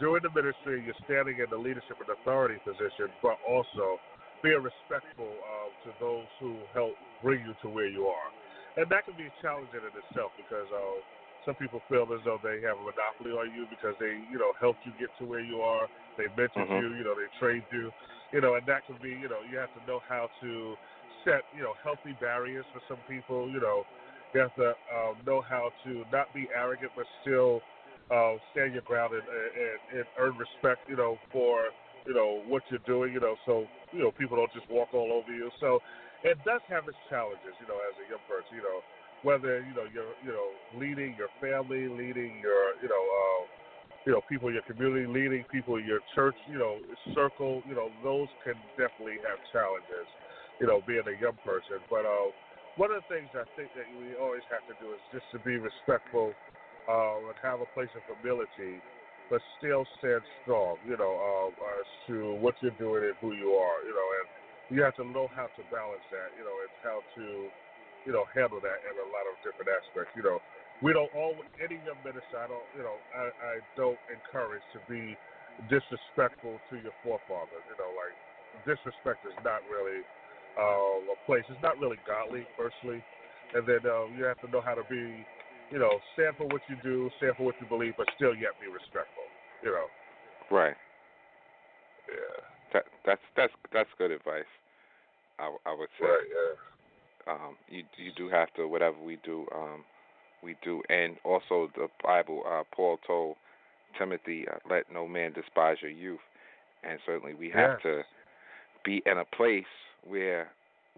doing 0.00 0.20
the 0.22 0.30
ministry, 0.30 0.82
you're 0.84 0.98
standing 1.04 1.38
in 1.40 1.46
the 1.50 1.58
leadership 1.58 1.98
and 2.00 2.10
authority 2.10 2.58
position, 2.64 3.12
but 3.22 3.36
also 3.46 4.00
being 4.42 4.62
respectful 4.62 5.38
uh, 5.42 5.70
to 5.84 5.94
those 6.00 6.28
who 6.40 6.66
help 6.74 6.94
bring 7.22 7.40
you 7.40 7.54
to 7.62 7.68
where 7.70 7.88
you 7.88 8.06
are 8.06 8.30
and 8.76 8.88
that 8.90 9.04
can 9.04 9.16
be 9.16 9.28
challenging 9.42 9.82
in 9.84 9.92
itself 9.92 10.32
because 10.36 10.68
uh, 10.72 10.98
some 11.44 11.54
people 11.56 11.82
feel 11.88 12.06
as 12.14 12.22
though 12.24 12.38
they 12.42 12.60
have 12.62 12.76
a 12.78 12.84
monopoly 12.84 13.32
on 13.32 13.52
you 13.52 13.66
because 13.70 13.96
they, 13.98 14.24
you 14.28 14.38
know, 14.38 14.52
helped 14.60 14.84
you 14.84 14.92
get 14.98 15.10
to 15.18 15.24
where 15.24 15.40
you 15.40 15.60
are. 15.60 15.88
They 16.16 16.24
mentored 16.36 16.68
Mhm. 16.68 16.80
you, 16.80 16.94
you 16.94 17.04
know, 17.04 17.14
they 17.14 17.28
trained 17.38 17.66
you, 17.72 17.92
you 18.32 18.40
know, 18.40 18.54
and 18.56 18.66
that 18.66 18.84
can 18.86 18.96
be, 18.96 19.10
you 19.10 19.28
know, 19.28 19.42
you 19.42 19.56
have 19.58 19.72
to 19.72 19.80
know 19.86 20.00
how 20.06 20.28
to 20.40 20.76
set, 21.24 21.42
you 21.52 21.62
know, 21.62 21.74
healthy 21.82 22.12
barriers 22.12 22.66
for 22.72 22.80
some 22.88 23.00
people. 23.08 23.50
You 23.50 23.60
know, 23.60 23.86
you 24.34 24.40
have 24.40 24.54
to 24.54 24.74
um, 24.92 25.16
know 25.24 25.40
how 25.40 25.70
to 25.84 26.04
not 26.12 26.32
be 26.32 26.48
arrogant 26.54 26.92
but 26.94 27.06
still 27.20 27.62
uh, 28.10 28.34
stand 28.50 28.72
your 28.72 28.82
ground 28.82 29.14
and, 29.14 29.26
and, 29.26 30.00
and 30.00 30.06
earn 30.18 30.36
respect, 30.36 30.82
you 30.88 30.96
know, 30.96 31.18
for 31.32 31.70
you 32.06 32.14
know 32.14 32.42
what 32.48 32.62
you're 32.68 32.80
doing, 32.86 33.12
you 33.12 33.20
know, 33.20 33.36
so 33.44 33.68
you 33.92 34.00
know 34.00 34.10
people 34.12 34.36
don't 34.36 34.52
just 34.52 34.68
walk 34.68 34.92
all 34.92 35.12
over 35.12 35.32
you. 35.32 35.50
So 35.60 35.80
it 36.22 36.42
does 36.44 36.60
have 36.68 36.88
its 36.88 36.98
challenges, 37.08 37.56
you 37.60 37.66
know, 37.66 37.78
as 37.88 37.96
a 38.00 38.08
young 38.08 38.24
person, 38.28 38.56
you 38.56 38.64
know, 38.64 38.80
whether 39.22 39.62
you 39.62 39.74
know 39.74 39.84
you're 39.92 40.14
you 40.22 40.32
know 40.32 40.50
leading 40.72 41.14
your 41.16 41.30
family, 41.40 41.88
leading 41.88 42.40
your 42.40 42.62
you 42.82 42.88
know 42.88 43.04
uh, 43.20 43.40
you 44.06 44.12
know 44.12 44.20
people 44.28 44.48
in 44.48 44.54
your 44.54 44.64
community, 44.64 45.06
leading 45.06 45.44
people 45.50 45.76
in 45.76 45.84
your 45.84 46.00
church, 46.14 46.36
you 46.46 46.58
know 46.58 46.78
circle, 47.14 47.62
you 47.66 47.74
know 47.74 47.90
those 48.02 48.28
can 48.42 48.54
definitely 48.76 49.18
have 49.28 49.38
challenges, 49.52 50.08
you 50.60 50.66
know, 50.66 50.80
being 50.86 51.04
a 51.06 51.16
young 51.20 51.36
person. 51.44 51.80
But 51.88 52.04
uh, 52.04 52.32
one 52.76 52.92
of 52.92 53.02
the 53.04 53.08
things 53.12 53.28
I 53.34 53.44
think 53.56 53.72
that 53.74 53.88
we 53.92 54.16
always 54.16 54.44
have 54.48 54.64
to 54.68 54.74
do 54.80 54.92
is 54.92 55.02
just 55.12 55.28
to 55.32 55.38
be 55.38 55.56
respectful 55.58 56.32
uh, 56.88 57.28
and 57.28 57.36
have 57.42 57.60
a 57.60 57.68
place 57.76 57.90
of 57.96 58.02
humility, 58.08 58.80
but 59.28 59.40
still 59.58 59.84
stand 59.98 60.22
strong, 60.42 60.78
you 60.84 60.96
know, 60.96 61.14
uh, 61.20 61.80
as 61.80 61.88
to 62.08 62.34
what 62.40 62.54
you're 62.60 62.76
doing 62.80 63.04
and 63.04 63.16
who 63.20 63.34
you 63.34 63.52
are, 63.52 63.78
you 63.84 63.94
know, 63.94 64.08
and 64.20 64.26
you 64.72 64.82
have 64.82 64.94
to 64.96 65.04
know 65.04 65.28
how 65.34 65.46
to 65.56 65.62
balance 65.70 66.04
that, 66.10 66.32
you 66.36 66.44
know, 66.44 66.56
and 66.64 66.72
how 66.82 67.02
to, 67.14 67.50
you 68.06 68.12
know, 68.12 68.24
handle 68.32 68.60
that 68.60 68.78
in 68.86 68.94
a 68.96 69.08
lot 69.12 69.24
of 69.28 69.36
different 69.44 69.68
aspects. 69.72 70.12
You 70.16 70.24
know, 70.24 70.38
we 70.80 70.92
don't 70.92 71.10
all 71.12 71.36
any 71.60 71.80
young 71.84 72.00
minister. 72.00 72.40
I 72.40 72.48
don't, 72.48 72.64
you 72.76 72.82
know, 72.84 72.96
I, 73.12 73.24
I 73.28 73.54
don't 73.76 74.00
encourage 74.08 74.64
to 74.72 74.80
be 74.88 75.16
disrespectful 75.68 76.60
to 76.72 76.74
your 76.80 76.94
forefathers. 77.04 77.64
You 77.68 77.76
know, 77.76 77.92
like 77.92 78.16
disrespect 78.64 79.20
is 79.28 79.36
not 79.44 79.60
really 79.68 80.00
uh, 80.56 81.12
a 81.12 81.18
place. 81.28 81.44
It's 81.48 81.60
not 81.62 81.78
really 81.78 82.00
godly, 82.08 82.48
firstly, 82.56 83.04
and 83.54 83.64
then 83.68 83.84
uh, 83.84 84.08
you 84.16 84.24
have 84.24 84.40
to 84.40 84.48
know 84.48 84.60
how 84.64 84.74
to 84.74 84.84
be, 84.88 85.24
you 85.70 85.78
know, 85.78 86.00
stand 86.16 86.36
for 86.36 86.48
what 86.48 86.62
you 86.68 86.76
do, 86.82 87.10
stand 87.20 87.36
for 87.36 87.44
what 87.44 87.56
you 87.60 87.66
believe, 87.68 87.94
but 87.96 88.08
still 88.16 88.34
yet 88.34 88.56
be 88.60 88.66
respectful. 88.66 89.24
You 89.62 89.76
know, 89.76 89.88
Right. 90.50 90.74
yeah, 92.08 92.36
That, 92.72 92.84
that's 93.06 93.22
that's 93.36 93.52
that's 93.72 93.90
good 93.98 94.10
advice. 94.10 94.48
I 95.38 95.52
I 95.66 95.72
would 95.76 95.88
say. 96.00 96.06
right, 96.08 96.26
yeah. 96.26 96.69
Um, 97.30 97.56
you 97.68 97.84
you 97.96 98.12
do 98.16 98.28
have 98.28 98.52
to 98.54 98.66
whatever 98.66 98.96
we 99.04 99.18
do, 99.24 99.46
um, 99.54 99.84
we 100.42 100.56
do, 100.62 100.82
and 100.88 101.16
also 101.24 101.70
the 101.76 101.88
Bible. 102.02 102.42
Uh, 102.46 102.62
Paul 102.74 102.98
told 103.06 103.36
Timothy, 103.98 104.46
uh, 104.48 104.58
"Let 104.68 104.92
no 104.92 105.06
man 105.06 105.32
despise 105.32 105.76
your 105.80 105.90
youth," 105.90 106.20
and 106.82 106.98
certainly 107.06 107.34
we 107.34 107.50
have 107.50 107.72
Yes. 107.72 107.82
to 107.82 108.04
be 108.84 109.02
in 109.06 109.18
a 109.18 109.24
place 109.24 109.64
where 110.04 110.50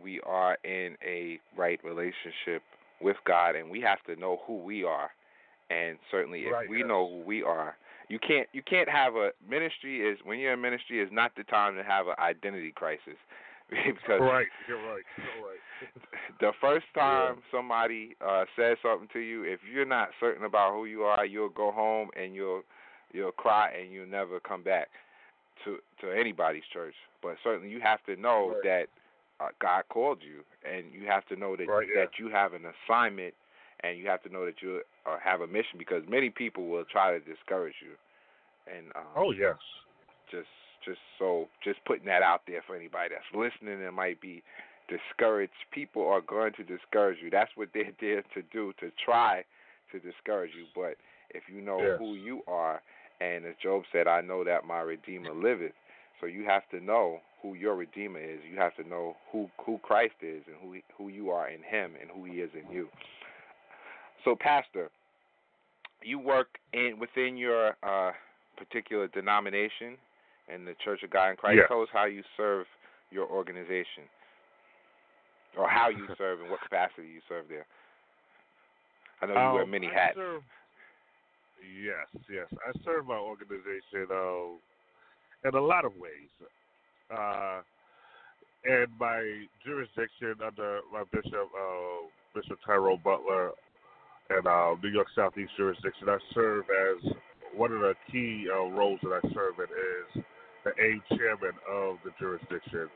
we 0.02 0.20
are 0.20 0.56
in 0.64 0.96
a 1.04 1.38
right 1.56 1.82
relationship 1.84 2.62
with 3.00 3.16
God, 3.24 3.56
and 3.56 3.70
we 3.70 3.80
have 3.80 4.02
to 4.04 4.16
know 4.16 4.38
who 4.46 4.56
we 4.58 4.84
are. 4.84 5.10
And 5.70 5.98
certainly, 6.10 6.46
if 6.46 6.52
right, 6.52 6.68
we 6.68 6.78
yes. 6.78 6.88
know 6.88 7.08
who 7.08 7.20
we 7.20 7.42
are, 7.42 7.76
you 8.08 8.18
can't 8.18 8.48
you 8.52 8.62
can't 8.62 8.88
have 8.88 9.16
a 9.16 9.32
ministry 9.48 10.00
is 10.06 10.18
when 10.24 10.38
you're 10.38 10.52
in 10.52 10.60
ministry 10.60 11.00
is 11.00 11.10
not 11.10 11.32
the 11.36 11.44
time 11.44 11.76
to 11.76 11.82
have 11.82 12.08
an 12.08 12.14
identity 12.18 12.70
crisis 12.70 13.16
because 13.70 14.20
right, 14.20 14.46
you're 14.68 14.82
right, 14.84 15.04
you're 15.16 15.46
right. 15.46 15.60
The 16.40 16.52
first 16.60 16.86
time 16.94 17.36
Yeah. 17.36 17.42
somebody 17.58 18.16
uh 18.24 18.44
says 18.56 18.76
something 18.82 19.08
to 19.12 19.20
you, 19.20 19.44
if 19.44 19.60
you're 19.72 19.84
not 19.86 20.10
certain 20.20 20.44
about 20.44 20.72
who 20.72 20.86
you 20.86 21.02
are, 21.02 21.24
you'll 21.26 21.48
go 21.48 21.70
home 21.72 22.08
and 22.16 22.34
you'll 22.34 22.62
you'll 23.12 23.32
cry 23.32 23.70
and 23.78 23.92
you'll 23.92 24.06
never 24.06 24.40
come 24.40 24.62
back 24.62 24.88
to 25.64 25.78
to 26.00 26.10
anybody's 26.10 26.64
church. 26.72 26.94
But 27.22 27.36
certainly 27.42 27.70
you 27.70 27.80
have 27.80 28.04
to 28.06 28.16
know 28.16 28.48
Right. 28.54 28.62
that 28.64 28.86
uh, 29.40 29.48
God 29.60 29.84
called 29.88 30.18
you, 30.22 30.42
and 30.68 30.92
you 30.92 31.06
have 31.08 31.26
to 31.26 31.36
know 31.36 31.56
that 31.56 31.68
Right, 31.68 31.86
yeah. 31.94 32.04
that 32.04 32.18
you 32.18 32.28
have 32.30 32.52
an 32.54 32.62
assignment, 32.66 33.34
and 33.82 33.98
you 33.98 34.06
have 34.08 34.22
to 34.22 34.28
know 34.28 34.44
that 34.44 34.62
you 34.62 34.82
uh, 35.06 35.16
have 35.22 35.40
a 35.40 35.46
mission 35.46 35.78
because 35.78 36.02
many 36.08 36.30
people 36.30 36.68
will 36.68 36.84
try 36.84 37.12
to 37.12 37.20
discourage 37.20 37.74
you. 37.82 37.94
And 38.72 38.86
um, 38.94 39.04
Oh 39.16 39.32
yes, 39.32 39.56
just 40.30 40.48
just 40.84 41.00
so 41.18 41.48
just 41.64 41.84
putting 41.84 42.06
that 42.06 42.22
out 42.22 42.42
there 42.46 42.62
for 42.66 42.76
anybody 42.76 43.10
that's 43.14 43.24
listening 43.34 43.84
and 43.84 43.94
might 43.94 44.20
be 44.20 44.42
discouraged 44.88 45.52
people 45.72 46.06
are 46.06 46.20
going 46.20 46.52
to 46.54 46.64
discourage 46.64 47.18
you 47.22 47.30
that's 47.30 47.50
what 47.54 47.68
they're 47.74 47.92
there 48.00 48.22
to 48.34 48.42
do 48.52 48.72
to 48.80 48.90
try 49.04 49.42
to 49.90 49.98
discourage 50.00 50.50
you 50.56 50.64
but 50.74 50.96
if 51.30 51.42
you 51.52 51.60
know 51.62 51.80
Yes. 51.80 51.96
who 51.98 52.14
you 52.14 52.42
are 52.46 52.82
and 53.20 53.44
as 53.46 53.54
job 53.62 53.82
said 53.92 54.06
i 54.06 54.20
know 54.20 54.44
that 54.44 54.64
my 54.64 54.80
redeemer 54.80 55.32
liveth 55.32 55.72
so 56.20 56.26
you 56.26 56.44
have 56.44 56.62
to 56.70 56.80
know 56.80 57.20
who 57.42 57.54
your 57.54 57.74
redeemer 57.74 58.20
is 58.20 58.38
you 58.50 58.58
have 58.58 58.74
to 58.76 58.88
know 58.88 59.16
who 59.30 59.48
who 59.64 59.78
christ 59.78 60.14
is 60.22 60.42
and 60.46 60.56
who 60.62 60.78
who 60.96 61.08
you 61.08 61.30
are 61.30 61.48
in 61.48 61.62
him 61.62 61.92
and 62.00 62.10
who 62.14 62.24
he 62.24 62.40
is 62.40 62.50
in 62.54 62.70
you 62.74 62.88
so 64.24 64.36
pastor 64.38 64.90
you 66.02 66.18
work 66.18 66.58
in 66.72 66.96
within 66.98 67.36
your 67.36 67.76
uh 67.82 68.12
particular 68.56 69.08
denomination 69.08 69.96
in 70.52 70.64
the 70.64 70.74
Church 70.84 71.02
of 71.02 71.10
God 71.10 71.30
in 71.30 71.36
Christ. 71.36 71.56
Yes. 71.58 71.66
Tell 71.68 71.82
us 71.82 71.88
how 71.92 72.04
you 72.04 72.22
serve 72.36 72.66
your 73.10 73.26
organization, 73.26 74.04
or 75.56 75.68
how 75.68 75.88
you 75.88 76.06
serve, 76.18 76.40
and 76.40 76.50
what 76.50 76.60
capacity 76.62 77.08
you 77.08 77.20
serve 77.28 77.46
there. 77.48 77.66
I 79.20 79.26
know 79.26 79.34
you 79.34 79.54
wear 79.54 79.62
Um, 79.64 79.70
many 79.70 79.88
I 79.88 79.94
hats. 79.94 80.16
serve- 80.16 80.42
yes, 81.82 82.08
yes. 82.30 82.46
I 82.66 82.72
serve 82.84 83.06
my 83.06 83.16
organization 83.18 84.08
uh, 84.10 85.48
in 85.48 85.54
a 85.54 85.60
lot 85.60 85.84
of 85.84 85.92
ways. 85.96 86.30
Uh, 87.10 87.60
and 88.64 88.86
my 88.98 89.46
jurisdiction 89.64 90.34
under 90.44 90.80
my 90.92 91.02
bishop, 91.12 91.50
uh, 91.58 92.06
Bishop 92.34 92.58
Tyrone 92.64 93.00
Butler, 93.04 93.50
and 94.30 94.46
uh, 94.46 94.74
New 94.82 94.88
York 94.90 95.08
Southeast 95.14 95.50
jurisdiction, 95.56 96.08
I 96.08 96.18
serve 96.32 96.64
as 96.70 97.12
one 97.54 97.72
of 97.72 97.80
the 97.80 97.94
key 98.10 98.46
uh, 98.50 98.64
roles 98.70 98.98
that 99.02 99.20
I 99.22 99.28
serve 99.34 99.54
in 99.58 99.64
is 100.20 100.24
the 100.64 100.70
aid 100.82 101.00
chairman 101.18 101.52
of 101.70 101.96
the 102.04 102.12
jurisdiction, 102.18 102.88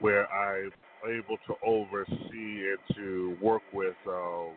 where 0.00 0.26
I'm 0.32 0.70
able 1.06 1.38
to 1.46 1.54
oversee 1.64 2.70
and 2.70 2.78
to 2.94 3.36
work 3.40 3.62
with 3.72 3.96
uh, 4.06 4.52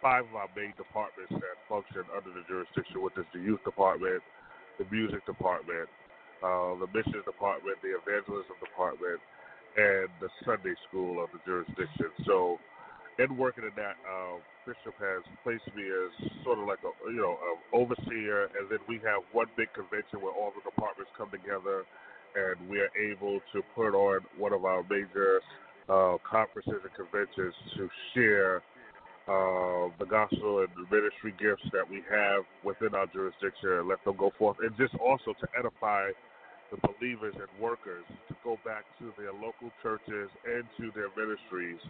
five 0.00 0.24
of 0.24 0.34
our 0.34 0.50
main 0.54 0.72
departments 0.78 1.32
that 1.34 1.58
function 1.68 2.02
under 2.14 2.30
the 2.30 2.42
jurisdiction, 2.46 3.02
which 3.02 3.18
is 3.18 3.26
the 3.34 3.42
youth 3.42 3.62
department, 3.64 4.22
the 4.78 4.86
music 4.90 5.24
department, 5.26 5.90
uh, 6.42 6.78
the 6.78 6.86
missions 6.94 7.24
department, 7.26 7.74
the 7.82 7.98
evangelism 7.98 8.54
department, 8.62 9.18
and 9.76 10.06
the 10.22 10.30
Sunday 10.46 10.74
school 10.86 11.22
of 11.22 11.30
the 11.34 11.40
jurisdiction. 11.42 12.10
So, 12.26 12.58
in 13.18 13.34
working 13.34 13.66
in 13.66 13.74
that, 13.74 13.98
uh, 14.06 14.38
Bishop 14.62 14.94
has 15.02 15.26
placed 15.42 15.66
me 15.74 15.82
as 15.82 16.10
sort 16.46 16.62
of 16.62 16.70
like 16.70 16.78
a 16.86 16.92
you 17.10 17.18
know 17.18 17.34
a 17.34 17.50
overseer, 17.74 18.46
and 18.54 18.70
then 18.70 18.78
we 18.86 19.02
have 19.02 19.26
one 19.34 19.50
big 19.58 19.72
convention 19.74 20.22
where 20.22 20.30
all 20.30 20.54
the 20.54 20.62
departments 20.62 21.10
come 21.18 21.30
together, 21.34 21.82
and 22.34 22.68
we 22.68 22.80
are 22.80 22.90
able 22.96 23.40
to 23.52 23.62
put 23.74 23.94
on 23.94 24.20
one 24.36 24.52
of 24.52 24.64
our 24.64 24.82
major 24.84 25.40
uh, 25.88 26.16
conferences 26.28 26.80
and 26.84 26.94
conventions 26.94 27.54
to 27.76 27.88
share 28.14 28.62
uh, 29.28 29.92
the 30.00 30.06
gospel 30.08 30.64
and 30.64 30.68
the 30.72 30.88
ministry 30.88 31.34
gifts 31.36 31.64
that 31.72 31.84
we 31.84 32.00
have 32.08 32.44
within 32.64 32.94
our 32.94 33.06
jurisdiction 33.12 33.84
and 33.84 33.88
let 33.88 34.02
them 34.04 34.16
go 34.16 34.32
forth. 34.38 34.56
And 34.60 34.72
just 34.76 34.94
also 34.96 35.36
to 35.40 35.46
edify 35.58 36.10
the 36.70 36.78
believers 36.80 37.36
and 37.36 37.48
workers 37.60 38.04
to 38.28 38.34
go 38.44 38.58
back 38.64 38.84
to 39.00 39.12
their 39.16 39.32
local 39.32 39.72
churches 39.82 40.28
and 40.44 40.64
to 40.76 40.92
their 40.92 41.08
ministries 41.16 41.80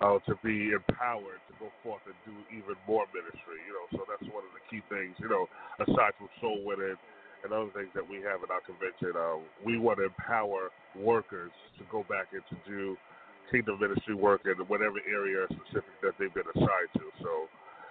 uh, 0.00 0.18
to 0.26 0.34
be 0.42 0.72
empowered 0.72 1.42
to 1.50 1.54
go 1.58 1.68
forth 1.82 2.02
and 2.06 2.16
do 2.24 2.34
even 2.54 2.74
more 2.86 3.04
ministry. 3.10 3.58
You 3.66 3.74
know, 3.74 3.86
so 3.98 4.00
that's 4.06 4.26
one 4.32 4.46
of 4.46 4.52
the 4.54 4.62
key 4.70 4.82
things. 4.88 5.14
You 5.18 5.28
know, 5.28 5.44
aside 5.82 6.14
from 6.18 6.30
soul 6.40 6.62
winning 6.64 6.98
and 7.44 7.52
other 7.52 7.70
things 7.72 7.88
that 7.94 8.04
we 8.04 8.20
have 8.20 8.44
in 8.44 8.50
our 8.52 8.60
convention, 8.62 9.16
uh, 9.16 9.40
we 9.64 9.78
want 9.78 9.98
to 9.98 10.08
empower 10.08 10.70
workers 10.96 11.50
to 11.78 11.84
go 11.90 12.04
back 12.08 12.32
and 12.32 12.42
to 12.50 12.56
do 12.68 12.96
kingdom 13.50 13.80
ministry 13.80 14.14
work 14.14 14.42
in 14.46 14.54
whatever 14.66 15.02
area 15.08 15.46
specific 15.50 15.94
that 16.02 16.14
they've 16.18 16.32
been 16.34 16.46
assigned 16.54 16.92
to. 16.94 17.06
So 17.22 17.50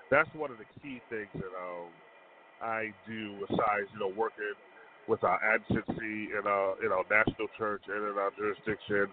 that's 0.09 0.29
one 0.33 0.51
of 0.51 0.57
the 0.57 0.69
key 0.81 1.01
things 1.09 1.29
that 1.35 1.53
um, 1.53 1.91
I 2.61 2.93
do 3.07 3.45
besides, 3.47 3.91
you 3.93 3.99
know, 3.99 4.11
working 4.15 4.55
with 5.07 5.23
our 5.23 5.39
advocacy 5.41 6.29
in 6.37 6.43
our 6.45 6.77
in 6.85 6.91
our 6.91 7.03
national 7.09 7.49
church 7.57 7.81
and 7.87 8.13
in 8.13 8.15
our 8.17 8.31
jurisdiction, 8.37 9.09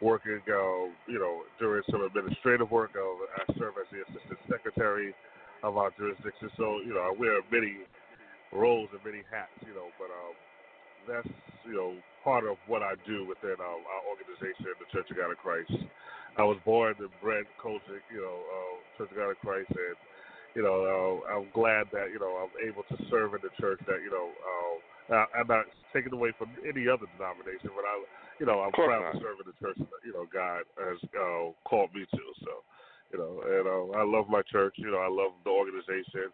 working, 0.00 0.40
uh, 0.50 0.90
you 1.06 1.18
know, 1.18 1.46
doing 1.60 1.82
some 1.90 2.02
administrative 2.02 2.70
work. 2.70 2.90
Uh, 2.96 3.42
I 3.42 3.58
serve 3.58 3.74
as 3.80 3.88
the 3.94 4.02
assistant 4.02 4.40
secretary 4.50 5.14
of 5.62 5.76
our 5.76 5.90
jurisdiction, 5.96 6.50
so 6.56 6.80
you 6.84 6.94
know, 6.94 7.14
wear 7.18 7.40
many 7.50 7.86
roles 8.52 8.88
and 8.92 9.02
many 9.04 9.22
hats, 9.30 9.54
you 9.66 9.74
know, 9.74 9.88
but 9.98 10.08
um, 10.08 10.34
that's 11.06 11.28
you 11.64 11.74
know 11.74 11.94
part 12.24 12.44
of 12.44 12.56
what 12.66 12.82
I 12.82 12.94
do 13.06 13.24
within 13.24 13.56
um, 13.60 13.82
our 13.84 14.02
organization, 14.08 14.68
the 14.78 14.88
Church 14.92 15.10
of 15.10 15.16
God 15.16 15.30
of 15.30 15.38
Christ. 15.38 15.72
I 16.36 16.44
was 16.44 16.58
born 16.64 16.94
and 16.98 17.10
bred 17.20 17.44
culture, 17.60 17.98
you 18.12 18.22
know, 18.22 18.38
uh, 18.46 18.74
Church 18.96 19.10
of 19.10 19.16
God 19.16 19.30
of 19.32 19.38
Christ, 19.40 19.70
and 19.70 19.96
you 20.54 20.62
know, 20.62 20.76
uh, 20.82 21.38
I'm 21.38 21.48
glad 21.52 21.86
that 21.92 22.10
you 22.12 22.18
know 22.18 22.40
I'm 22.40 22.54
able 22.66 22.82
to 22.88 22.96
serve 23.10 23.34
in 23.34 23.40
the 23.42 23.52
church. 23.60 23.80
That 23.86 24.00
you 24.02 24.10
know, 24.10 24.32
uh, 24.32 25.24
I'm 25.34 25.46
not 25.46 25.64
taken 25.92 26.12
away 26.12 26.32
from 26.36 26.52
any 26.66 26.88
other 26.88 27.06
denomination, 27.16 27.72
but 27.72 27.84
I, 27.84 27.94
you 28.40 28.46
know, 28.46 28.60
I'm 28.60 28.72
proud 28.72 29.12
to 29.12 29.18
serve 29.18 29.40
in 29.40 29.48
the 29.48 29.56
church. 29.56 29.78
that, 29.78 30.02
You 30.04 30.12
know, 30.12 30.26
God 30.28 30.68
has 30.76 30.98
uh, 31.16 31.52
called 31.64 31.94
me 31.94 32.04
to. 32.04 32.24
So, 32.44 32.52
you 33.12 33.18
know, 33.18 33.40
and 33.40 33.64
uh, 33.64 33.98
I 33.98 34.04
love 34.04 34.28
my 34.28 34.42
church. 34.50 34.74
You 34.76 34.92
know, 34.92 35.00
I 35.00 35.08
love 35.08 35.32
the 35.44 35.50
organization. 35.50 36.28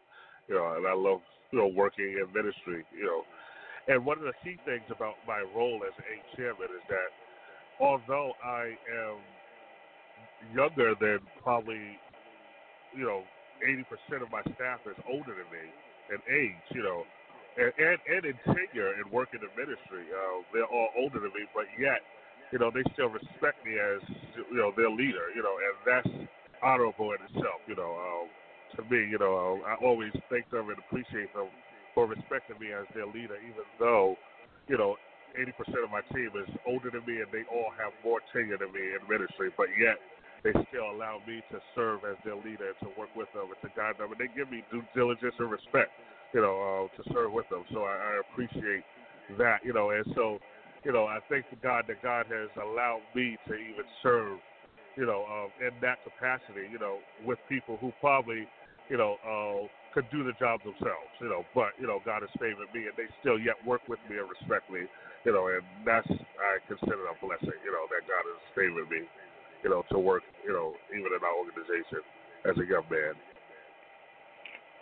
You 0.48 0.56
know, 0.56 0.74
and 0.76 0.86
I 0.86 0.92
love 0.92 1.22
you 1.54 1.62
know 1.62 1.70
working 1.70 2.18
in 2.18 2.26
ministry. 2.34 2.82
You 2.90 3.06
know, 3.06 3.22
and 3.94 4.04
one 4.04 4.18
of 4.18 4.24
the 4.26 4.34
key 4.42 4.58
things 4.66 4.90
about 4.90 5.14
my 5.26 5.42
role 5.54 5.82
as 5.86 5.94
a 6.02 6.36
chairman 6.36 6.68
is 6.74 6.84
that 6.90 7.10
although 7.80 8.32
I 8.44 8.74
am 8.90 9.24
younger 10.54 10.94
than 11.00 11.20
probably, 11.42 12.00
you 12.94 13.04
know, 13.06 13.24
80% 13.66 14.22
of 14.22 14.30
my 14.32 14.42
staff 14.54 14.80
is 14.86 14.98
older 15.08 15.34
than 15.36 15.48
me 15.52 15.66
in 16.10 16.20
age, 16.30 16.64
you 16.74 16.82
know, 16.82 17.04
and, 17.56 17.72
and, 17.78 17.98
and 18.06 18.22
in 18.26 18.36
tenure 18.46 18.94
and 19.00 19.10
working 19.12 19.40
in 19.42 19.50
ministry. 19.56 20.06
Uh, 20.12 20.42
they're 20.52 20.68
all 20.68 20.90
older 20.98 21.20
than 21.20 21.32
me, 21.34 21.46
but 21.54 21.66
yet, 21.78 22.02
you 22.52 22.58
know, 22.60 22.70
they 22.72 22.84
still 22.94 23.08
respect 23.10 23.64
me 23.64 23.78
as, 23.78 24.02
you 24.36 24.58
know, 24.58 24.72
their 24.76 24.90
leader, 24.90 25.30
you 25.34 25.42
know, 25.42 25.56
and 25.58 25.76
that's 25.86 26.12
honorable 26.62 27.12
in 27.12 27.20
itself, 27.26 27.62
you 27.66 27.76
know. 27.76 27.94
Um, 27.96 28.28
to 28.76 28.82
me, 28.84 29.08
you 29.10 29.18
know, 29.18 29.62
I 29.66 29.74
always 29.84 30.12
thank 30.30 30.50
them 30.50 30.70
and 30.70 30.78
appreciate 30.78 31.32
them 31.32 31.48
for 31.94 32.06
respecting 32.06 32.58
me 32.60 32.72
as 32.72 32.86
their 32.94 33.06
leader, 33.06 33.38
even 33.42 33.64
though, 33.78 34.16
you 34.68 34.78
know, 34.78 34.96
80% 35.38 35.84
of 35.84 35.90
my 35.90 36.02
team 36.14 36.30
is 36.36 36.50
older 36.66 36.90
than 36.90 37.04
me 37.06 37.20
and 37.22 37.30
they 37.32 37.44
all 37.50 37.70
have 37.78 37.92
more 38.04 38.20
tenure 38.32 38.58
than 38.58 38.72
me 38.72 38.80
in 38.94 39.02
ministry, 39.08 39.50
but 39.56 39.66
yet 39.78 39.98
they 40.44 40.52
still 40.68 40.90
allow 40.92 41.20
me 41.26 41.42
to 41.50 41.58
serve 41.74 42.04
as 42.04 42.16
their 42.24 42.36
leader 42.36 42.70
and 42.70 42.78
to 42.82 42.90
work 42.98 43.10
with 43.16 43.32
them 43.32 43.48
and 43.50 43.60
to 43.62 43.70
guide 43.74 43.98
them. 43.98 44.12
And 44.12 44.20
they 44.20 44.28
give 44.36 44.50
me 44.50 44.62
due 44.70 44.84
diligence 44.94 45.34
and 45.38 45.50
respect, 45.50 45.90
you 46.34 46.40
know, 46.42 46.56
uh, 46.60 47.02
to 47.02 47.02
serve 47.12 47.32
with 47.32 47.48
them. 47.48 47.64
So 47.72 47.82
I, 47.82 47.96
I 47.96 48.20
appreciate 48.20 48.84
that, 49.38 49.64
you 49.64 49.72
know, 49.72 49.90
and 49.90 50.04
so, 50.14 50.38
you 50.84 50.92
know, 50.92 51.06
I 51.06 51.18
thank 51.30 51.46
God 51.62 51.86
that 51.88 52.02
God 52.02 52.26
has 52.30 52.50
allowed 52.62 53.02
me 53.14 53.38
to 53.48 53.54
even 53.54 53.86
serve, 54.02 54.38
you 54.96 55.06
know, 55.06 55.24
um, 55.26 55.50
in 55.66 55.72
that 55.80 55.98
capacity, 56.04 56.68
you 56.70 56.78
know, 56.78 56.98
with 57.24 57.38
people 57.48 57.78
who 57.80 57.92
probably, 58.00 58.46
you 58.88 58.96
know, 58.96 59.16
uh, 59.24 59.66
could 59.94 60.10
do 60.10 60.24
the 60.26 60.34
job 60.36 60.60
themselves, 60.66 61.12
you 61.22 61.28
know, 61.30 61.46
but, 61.54 61.70
you 61.78 61.86
know, 61.86 62.02
God 62.04 62.26
has 62.26 62.30
favored 62.36 62.68
me 62.74 62.90
and 62.90 62.96
they 62.98 63.06
still 63.22 63.38
yet 63.38 63.54
work 63.64 63.80
with 63.88 64.02
me 64.10 64.18
and 64.18 64.26
respect 64.26 64.66
me, 64.66 64.84
you 65.24 65.32
know, 65.32 65.46
and 65.46 65.62
that's, 65.86 66.10
I 66.10 66.58
consider 66.66 67.06
a 67.06 67.14
blessing, 67.22 67.54
you 67.62 67.72
know, 67.72 67.86
that 67.88 68.02
God 68.04 68.24
has 68.26 68.42
favored 68.58 68.90
me, 68.90 69.06
you 69.62 69.70
know, 69.70 69.86
to 69.94 69.98
work, 69.98 70.26
you 70.42 70.52
know, 70.52 70.74
even 70.90 71.14
in 71.14 71.22
our 71.22 71.36
organization 71.38 72.02
as 72.44 72.58
a 72.58 72.66
young 72.66 72.84
man. 72.90 73.14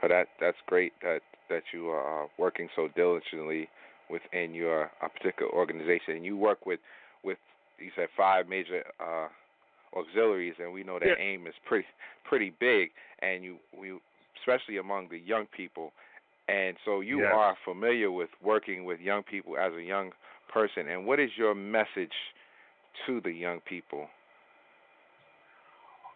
But 0.01 0.09
that 0.09 0.27
that's 0.41 0.59
great 0.67 0.93
that 1.03 1.21
that 1.49 1.63
you 1.73 1.89
are 1.89 2.25
uh, 2.25 2.27
working 2.37 2.69
so 2.75 2.89
diligently 2.97 3.69
within 4.11 4.53
your 4.53 4.91
uh, 5.01 5.09
particular 5.09 5.53
organization. 5.53 6.17
And 6.17 6.25
you 6.25 6.37
work 6.37 6.67
with 6.67 6.81
with 7.23 7.39
you 7.79 7.91
said 7.95 8.09
five 8.17 8.49
major 8.49 8.83
uh, 8.99 9.29
auxiliaries, 9.97 10.55
and 10.59 10.73
we 10.73 10.83
know 10.83 10.99
that 10.99 11.09
Yeah. 11.09 11.19
AIM 11.19 11.47
is 11.47 11.55
pretty 11.65 11.87
pretty 12.25 12.51
big, 12.51 12.91
and 13.21 13.45
you 13.45 13.59
we 13.73 13.99
especially 14.39 14.79
among 14.79 15.09
the 15.09 15.19
young 15.19 15.47
people, 15.47 15.93
and 16.49 16.77
so 16.85 17.01
you 17.01 17.25
are 17.25 17.57
familiar 17.65 18.11
with 18.11 18.31
working 18.43 18.85
with 18.85 19.01
young 19.01 19.23
people 19.23 19.57
as 19.57 19.73
a 19.75 19.83
young 19.83 20.13
person. 20.53 20.89
And 20.89 21.07
what 21.07 21.21
is 21.21 21.31
your 21.37 21.55
message 21.55 22.13
to 23.07 23.21
the 23.21 23.33
young 23.33 23.61
people? 23.61 24.09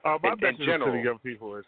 Uh, 0.05 0.19
my 0.23 0.31
In- 0.31 0.35
in 0.35 0.41
message 0.41 0.67
to 0.67 0.91
the 0.93 1.03
young 1.03 1.19
people 1.19 1.57
is, 1.57 1.65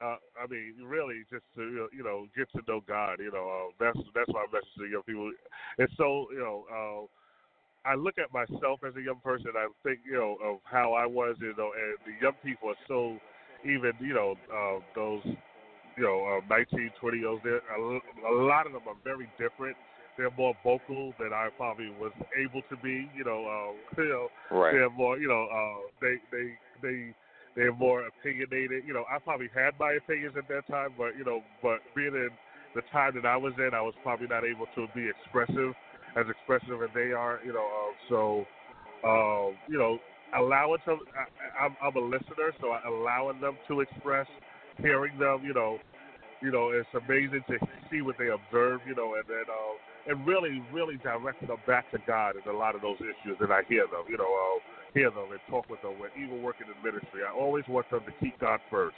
uh, 0.00 0.16
I 0.40 0.46
mean, 0.48 0.74
really 0.82 1.24
just 1.30 1.44
to 1.56 1.88
you 1.92 2.02
know, 2.02 2.26
get 2.36 2.50
to 2.52 2.62
know 2.66 2.80
God. 2.80 3.20
You 3.20 3.30
know, 3.30 3.48
uh, 3.48 3.72
that's 3.78 3.98
that's 4.14 4.32
my 4.32 4.46
message 4.52 4.74
to 4.78 4.86
young 4.86 5.02
people. 5.02 5.32
It's 5.78 5.94
so 5.96 6.28
you 6.32 6.38
know, 6.38 6.66
uh, 6.70 7.06
I 7.84 7.94
look 7.94 8.16
at 8.18 8.32
myself 8.32 8.80
as 8.86 8.94
a 8.96 9.02
young 9.02 9.20
person. 9.24 9.52
I 9.56 9.66
think 9.82 10.00
you 10.04 10.14
know 10.14 10.36
of 10.44 10.58
how 10.64 10.92
I 10.92 11.06
was. 11.06 11.36
You 11.40 11.54
know, 11.56 11.72
and 11.74 11.98
the 12.06 12.14
young 12.20 12.34
people 12.44 12.70
are 12.70 12.82
so 12.88 13.18
even 13.64 13.92
you 14.00 14.14
know 14.14 14.34
uh, 14.52 14.80
those 14.94 15.22
you 15.96 16.02
know 16.04 16.38
uh, 16.38 16.46
19, 16.48 16.90
20 17.00 17.18
years. 17.18 17.38
They're, 17.42 17.56
a, 17.56 18.00
a 18.30 18.34
lot 18.46 18.66
of 18.66 18.72
them 18.72 18.82
are 18.88 18.96
very 19.04 19.28
different. 19.38 19.76
They're 20.16 20.30
more 20.36 20.54
vocal 20.62 21.14
than 21.18 21.32
I 21.32 21.48
probably 21.56 21.90
was 21.98 22.12
able 22.38 22.62
to 22.68 22.76
be. 22.82 23.08
You 23.16 23.24
know, 23.24 23.46
uh, 23.46 24.02
you 24.02 24.08
know 24.08 24.28
Right. 24.50 24.72
they're 24.72 24.90
more, 24.90 25.18
you 25.18 25.28
know, 25.28 25.48
uh, 25.50 25.88
they 26.00 26.16
they 26.30 26.52
they 26.82 27.14
they're 27.56 27.74
more 27.74 28.06
opinionated. 28.06 28.84
You 28.86 28.94
know, 28.94 29.04
I 29.10 29.18
probably 29.18 29.48
had 29.54 29.72
my 29.78 29.92
opinions 29.92 30.34
at 30.36 30.48
that 30.48 30.66
time, 30.68 30.90
but 30.96 31.16
you 31.16 31.24
know, 31.24 31.42
but 31.62 31.80
being 31.96 32.14
in 32.14 32.30
the 32.74 32.82
time 32.92 33.14
that 33.16 33.26
I 33.26 33.36
was 33.36 33.52
in, 33.58 33.70
I 33.74 33.82
was 33.82 33.94
probably 34.02 34.26
not 34.28 34.44
able 34.44 34.66
to 34.74 34.86
be 34.94 35.08
expressive, 35.08 35.74
as 36.16 36.26
expressive 36.28 36.82
as 36.82 36.90
they 36.94 37.12
are. 37.12 37.40
You 37.44 37.52
know, 37.52 37.66
uh, 37.66 37.92
so 38.08 38.46
uh, 39.06 39.54
you 39.68 39.78
know, 39.78 39.98
allowing 40.36 40.80
them. 40.86 41.00
I, 41.16 41.64
I'm, 41.64 41.76
I'm 41.82 41.96
a 41.96 42.04
listener, 42.06 42.52
so 42.60 42.74
allowing 42.86 43.40
them 43.40 43.56
to 43.68 43.80
express, 43.80 44.26
hearing 44.78 45.18
them. 45.18 45.42
You 45.44 45.54
know, 45.54 45.78
you 46.40 46.50
know, 46.50 46.70
it's 46.70 46.88
amazing 46.94 47.44
to 47.48 47.58
see 47.90 48.02
what 48.02 48.16
they 48.18 48.28
observe. 48.28 48.80
You 48.86 48.94
know, 48.94 49.14
and 49.14 49.24
then. 49.28 49.44
Uh, 49.48 49.76
and 50.04 50.26
really, 50.26 50.60
really 50.72 50.96
directing 50.96 51.46
them 51.46 51.58
back 51.64 51.88
to 51.92 51.98
God 52.08 52.34
in 52.34 52.52
a 52.52 52.56
lot 52.56 52.74
of 52.74 52.82
those 52.82 52.96
issues, 52.98 53.36
and 53.38 53.52
I 53.52 53.62
hear 53.68 53.86
them, 53.86 54.02
you 54.08 54.16
know, 54.18 54.24
uh, 54.26 54.58
hear 54.94 55.10
them 55.10 55.30
and 55.30 55.40
talk 55.48 55.68
with 55.70 55.80
them. 55.82 55.98
When 55.98 56.10
even 56.16 56.42
working 56.42 56.66
in 56.66 56.74
ministry, 56.82 57.22
I 57.26 57.32
always 57.32 57.64
want 57.68 57.88
them 57.90 58.02
to 58.06 58.12
keep 58.20 58.38
God 58.40 58.60
first. 58.70 58.96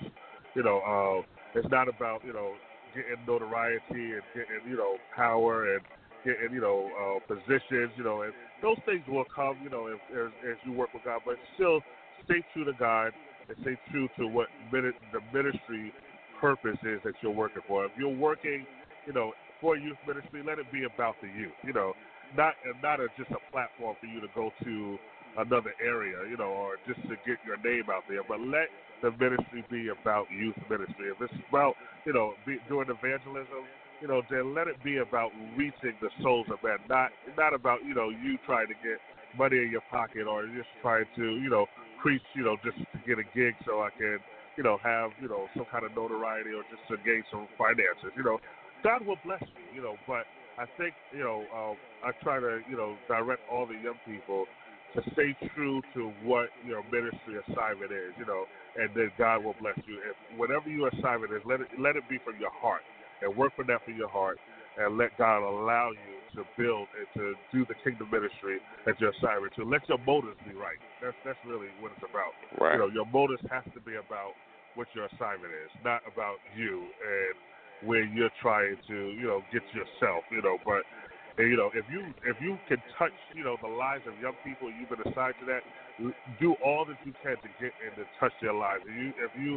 You 0.54 0.62
know, 0.62 0.80
uh, 0.80 1.58
it's 1.58 1.68
not 1.70 1.88
about 1.88 2.24
you 2.24 2.32
know 2.32 2.54
getting 2.94 3.24
notoriety 3.26 4.14
and 4.18 4.22
getting 4.34 4.62
you 4.68 4.76
know 4.76 4.96
power 5.14 5.74
and 5.74 5.82
getting 6.24 6.52
you 6.52 6.60
know 6.60 6.90
uh, 6.96 7.18
positions. 7.26 7.92
You 7.96 8.04
know, 8.04 8.22
and 8.22 8.32
those 8.62 8.78
things 8.86 9.02
will 9.08 9.24
come. 9.34 9.58
You 9.62 9.70
know, 9.70 9.86
if, 9.86 10.00
as, 10.12 10.32
as 10.48 10.56
you 10.64 10.72
work 10.72 10.92
with 10.94 11.04
God, 11.04 11.20
but 11.24 11.36
still 11.54 11.80
stay 12.24 12.44
true 12.52 12.64
to 12.64 12.72
God 12.72 13.12
and 13.48 13.56
stay 13.62 13.76
true 13.90 14.08
to 14.18 14.26
what 14.26 14.48
the 14.72 14.92
ministry 15.32 15.92
purpose 16.40 16.78
is 16.82 17.00
that 17.04 17.14
you're 17.22 17.32
working 17.32 17.62
for. 17.68 17.84
If 17.84 17.92
you're 17.98 18.14
working, 18.14 18.66
you 19.06 19.12
know, 19.12 19.32
for 19.60 19.76
youth 19.76 19.96
ministry, 20.06 20.42
let 20.44 20.58
it 20.58 20.70
be 20.72 20.84
about 20.84 21.16
the 21.22 21.28
youth. 21.28 21.56
You 21.62 21.72
know, 21.72 21.92
not 22.36 22.54
not 22.82 23.00
a, 23.00 23.08
just 23.16 23.30
a 23.30 23.40
platform 23.52 23.96
for 24.00 24.06
you 24.06 24.20
to 24.20 24.28
go 24.34 24.50
to 24.64 24.98
another 25.38 25.74
area, 25.82 26.16
you 26.30 26.36
know, 26.36 26.52
or 26.54 26.76
just 26.86 27.00
to 27.02 27.16
get 27.26 27.38
your 27.46 27.58
name 27.64 27.90
out 27.90 28.04
there. 28.08 28.22
But 28.26 28.40
let 28.40 28.68
the 29.02 29.10
ministry 29.12 29.64
be 29.70 29.88
about 29.88 30.26
youth 30.30 30.56
ministry. 30.70 31.10
If 31.10 31.20
it's 31.20 31.34
about, 31.48 31.74
you 32.06 32.12
know, 32.12 32.34
be, 32.46 32.58
doing 32.68 32.86
evangelism, 32.88 33.66
you 34.00 34.08
know, 34.08 34.22
then 34.30 34.54
let 34.54 34.68
it 34.68 34.82
be 34.82 34.98
about 34.98 35.30
reaching 35.56 35.94
the 36.00 36.10
souls 36.22 36.46
of 36.50 36.62
men. 36.62 36.78
Not 36.88 37.10
not 37.36 37.54
about, 37.54 37.84
you 37.84 37.94
know, 37.94 38.10
you 38.10 38.38
trying 38.44 38.68
to 38.68 38.74
get 38.74 38.98
money 39.36 39.58
in 39.58 39.70
your 39.70 39.84
pocket 39.90 40.26
or 40.26 40.46
just 40.46 40.68
trying 40.80 41.06
to, 41.16 41.24
you 41.38 41.50
know, 41.50 41.66
preach, 42.00 42.22
you 42.34 42.44
know, 42.44 42.56
just 42.64 42.78
to 42.78 42.98
get 43.06 43.18
a 43.18 43.26
gig 43.34 43.54
so 43.64 43.80
I 43.80 43.88
can, 43.96 44.18
you 44.56 44.62
know, 44.62 44.78
have, 44.84 45.10
you 45.20 45.28
know, 45.28 45.48
some 45.56 45.66
kind 45.66 45.84
of 45.84 45.94
notoriety 45.94 46.50
or 46.50 46.62
just 46.70 46.86
to 46.88 46.96
gain 47.04 47.22
some 47.30 47.48
finances. 47.56 48.12
You 48.16 48.24
know, 48.24 48.38
God 48.82 49.04
will 49.06 49.18
bless 49.24 49.42
you, 49.42 49.64
you 49.74 49.82
know, 49.82 49.96
but 50.06 50.26
I 50.58 50.66
think, 50.76 50.94
you 51.10 51.24
know, 51.24 51.48
uh, 51.50 52.06
I 52.06 52.12
try 52.22 52.38
to, 52.38 52.60
you 52.68 52.76
know, 52.76 52.98
direct 53.08 53.42
all 53.50 53.66
the 53.66 53.74
young 53.74 53.98
people 54.06 54.46
to 54.94 55.02
stay 55.12 55.34
true 55.54 55.82
to 55.94 56.12
what 56.22 56.50
your 56.62 56.84
ministry 56.92 57.34
assignment 57.48 57.90
is, 57.90 58.14
you 58.16 58.26
know, 58.26 58.44
and 58.76 58.94
then 58.94 59.10
God 59.18 59.42
will 59.42 59.56
bless 59.58 59.76
you. 59.86 59.98
If 60.06 60.38
whatever 60.38 60.68
your 60.68 60.88
assignment 60.88 61.32
is, 61.32 61.42
let 61.44 61.60
it 61.60 61.68
let 61.78 61.96
it 61.96 62.06
be 62.08 62.18
from 62.22 62.38
your 62.38 62.52
heart 62.52 62.82
and 63.24 63.32
work 63.36 63.56
for 63.56 63.64
that 63.64 63.80
from 63.84 63.96
your 63.96 64.12
heart 64.12 64.38
and 64.76 64.98
let 64.98 65.16
God 65.16 65.40
allow 65.40 65.90
you 65.90 66.14
to 66.36 66.42
build 66.58 66.88
and 66.98 67.06
to 67.14 67.34
do 67.54 67.64
the 67.66 67.78
kingdom 67.86 68.10
ministry 68.10 68.58
that 68.84 68.98
you're 69.00 69.14
assignment 69.16 69.54
to. 69.54 69.64
Let 69.64 69.86
your 69.88 70.02
motives 70.02 70.36
be 70.46 70.54
right. 70.54 70.78
That's 71.00 71.16
that's 71.24 71.38
really 71.46 71.70
what 71.80 71.92
it's 71.94 72.02
about. 72.02 72.34
Right. 72.58 72.74
You 72.74 72.80
know, 72.86 72.90
your 72.90 73.06
motives 73.06 73.42
has 73.50 73.62
to 73.72 73.80
be 73.86 73.96
about 73.96 74.34
what 74.74 74.90
your 74.94 75.06
assignment 75.14 75.54
is, 75.54 75.70
not 75.86 76.02
about 76.10 76.42
you 76.58 76.82
and 76.82 77.34
where 77.86 78.02
you're 78.02 78.34
trying 78.42 78.74
to, 78.88 78.96
you 79.14 79.26
know, 79.30 79.42
get 79.52 79.62
yourself, 79.70 80.26
you 80.34 80.42
know, 80.42 80.58
but 80.66 80.82
you 81.38 81.58
know, 81.58 81.70
if 81.74 81.82
you 81.90 82.02
if 82.22 82.38
you 82.38 82.58
can 82.70 82.78
touch, 82.98 83.14
you 83.34 83.42
know, 83.42 83.58
the 83.58 83.70
lives 83.70 84.06
of 84.06 84.14
young 84.22 84.38
people, 84.46 84.70
you've 84.70 84.86
been 84.86 85.02
assigned 85.02 85.34
to 85.42 85.46
that. 85.50 85.62
Do 86.38 86.54
all 86.62 86.86
that 86.86 86.98
you 87.02 87.10
can 87.22 87.34
to 87.42 87.50
get 87.58 87.74
and 87.82 87.94
to 87.98 88.06
touch 88.22 88.34
their 88.38 88.54
lives. 88.54 88.82
If 88.86 88.94
you, 88.94 89.08
if 89.18 89.32
you, 89.34 89.52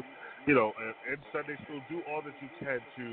you 0.49 0.55
know, 0.57 0.74
in 1.05 1.18
Sunday 1.30 1.53
school, 1.65 1.82
do 1.89 2.01
all 2.09 2.22
that 2.26 2.34
you 2.41 2.49
can 2.57 2.82
to, 2.82 3.05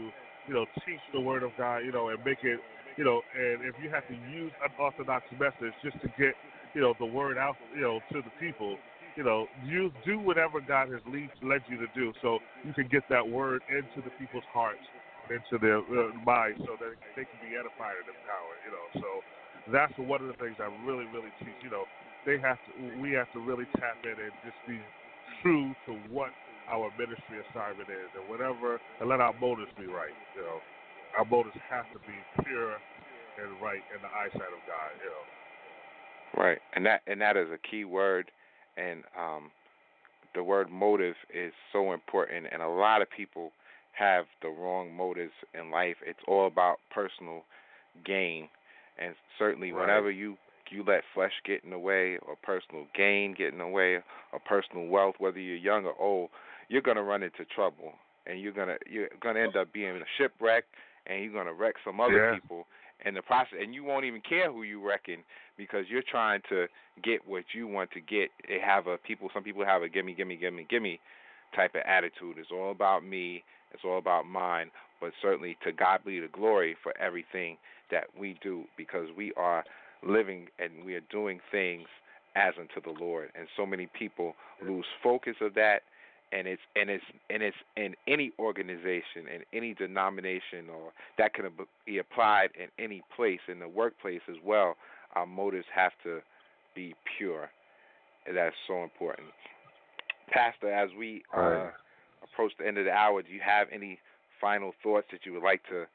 you 0.49 0.55
know, 0.55 0.67
teach 0.85 1.01
the 1.13 1.21
Word 1.21 1.43
of 1.43 1.53
God, 1.57 1.79
you 1.79 1.93
know, 1.93 2.09
and 2.09 2.19
make 2.25 2.39
it, 2.43 2.61
you 2.97 3.05
know, 3.05 3.23
and 3.35 3.65
if 3.65 3.75
you 3.83 3.91
have 3.91 4.07
to 4.09 4.15
use 4.15 4.53
unorthodox 4.63 5.25
methods 5.39 5.75
just 5.83 6.01
to 6.03 6.09
get, 6.19 6.35
you 6.75 6.81
know, 6.81 6.95
the 6.99 7.07
word 7.07 7.39
out, 7.39 7.57
you 7.75 7.83
know, 7.83 8.01
to 8.13 8.23
the 8.23 8.31
people, 8.39 8.77
you 9.17 9.23
know, 9.23 9.47
you 9.65 9.91
do 10.05 10.19
whatever 10.19 10.61
God 10.61 10.91
has 10.91 11.01
lead, 11.07 11.31
led 11.43 11.63
you 11.69 11.79
to 11.79 11.87
do, 11.95 12.13
so 12.21 12.39
you 12.65 12.73
can 12.73 12.89
get 12.89 13.03
that 13.09 13.23
word 13.27 13.63
into 13.71 14.03
the 14.03 14.11
people's 14.19 14.47
hearts, 14.53 14.83
into 15.31 15.59
their 15.59 15.79
uh, 15.79 16.11
minds, 16.27 16.59
so 16.67 16.75
that 16.79 16.95
they 17.15 17.23
can 17.23 17.39
be 17.43 17.55
edified 17.55 17.95
and 18.03 18.11
empowered. 18.11 18.61
You 18.67 18.73
know, 18.75 18.87
so 18.99 19.73
that's 19.73 19.95
one 19.99 20.21
of 20.21 20.29
the 20.29 20.39
things 20.43 20.59
I 20.59 20.67
really, 20.83 21.07
really 21.15 21.31
teach. 21.39 21.59
You 21.63 21.71
know, 21.71 21.85
they 22.27 22.39
have 22.43 22.59
to, 22.67 23.01
we 23.01 23.13
have 23.13 23.31
to 23.33 23.41
really 23.41 23.67
tap 23.79 23.99
in 24.03 24.19
and 24.19 24.35
just 24.43 24.59
be 24.67 24.83
true 25.43 25.75
to 25.87 25.93
what 26.11 26.31
our 26.71 26.91
ministry 26.99 27.41
assignment 27.51 27.89
is, 27.89 28.11
and 28.17 28.29
whatever, 28.29 28.81
and 29.01 29.09
let 29.09 29.21
our 29.21 29.35
motives 29.41 29.71
be 29.79 29.87
right. 29.87 30.15
You 30.37 30.43
know, 30.43 30.61
our 31.19 31.25
motives 31.25 31.57
have 31.69 31.85
to 31.93 31.99
be 32.07 32.17
pure 32.45 32.77
and 33.41 33.51
right 33.61 33.83
in 33.95 34.01
the 34.01 34.09
eyesight 34.09 34.53
of 34.53 34.63
God. 34.67 34.91
You 35.01 35.11
know. 35.11 35.25
Right, 36.43 36.59
and 36.75 36.85
that 36.87 37.03
and 37.07 37.21
that 37.21 37.37
is 37.37 37.49
a 37.53 37.59
key 37.59 37.85
word, 37.85 38.31
and 38.77 39.05
um, 39.19 39.51
the 40.35 40.43
word 40.43 40.71
motive 40.71 41.15
is 41.33 41.53
so 41.73 41.93
important, 41.93 42.47
and 42.51 42.63
a 42.63 42.69
lot 42.69 43.03
of 43.03 43.09
people 43.11 43.53
have 43.93 44.27
the 44.43 44.49
wrong 44.49 44.93
motives 44.93 45.33
in 45.59 45.71
life. 45.71 45.97
It's 46.05 46.19
all 46.27 46.47
about 46.47 46.79
personal 46.93 47.45
gain, 48.05 48.49
and 48.99 49.15
certainly 49.39 49.71
Right. 49.73 49.83
whenever 49.83 50.11
you 50.11 50.37
you 50.71 50.83
let 50.83 51.03
flesh 51.15 51.33
get 51.45 51.63
in 51.63 51.71
the 51.71 51.79
way, 51.79 52.19
or 52.27 52.37
personal 52.43 52.87
gain 52.97 53.35
get 53.35 53.53
in 53.53 53.59
the 53.59 53.67
way, 53.67 54.03
or 54.33 54.41
personal 54.45 54.87
wealth, 54.87 55.15
whether 55.19 55.39
you're 55.39 55.57
young 55.57 55.85
or 55.85 55.95
old, 56.01 56.31
you're 56.69 56.83
gonna 56.83 57.03
run 57.03 57.23
into 57.23 57.45
trouble, 57.45 57.93
and 58.27 58.41
you're 58.41 58.53
gonna 58.53 58.77
you're 58.89 59.09
gonna 59.21 59.41
end 59.41 59.57
up 59.57 59.73
being 59.73 59.97
a 59.97 60.05
shipwreck, 60.19 60.65
and 61.07 61.23
you're 61.23 61.33
gonna 61.33 61.53
wreck 61.53 61.75
some 61.85 62.01
other 62.01 62.31
Yeah. 62.31 62.35
people 62.35 62.67
in 63.05 63.15
the 63.15 63.23
process, 63.23 63.59
and 63.61 63.75
you 63.75 63.85
won't 63.85 64.05
even 64.05 64.21
care 64.21 64.51
who 64.51 64.63
you 64.63 64.81
wrecking 64.81 65.23
because 65.57 65.89
you're 65.89 66.03
trying 66.03 66.41
to 66.49 66.67
get 67.03 67.27
what 67.27 67.45
you 67.53 67.67
want 67.67 67.91
to 67.93 68.01
get. 68.01 68.31
They 68.49 68.59
have 68.61 68.87
a 68.87 68.97
people. 68.99 69.29
Some 69.35 69.43
people 69.43 69.65
have 69.65 69.83
a 69.83 69.89
gimme, 69.89 70.15
gimme, 70.15 70.37
gimme, 70.37 70.65
gimme 70.69 71.01
type 71.55 71.75
of 71.75 71.83
attitude. 71.87 72.39
It's 72.39 72.51
all 72.53 72.71
about 72.71 73.05
me. 73.05 73.45
It's 73.73 73.85
all 73.85 73.99
about 73.99 74.27
mine. 74.27 74.71
But 75.01 75.13
certainly, 75.21 75.57
to 75.65 75.73
God 75.73 76.05
be 76.05 76.21
the 76.21 76.29
glory 76.29 76.75
for 76.83 76.97
everything 76.99 77.59
that 77.91 78.05
we 78.19 78.39
do 78.43 78.65
because 78.77 79.09
we 79.17 79.33
are 79.37 79.65
living 80.03 80.49
and 80.59 80.85
we 80.85 80.95
are 80.95 81.01
doing 81.11 81.41
things 81.51 81.89
as 82.37 82.55
unto 82.59 82.81
the 82.81 82.99
Lord. 82.99 83.31
And 83.35 83.47
so 83.57 83.67
many 83.67 83.87
people 83.87 84.35
lose 84.65 84.87
focus 85.03 85.37
of 85.41 85.55
that. 85.55 85.83
And 86.35 86.49
it's 86.49 86.63
and 86.75 86.91
it's 86.91 87.05
and 87.31 87.43
it's 87.43 87.57
in 87.77 87.95
any 88.09 88.33
organization, 88.41 89.29
in 89.33 89.43
any 89.53 89.75
denomination, 89.75 90.69
or 90.75 90.93
that 91.19 91.35
can 91.35 91.47
be 91.87 91.99
applied 91.99 92.51
in 92.59 92.69
any 92.85 93.03
place, 93.15 93.41
in 93.49 93.61
the 93.61 93.69
workplace 93.69 94.23
as 94.29 94.37
well 94.45 94.77
our 95.15 95.27
motives 95.27 95.67
have 95.75 95.93
to 96.05 96.21
be 96.75 96.95
pure. 97.17 97.51
And 98.27 98.37
that's 98.37 98.57
so 98.67 98.83
important. 98.83 99.29
Pastor, 100.31 100.73
as 100.73 100.91
we 100.99 101.23
uh, 101.37 101.41
Right. 101.41 101.73
approach 102.23 102.53
the 102.59 102.67
end 102.67 102.79
of 102.79 102.85
the 102.85 102.93
hour, 102.93 103.23
do 103.23 103.33
you 103.33 103.41
have 103.45 103.69
any 103.73 103.99
final 104.41 104.73
thoughts 104.83 105.07
that 105.13 105.21
you 105.25 105.33
would 105.35 105.43
like 105.43 105.63
to 105.69 105.87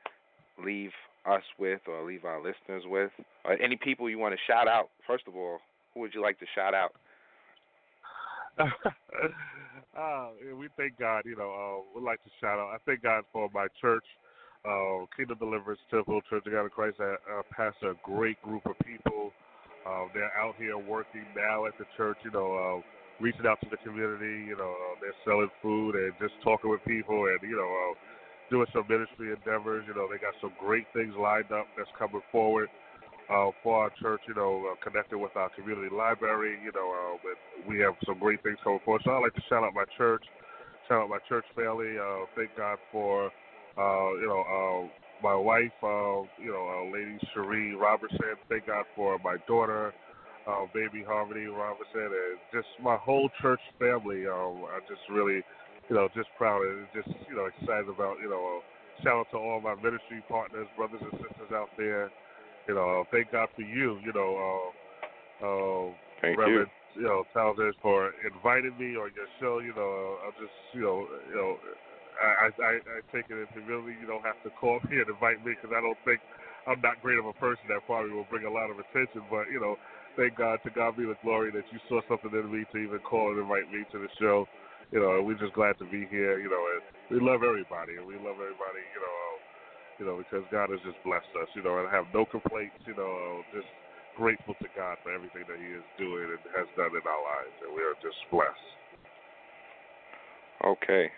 leave 0.63 0.91
us 1.25 1.43
with 1.57 1.81
or 1.87 2.05
leave 2.05 2.25
our 2.25 2.39
listeners 2.41 2.83
with? 2.85 3.11
Or 3.45 3.53
any 3.61 3.75
people 3.75 4.09
you 4.09 4.19
want 4.19 4.33
to 4.35 4.39
shout 4.47 4.67
out? 4.67 4.89
First 5.05 5.25
of 5.27 5.35
all, 5.35 5.59
who 5.93 6.01
would 6.01 6.13
you 6.13 6.21
like 6.21 6.39
to 6.39 6.45
shout 6.55 6.73
out? 6.73 6.93
uh, 9.97 10.29
we 10.57 10.69
thank 10.77 10.97
God. 10.97 11.23
You 11.25 11.35
know, 11.35 11.49
uh, 11.49 11.77
we'd 11.95 12.05
like 12.05 12.23
to 12.23 12.29
shout 12.41 12.59
out. 12.59 12.71
I 12.73 12.77
thank 12.85 13.03
God 13.03 13.23
for 13.31 13.49
my 13.53 13.67
church, 13.81 14.05
uh, 14.65 15.05
Kingdom 15.15 15.37
Deliverance 15.39 15.81
Temple 15.89 16.21
Church 16.29 16.43
of 16.45 16.51
God 16.51 16.63
in 16.63 16.69
Christ. 16.69 16.97
I 16.99 17.15
uh, 17.39 17.41
pastor 17.51 17.91
a 17.91 17.95
great 18.03 18.41
group 18.41 18.65
of 18.65 18.77
people. 18.85 19.31
Uh, 19.87 20.05
they're 20.13 20.33
out 20.37 20.55
here 20.57 20.77
working 20.77 21.25
now 21.35 21.65
at 21.65 21.77
the 21.77 21.85
church. 21.97 22.17
You 22.23 22.31
know, 22.31 22.53
uh, 22.53 23.23
reaching 23.23 23.47
out 23.47 23.59
to 23.61 23.69
the 23.69 23.77
community. 23.77 24.45
You 24.47 24.57
know, 24.57 24.69
uh, 24.71 24.95
they're 25.01 25.17
selling 25.25 25.49
food 25.61 25.95
and 25.95 26.13
just 26.21 26.33
talking 26.43 26.69
with 26.69 26.83
people, 26.85 27.25
and 27.25 27.39
you 27.41 27.57
know, 27.57 27.69
uh, 27.69 27.93
doing 28.49 28.67
some 28.73 28.85
ministry 28.89 29.33
endeavors. 29.33 29.85
You 29.87 29.95
know, 29.95 30.07
they 30.11 30.17
got 30.17 30.33
some 30.41 30.53
great 30.59 30.85
things 30.93 31.13
lined 31.19 31.51
up 31.51 31.65
that's 31.77 31.91
coming 31.97 32.21
forward. 32.31 32.69
Uh, 33.29 33.51
for 33.61 33.83
our 33.83 33.91
church, 34.01 34.21
you 34.27 34.33
know, 34.33 34.65
uh, 34.71 34.75
connected 34.83 35.17
with 35.17 35.29
our 35.35 35.49
community 35.51 35.93
library, 35.93 36.57
you 36.65 36.71
know, 36.73 36.89
uh, 36.89 37.29
we 37.69 37.77
have 37.77 37.93
some 38.05 38.17
great 38.17 38.41
things 38.41 38.57
coming 38.63 38.79
forward. 38.83 39.01
So 39.05 39.11
I'd 39.11 39.21
like 39.21 39.35
to 39.35 39.41
shout 39.47 39.63
out 39.63 39.73
my 39.75 39.85
church, 39.97 40.23
shout 40.87 41.03
out 41.03 41.09
my 41.09 41.19
church 41.29 41.45
family. 41.55 41.93
Uh, 41.99 42.25
thank 42.35 42.49
God 42.57 42.79
for, 42.91 43.27
uh, 43.77 44.09
you 44.17 44.25
know, 44.25 44.41
uh, 44.41 44.89
my 45.21 45.35
wife, 45.35 45.77
uh, 45.83 46.25
you 46.41 46.49
know, 46.49 46.65
uh, 46.73 46.91
Lady 46.91 47.19
Cherie 47.33 47.75
Robertson. 47.75 48.33
Thank 48.49 48.65
God 48.65 48.85
for 48.95 49.19
my 49.23 49.37
daughter, 49.47 49.93
uh, 50.47 50.65
baby 50.73 51.03
Harmony 51.05 51.45
Robertson, 51.45 52.09
and 52.09 52.39
just 52.51 52.67
my 52.81 52.97
whole 52.97 53.29
church 53.41 53.61
family. 53.77 54.25
Um, 54.25 54.65
I 54.73 54.79
just 54.89 55.05
really, 55.11 55.43
you 55.87 55.95
know, 55.95 56.09
just 56.15 56.29
proud 56.35 56.63
and 56.65 56.87
just, 56.95 57.09
you 57.29 57.35
know, 57.35 57.45
excited 57.45 57.89
about, 57.89 58.17
you 58.23 58.29
know, 58.29 58.57
uh, 58.57 59.03
shout 59.03 59.21
out 59.21 59.27
to 59.31 59.37
all 59.37 59.61
my 59.61 59.75
ministry 59.75 60.23
partners, 60.27 60.67
brothers 60.75 61.01
and 61.01 61.13
sisters 61.13 61.53
out 61.53 61.69
there. 61.77 62.09
You 62.69 62.77
know, 62.77 63.01
thank 63.09 63.33
God 63.33 63.49
for 63.57 63.65
you, 63.65 63.97
you 64.05 64.13
know, 64.13 64.29
uh, 64.37 64.69
uh, 65.41 65.89
thank 66.21 66.37
Reverend, 66.37 66.69
you. 66.93 67.01
you 67.01 67.07
know, 67.09 67.25
Townsend 67.33 67.73
for 67.81 68.13
inviting 68.21 68.77
me 68.77 68.93
on 68.93 69.09
your 69.17 69.25
show. 69.41 69.57
You 69.57 69.73
know, 69.73 70.21
I'm 70.21 70.37
just, 70.37 70.53
you 70.77 70.85
know, 70.85 71.01
you 71.01 71.33
know, 71.33 71.57
I, 72.21 72.53
I, 72.53 72.71
I 72.77 72.97
take 73.09 73.25
it 73.25 73.41
as 73.41 73.49
really 73.65 73.97
you 73.97 74.05
don't 74.05 74.21
have 74.21 74.37
to 74.45 74.53
call 74.53 74.77
me 74.85 75.01
and 75.01 75.09
invite 75.09 75.41
me 75.41 75.57
because 75.57 75.73
I 75.73 75.81
don't 75.81 75.97
think 76.05 76.21
I'm 76.69 76.77
not 76.85 77.01
great 77.01 77.17
of 77.17 77.25
a 77.25 77.33
person 77.41 77.65
that 77.73 77.81
probably 77.89 78.13
will 78.13 78.29
bring 78.29 78.45
a 78.45 78.53
lot 78.53 78.69
of 78.69 78.77
attention. 78.77 79.25
But 79.33 79.49
you 79.49 79.57
know, 79.57 79.73
thank 80.13 80.37
God 80.37 80.61
to 80.61 80.69
God 80.69 80.93
be 80.93 81.09
the 81.09 81.17
glory 81.25 81.49
that 81.49 81.65
you 81.73 81.81
saw 81.89 82.05
something 82.05 82.37
in 82.37 82.53
me 82.53 82.69
to 82.69 82.77
even 82.77 83.01
call 83.01 83.33
and 83.33 83.41
invite 83.41 83.65
me 83.73 83.81
to 83.89 83.97
the 83.97 84.13
show. 84.21 84.45
You 84.93 85.01
know, 85.01 85.25
we're 85.25 85.41
just 85.41 85.57
glad 85.57 85.81
to 85.81 85.89
be 85.89 86.05
here. 86.05 86.37
You 86.37 86.53
know, 86.53 86.61
and 86.69 86.85
we 87.09 87.17
love 87.17 87.41
everybody, 87.41 87.97
and 87.97 88.05
we 88.05 88.13
love 88.21 88.37
everybody. 88.37 88.85
You 88.93 89.01
know, 89.01 89.15
uh, 89.25 89.38
you 89.99 90.05
know 90.07 90.17
because 90.17 90.47
God 90.49 90.71
has 90.71 90.79
just 90.81 90.97
blessed 91.03 91.29
us. 91.37 91.49
You 91.55 91.63
know, 91.63 91.77
and 91.79 91.87
I 91.87 91.91
have 91.91 92.07
no 92.13 92.25
complaints. 92.25 92.79
You 92.87 92.95
know, 92.95 93.43
just 93.53 93.67
grateful 94.15 94.55
to 94.63 94.67
God 94.75 94.97
for 95.03 95.13
everything 95.13 95.43
that 95.47 95.59
He 95.59 95.69
is 95.75 95.85
doing 95.99 96.31
and 96.31 96.41
has 96.55 96.67
done 96.75 96.91
in 96.95 97.03
our 97.03 97.23
lives, 97.23 97.55
and 97.67 97.71
we 97.75 97.83
are 97.83 97.95
just 98.01 98.17
blessed. 98.31 98.69
Okay. 100.65 101.11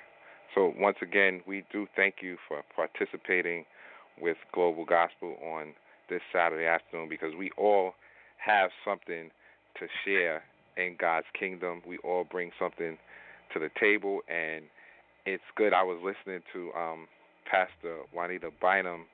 So 0.53 0.73
once 0.77 0.97
again, 1.01 1.41
we 1.47 1.63
do 1.71 1.87
thank 1.95 2.15
you 2.21 2.37
for 2.47 2.61
participating 2.75 3.65
with 4.19 4.37
Global 4.53 4.85
Gospel 4.85 5.35
on 5.41 5.73
this 6.09 6.21
Saturday 6.33 6.65
afternoon 6.65 7.07
because 7.09 7.33
we 7.37 7.51
all 7.57 7.93
have 8.37 8.69
something 8.83 9.31
to 9.79 9.87
share 10.03 10.43
in 10.75 10.95
God's 10.99 11.27
kingdom. 11.37 11.81
We 11.87 11.97
all 11.99 12.25
bring 12.29 12.51
something 12.59 12.97
to 13.53 13.59
the 13.59 13.69
table, 13.79 14.19
and 14.27 14.65
it's 15.25 15.43
good. 15.55 15.73
I 15.73 15.83
was 15.83 15.99
listening 16.03 16.41
to 16.53 16.71
um, 16.77 17.07
Pastor 17.49 18.03
Juanita 18.13 18.49
Bynum, 18.61 19.05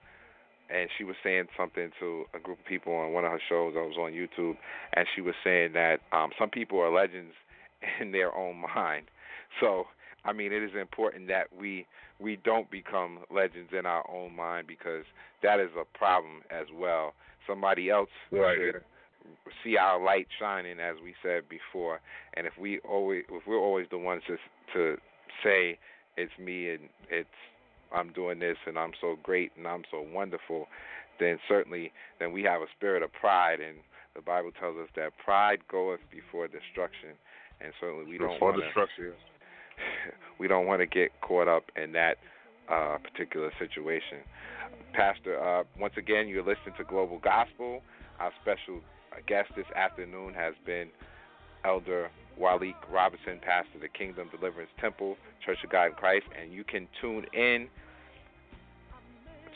and 0.70 0.90
she 0.98 1.04
was 1.04 1.16
saying 1.24 1.46
something 1.58 1.92
to 2.00 2.26
a 2.34 2.40
group 2.40 2.60
of 2.60 2.66
people 2.66 2.94
on 2.94 3.14
one 3.14 3.24
of 3.24 3.32
her 3.32 3.42
shows. 3.48 3.74
I 3.78 3.82
was 3.82 3.98
on 3.98 4.12
YouTube, 4.12 4.58
and 4.94 5.08
she 5.16 5.22
was 5.22 5.36
saying 5.44 5.74
that 5.74 6.00
um, 6.12 6.32
some 6.38 6.50
people 6.50 6.80
are 6.80 6.94
legends 6.94 7.34
in 8.02 8.12
their 8.12 8.36
own 8.36 8.64
mind. 8.76 9.06
So 9.62 9.86
I 10.28 10.34
mean, 10.34 10.52
it 10.52 10.62
is 10.62 10.72
important 10.80 11.28
that 11.30 11.48
we 11.58 11.88
we 12.20 12.38
don't 12.44 12.70
become 12.70 13.20
legends 13.34 13.72
in 13.78 13.86
our 13.86 14.04
own 14.10 14.36
mind 14.36 14.68
because 14.68 15.06
that 15.42 15.60
is 15.60 15.70
a 15.80 15.86
problem 15.98 16.42
as 16.52 16.66
well. 16.74 17.14
Somebody 17.48 17.90
else 17.90 18.10
right. 18.32 18.58
should 18.58 18.82
see 19.64 19.78
our 19.78 20.04
light 20.04 20.28
shining, 20.40 20.80
as 20.80 20.96
we 21.02 21.14
said 21.24 21.44
before. 21.48 22.02
And 22.36 22.46
if 22.46 22.54
we 22.60 22.80
always 22.80 23.24
if 23.32 23.44
we're 23.48 23.60
always 23.60 23.88
the 23.90 23.98
ones 23.98 24.24
to 24.28 24.38
to 24.74 24.98
say 25.44 25.80
it's 26.18 26.32
me 26.40 26.72
and 26.72 26.90
it's 27.10 27.30
I'm 27.94 28.12
doing 28.14 28.40
this 28.40 28.58
and 28.66 28.78
I'm 28.78 28.92
so 29.00 29.18
great 29.22 29.52
and 29.58 29.68
I'm 29.68 29.84
so 29.92 30.06
wonderful, 30.14 30.68
then 31.20 31.40
certainly 31.48 31.92
then 32.20 32.32
we 32.32 32.44
have 32.44 32.62
a 32.62 32.68
spirit 32.76 33.04
of 33.04 33.12
pride 33.14 33.60
and 33.60 33.78
the 34.18 34.22
Bible 34.22 34.52
tells 34.60 34.76
us 34.78 34.90
that 34.96 35.12
pride 35.24 35.60
goeth 35.70 36.00
before 36.12 36.48
destruction, 36.48 37.14
and 37.62 37.72
certainly 37.80 38.04
we 38.10 38.18
don't 38.18 38.42
want 38.42 38.58
destruction. 38.60 39.14
we 40.40 40.48
don't 40.48 40.66
want 40.66 40.82
to 40.82 40.88
get 40.88 41.12
caught 41.22 41.48
up 41.48 41.66
in 41.76 41.92
that 41.92 42.18
uh, 42.68 42.98
particular 42.98 43.52
situation. 43.60 44.26
Pastor, 44.94 45.40
uh, 45.40 45.64
once 45.80 45.94
again, 45.98 46.28
you're 46.28 46.42
listening 46.42 46.74
to 46.78 46.84
Global 46.84 47.20
Gospel. 47.20 47.82
Our 48.20 48.32
special 48.42 48.82
guest 49.28 49.52
this 49.56 49.70
afternoon 49.76 50.34
has 50.34 50.56
been 50.66 50.90
Elder 51.64 52.10
Walique 52.40 52.76
Robinson, 52.92 53.40
pastor 53.42 53.76
of 53.76 53.82
the 53.82 53.90
Kingdom 53.90 54.30
Deliverance 54.30 54.72
Temple, 54.80 55.18
Church 55.46 55.60
of 55.64 55.70
God 55.70 55.88
in 55.88 55.94
Christ, 55.94 56.26
and 56.40 56.52
you 56.52 56.64
can 56.64 56.88
tune 57.02 57.26
in 57.34 57.68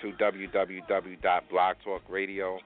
to 0.01 0.11
www.blogtalkradio 0.13 2.59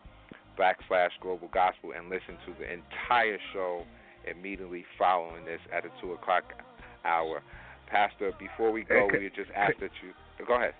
backslash 0.58 1.10
global 1.22 1.50
gospel 1.54 1.92
and 1.96 2.10
listen 2.10 2.36
to 2.46 2.54
the 2.60 2.72
entire 2.72 3.38
show 3.54 3.84
immediately 4.26 4.84
following 4.98 5.46
this 5.46 5.60
at 5.74 5.84
the 5.84 5.90
2 6.02 6.14
o'clock 6.14 6.44
hour. 7.04 7.44
Pastor, 7.88 8.32
before 8.40 8.72
we 8.72 8.84
go, 8.84 9.08
we 9.12 9.30
just 9.36 9.52
ask 9.56 9.78
that 9.80 9.92
you 10.02 10.12
go 10.46 10.56
ahead. 10.56 10.74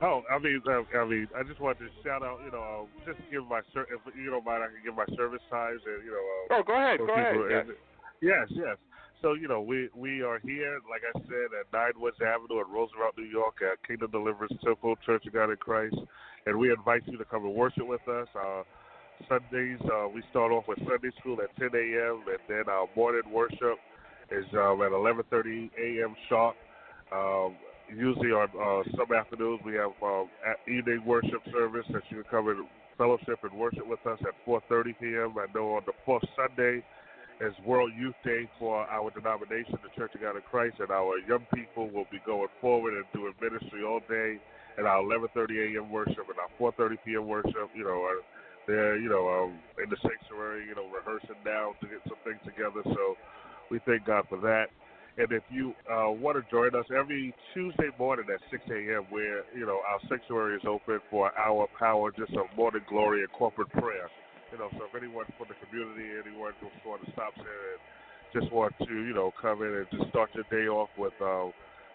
Oh, 0.00 0.22
I 0.30 0.38
mean, 0.38 0.62
uh, 0.66 0.82
I 0.96 1.04
mean, 1.04 1.26
I 1.36 1.42
just 1.42 1.60
wanted 1.60 1.80
to 1.80 1.88
shout 2.04 2.22
out, 2.22 2.38
you 2.44 2.52
know, 2.52 2.86
uh, 2.86 3.04
just 3.04 3.18
give 3.30 3.44
my 3.48 3.58
if 3.58 4.00
you 4.16 4.30
don't 4.30 4.44
mind, 4.44 4.62
I 4.62 4.66
can 4.66 4.76
give 4.84 4.94
my 4.94 5.06
service 5.16 5.42
times 5.50 5.80
and 5.86 6.04
you 6.04 6.12
know. 6.12 6.56
Uh, 6.56 6.58
oh, 6.58 6.62
go 6.62 6.74
ahead, 6.74 6.98
go 6.98 7.12
ahead. 7.12 7.34
Yes. 7.50 7.66
Yes, 8.22 8.46
yes. 8.50 8.76
So 9.22 9.34
you 9.34 9.48
know, 9.48 9.60
we 9.60 9.88
we 9.96 10.22
are 10.22 10.38
here, 10.40 10.78
like 10.90 11.02
I 11.14 11.18
said, 11.26 11.50
at 11.58 11.72
Nine 11.72 12.00
Woods 12.00 12.18
Avenue 12.22 12.60
in 12.62 12.70
Roosevelt, 12.70 13.14
New 13.16 13.24
York, 13.24 13.56
at 13.62 13.82
Kingdom 13.86 14.10
Deliverance 14.10 14.54
Temple 14.64 14.94
Church 15.04 15.26
of 15.26 15.32
God 15.32 15.50
in 15.50 15.56
Christ, 15.56 15.96
and 16.46 16.56
we 16.56 16.70
invite 16.72 17.02
you 17.06 17.18
to 17.18 17.24
come 17.24 17.44
and 17.44 17.54
worship 17.54 17.86
with 17.86 18.06
us. 18.06 18.28
Uh, 18.34 18.62
Sundays, 19.26 19.80
uh, 19.92 20.08
we 20.08 20.22
start 20.30 20.52
off 20.52 20.64
with 20.68 20.78
Sunday 20.78 21.10
school 21.18 21.38
at 21.42 21.54
10 21.58 21.70
a.m. 21.74 22.22
and 22.28 22.38
then 22.46 22.64
our 22.68 22.86
morning 22.94 23.22
worship 23.30 23.74
is 24.30 24.44
um, 24.54 24.82
at 24.82 24.92
11:30 24.92 25.70
a.m. 25.80 26.14
sharp. 26.28 26.54
Um, 27.10 27.56
usually 27.88 28.30
on 28.30 28.48
uh, 28.54 28.84
some 28.96 29.10
afternoons 29.16 29.60
we 29.64 29.74
have 29.74 29.90
um, 30.02 30.28
evening 30.68 31.02
worship 31.04 31.42
service 31.50 31.86
that 31.92 32.02
you 32.10 32.22
can 32.22 32.24
come 32.30 32.48
and 32.48 32.66
fellowship 32.96 33.38
and 33.42 33.52
worship 33.52 33.86
with 33.86 34.04
us 34.06 34.18
at 34.22 34.34
4:30 34.46 34.94
p.m. 35.00 35.34
I 35.38 35.46
know 35.54 35.74
on 35.74 35.82
the 35.86 35.92
fourth 36.04 36.24
Sunday 36.36 36.82
is 37.40 37.54
World 37.66 37.92
Youth 37.98 38.16
Day 38.24 38.48
for 38.58 38.86
our 38.88 39.10
denomination, 39.10 39.78
the 39.82 39.92
Church 39.96 40.14
of 40.14 40.22
God 40.22 40.36
in 40.36 40.42
Christ, 40.42 40.76
and 40.80 40.90
our 40.90 41.18
young 41.28 41.46
people 41.54 41.90
will 41.90 42.06
be 42.10 42.20
going 42.26 42.48
forward 42.60 42.94
and 42.94 43.04
doing 43.14 43.34
ministry 43.40 43.82
all 43.84 44.00
day 44.08 44.38
at 44.78 44.86
our 44.86 45.02
11:30 45.02 45.74
a.m. 45.76 45.90
worship 45.90 46.26
and 46.28 46.38
our 46.38 46.50
4:30 46.72 46.98
p.m. 47.04 47.26
worship. 47.28 47.70
You 47.74 47.84
know, 47.84 48.08
they're 48.66 48.98
you 48.98 49.08
know 49.08 49.28
um, 49.28 49.60
in 49.82 49.90
the 49.90 49.96
sanctuary, 50.02 50.66
you 50.66 50.74
know, 50.74 50.86
rehearsing 50.88 51.38
now 51.44 51.74
to 51.80 51.86
get 51.88 52.00
some 52.08 52.18
things 52.24 52.40
together. 52.44 52.82
So 52.84 53.16
we 53.70 53.80
thank 53.86 54.04
God 54.04 54.24
for 54.28 54.38
that. 54.40 54.66
And 55.18 55.32
if 55.32 55.42
you 55.50 55.74
uh, 55.90 56.10
want 56.10 56.38
to 56.38 56.44
join 56.50 56.74
us 56.78 56.86
every 56.96 57.34
Tuesday 57.54 57.90
morning 57.98 58.26
at 58.32 58.40
6 58.50 58.62
a.m., 58.70 59.04
where 59.10 59.42
you 59.54 59.66
know 59.66 59.80
our 59.90 60.00
sanctuary 60.08 60.56
is 60.56 60.62
open 60.66 61.00
for 61.10 61.32
our 61.38 61.68
power, 61.78 62.12
just 62.12 62.32
a 62.34 62.44
morning 62.56 62.82
glory 62.88 63.20
and 63.20 63.32
corporate 63.32 63.70
prayer. 63.70 64.08
You 64.52 64.58
know, 64.58 64.70
so 64.78 64.84
if 64.88 64.94
anyone 64.96 65.26
from 65.36 65.48
the 65.48 65.58
community, 65.60 66.08
anyone 66.24 66.52
just 66.60 66.76
want 66.86 67.04
to 67.04 67.12
stop 67.12 67.34
there 67.36 67.76
and 67.76 67.82
just 68.32 68.52
want 68.52 68.74
to 68.80 68.92
you 68.92 69.14
know 69.14 69.32
come 69.40 69.62
in 69.62 69.72
and 69.74 69.86
just 69.92 70.08
start 70.10 70.30
your 70.34 70.44
day 70.50 70.68
off 70.68 70.90
with 70.96 71.14
uh, 71.20 71.48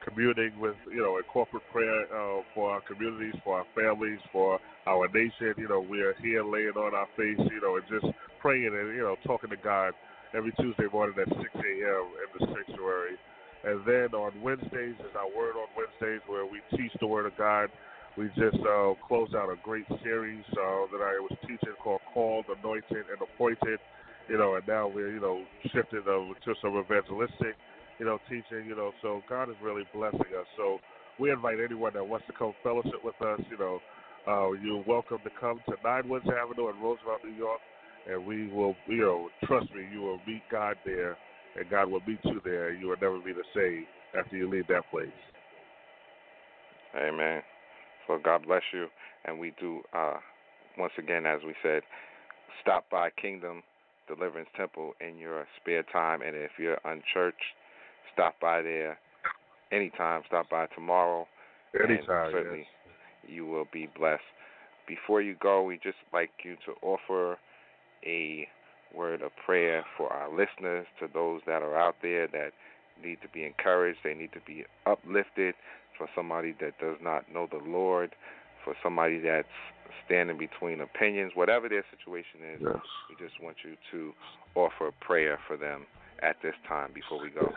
communing 0.05 0.53
with 0.59 0.75
you 0.91 1.01
know 1.01 1.17
a 1.17 1.23
corporate 1.23 1.65
prayer 1.71 2.05
uh, 2.13 2.41
for 2.53 2.71
our 2.71 2.81
communities, 2.81 3.35
for 3.43 3.59
our 3.59 3.67
families, 3.75 4.19
for 4.31 4.59
our 4.87 5.07
nation. 5.13 5.53
You 5.57 5.69
know, 5.69 5.79
we 5.81 6.01
are 6.01 6.15
here 6.21 6.43
laying 6.43 6.77
on 6.77 6.93
our 6.93 7.07
face, 7.17 7.39
you 7.39 7.61
know, 7.61 7.77
and 7.77 7.85
just 7.89 8.13
praying 8.39 8.67
and 8.73 8.95
you 8.95 9.03
know 9.03 9.15
talking 9.25 9.49
to 9.49 9.57
God 9.57 9.93
every 10.35 10.51
Tuesday 10.59 10.87
morning 10.91 11.15
at 11.21 11.29
6 11.29 11.39
a.m. 11.39 12.05
in 12.21 12.29
the 12.39 12.53
sanctuary. 12.53 13.17
And 13.63 13.85
then 13.87 14.11
on 14.13 14.33
Wednesdays 14.41 14.99
is 14.99 15.15
our 15.15 15.29
Word 15.31 15.55
on 15.55 15.67
Wednesdays 15.77 16.21
where 16.27 16.45
we 16.45 16.59
teach 16.75 16.91
the 16.99 17.07
Word 17.07 17.25
of 17.25 17.37
God. 17.37 17.69
We 18.17 18.27
just 18.29 18.61
uh, 18.61 18.93
closed 19.07 19.35
out 19.35 19.49
a 19.51 19.55
great 19.61 19.87
series 20.03 20.43
uh, 20.51 20.85
that 20.91 21.01
I 21.01 21.17
was 21.19 21.37
teaching 21.41 21.73
called 21.79 22.01
Called, 22.13 22.45
Anointed, 22.47 23.05
and 23.09 23.21
Appointed. 23.21 23.79
You 24.29 24.37
know, 24.37 24.55
and 24.55 24.65
now 24.67 24.87
we're, 24.87 25.11
you 25.11 25.19
know, 25.19 25.43
shifting 25.73 26.03
uh, 26.07 26.33
to 26.45 26.55
some 26.61 26.77
evangelistic, 26.77 27.55
you 27.99 28.05
know, 28.05 28.19
teaching, 28.29 28.65
you 28.65 28.75
know, 28.75 28.91
so 29.01 29.21
God 29.27 29.49
is 29.49 29.57
really 29.61 29.83
blessing 29.93 30.31
us. 30.39 30.47
So 30.55 30.79
we 31.19 31.31
invite 31.31 31.57
anyone 31.63 31.91
that 31.93 32.07
wants 32.07 32.25
to 32.27 32.33
come 32.33 32.53
fellowship 32.63 33.03
with 33.03 33.19
us, 33.21 33.41
you 33.51 33.57
know, 33.57 33.81
uh, 34.25 34.51
you're 34.53 34.81
welcome 34.85 35.19
to 35.25 35.29
come 35.37 35.61
to 35.67 35.75
Nine 35.83 36.07
Woods 36.07 36.25
Avenue 36.27 36.69
in 36.69 36.79
Roosevelt, 36.79 37.19
New 37.25 37.35
York 37.35 37.59
and 38.05 38.25
we 38.25 38.47
will, 38.47 38.75
you 38.87 38.97
know, 38.97 39.29
trust 39.45 39.71
me, 39.73 39.87
you 39.91 40.01
will 40.01 40.19
meet 40.27 40.43
God 40.49 40.75
there, 40.85 41.17
and 41.55 41.69
God 41.69 41.89
will 41.89 42.01
meet 42.05 42.19
you 42.23 42.41
there. 42.43 42.73
You 42.73 42.87
will 42.87 42.97
never 43.01 43.19
be 43.19 43.33
the 43.33 43.43
same 43.55 43.85
after 44.17 44.35
you 44.35 44.49
leave 44.49 44.67
that 44.67 44.89
place. 44.89 45.07
Amen. 46.95 47.41
So 48.07 48.19
God 48.23 48.45
bless 48.45 48.63
you, 48.73 48.87
and 49.25 49.39
we 49.39 49.53
do 49.59 49.81
uh, 49.93 50.17
once 50.77 50.93
again, 50.97 51.25
as 51.25 51.41
we 51.45 51.53
said, 51.61 51.83
stop 52.61 52.85
by 52.89 53.09
Kingdom 53.21 53.63
Deliverance 54.07 54.49
Temple 54.55 54.93
in 54.99 55.17
your 55.17 55.45
spare 55.61 55.83
time. 55.83 56.21
And 56.21 56.35
if 56.35 56.51
you're 56.57 56.79
unchurched, 56.85 57.37
stop 58.13 58.35
by 58.41 58.61
there 58.61 58.97
anytime. 59.71 60.21
Stop 60.27 60.49
by 60.49 60.67
tomorrow. 60.75 61.27
Anytime. 61.73 62.31
certainly 62.31 62.59
yes. 62.59 62.67
you 63.27 63.45
will 63.45 63.65
be 63.71 63.89
blessed. 63.97 64.21
Before 64.87 65.21
you 65.21 65.35
go, 65.41 65.63
we 65.63 65.75
just 65.75 65.97
like 66.11 66.29
you 66.43 66.55
to 66.65 66.73
offer 66.81 67.37
a 68.05 68.47
word 68.93 69.21
of 69.21 69.31
prayer 69.45 69.83
for 69.97 70.11
our 70.11 70.29
listeners, 70.29 70.85
to 70.99 71.07
those 71.11 71.41
that 71.47 71.61
are 71.61 71.75
out 71.75 71.95
there 72.01 72.27
that 72.27 72.51
need 73.03 73.17
to 73.21 73.27
be 73.33 73.43
encouraged, 73.43 73.99
they 74.03 74.13
need 74.13 74.31
to 74.33 74.41
be 74.45 74.65
uplifted, 74.85 75.55
for 75.97 76.07
somebody 76.15 76.55
that 76.59 76.73
does 76.79 76.97
not 77.01 77.31
know 77.31 77.47
the 77.49 77.61
Lord, 77.65 78.15
for 78.63 78.73
somebody 78.83 79.19
that's 79.19 79.47
standing 80.05 80.37
between 80.37 80.81
opinions, 80.81 81.31
whatever 81.35 81.69
their 81.69 81.83
situation 81.91 82.39
is, 82.55 82.61
yes. 82.61 82.75
we 83.09 83.15
just 83.25 83.41
want 83.41 83.57
you 83.63 83.75
to 83.91 84.13
offer 84.55 84.87
a 84.87 85.05
prayer 85.05 85.39
for 85.47 85.57
them 85.57 85.85
at 86.21 86.35
this 86.41 86.55
time 86.67 86.91
before 86.93 87.21
we 87.21 87.29
go. 87.29 87.51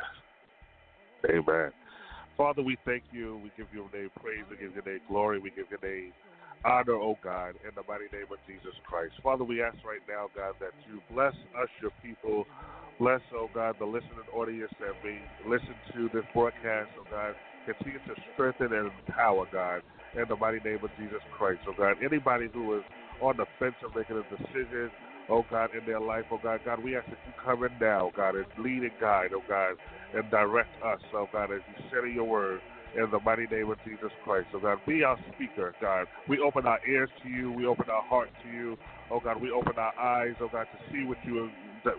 Amen. 1.29 1.73
Father, 2.37 2.63
we 2.63 2.77
thank 2.85 3.03
you. 3.11 3.41
We 3.43 3.51
give 3.57 3.67
your 3.73 3.89
name 3.93 4.11
praise. 4.21 4.45
We 4.51 4.57
give 4.57 4.75
your 4.75 4.85
name 4.85 5.01
glory. 5.09 5.39
We 5.39 5.51
give 5.51 5.67
your 5.71 5.81
name 5.83 6.13
honor, 6.65 6.95
oh 6.95 7.17
God, 7.23 7.55
in 7.63 7.73
the 7.75 7.83
mighty 7.89 8.11
name 8.13 8.27
of 8.31 8.39
Jesus 8.47 8.75
Christ. 8.85 9.15
Father, 9.23 9.45
we 9.45 9.63
ask 9.63 9.77
right 9.87 10.03
now, 10.09 10.29
God, 10.35 10.55
that 10.61 10.75
you 10.91 11.01
bless 11.11 11.35
us, 11.57 11.69
your 11.81 11.93
people. 12.03 12.45
Bless, 12.99 13.21
oh 13.35 13.49
God, 13.55 13.77
the 13.79 13.87
listening 13.87 14.27
audience 14.33 14.73
that 14.81 14.93
may 15.05 15.21
listen 15.49 15.75
to 15.95 16.09
this 16.13 16.25
broadcast, 16.35 16.91
oh 16.99 17.07
God. 17.11 17.35
Continue 17.67 18.01
to 18.07 18.15
strengthen 18.35 18.73
and 18.73 18.91
empower, 19.09 19.47
God, 19.53 19.83
in 20.17 20.25
the 20.29 20.37
mighty 20.37 20.61
name 20.65 20.81
of 20.85 20.91
Jesus 20.99 21.23
Christ, 21.37 21.61
oh 21.69 21.75
God. 21.77 21.97
Anybody 22.05 22.49
who 22.53 22.79
is 22.79 22.85
on 23.21 23.37
the 23.37 23.47
fence 23.59 23.77
of 23.85 23.95
making 23.95 24.17
a 24.17 24.25
decision, 24.31 24.91
oh 25.29 25.45
God, 25.51 25.71
in 25.75 25.85
their 25.87 26.01
life, 26.01 26.25
oh 26.33 26.41
God, 26.43 26.61
God, 26.65 26.83
we 26.83 26.97
ask 26.97 27.07
that 27.11 27.19
you 27.27 27.33
come 27.45 27.65
in 27.65 27.73
now, 27.81 28.09
oh 28.09 28.13
God, 28.17 28.37
and 28.37 28.47
lead 28.59 28.83
and 28.83 28.93
guide, 29.01 29.31
oh 29.35 29.43
God, 29.49 29.77
and 30.15 30.31
direct 30.31 30.71
us, 30.85 31.01
oh 31.15 31.29
God, 31.33 31.53
as 31.53 31.61
you 31.69 32.05
in 32.07 32.15
your 32.15 32.25
word 32.25 32.61
in 32.97 33.11
the 33.11 33.21
mighty 33.21 33.47
name 33.51 33.71
of 33.71 33.79
Jesus 33.85 34.11
Christ. 34.25 34.49
Oh 34.55 34.61
God, 34.61 34.79
be 34.87 35.03
our 35.05 35.19
speaker, 35.35 35.75
God. 35.81 36.07
We 36.29 36.39
open 36.41 36.67
our 36.67 36.81
ears 36.89 37.11
to 37.23 37.29
you. 37.29 37.53
We 37.53 37.67
open 37.67 37.91
our 37.91 38.03
heart 38.03 38.31
to 38.43 38.49
you. 38.49 38.77
Oh 39.11 39.21
God, 39.21 39.41
we 39.41 39.51
open 39.51 39.75
our 39.79 39.99
eyes, 39.99 40.35
oh 40.41 40.49
God, 40.51 40.67
to 40.73 40.93
see 40.93 41.05
what 41.05 41.19
you 41.25 41.51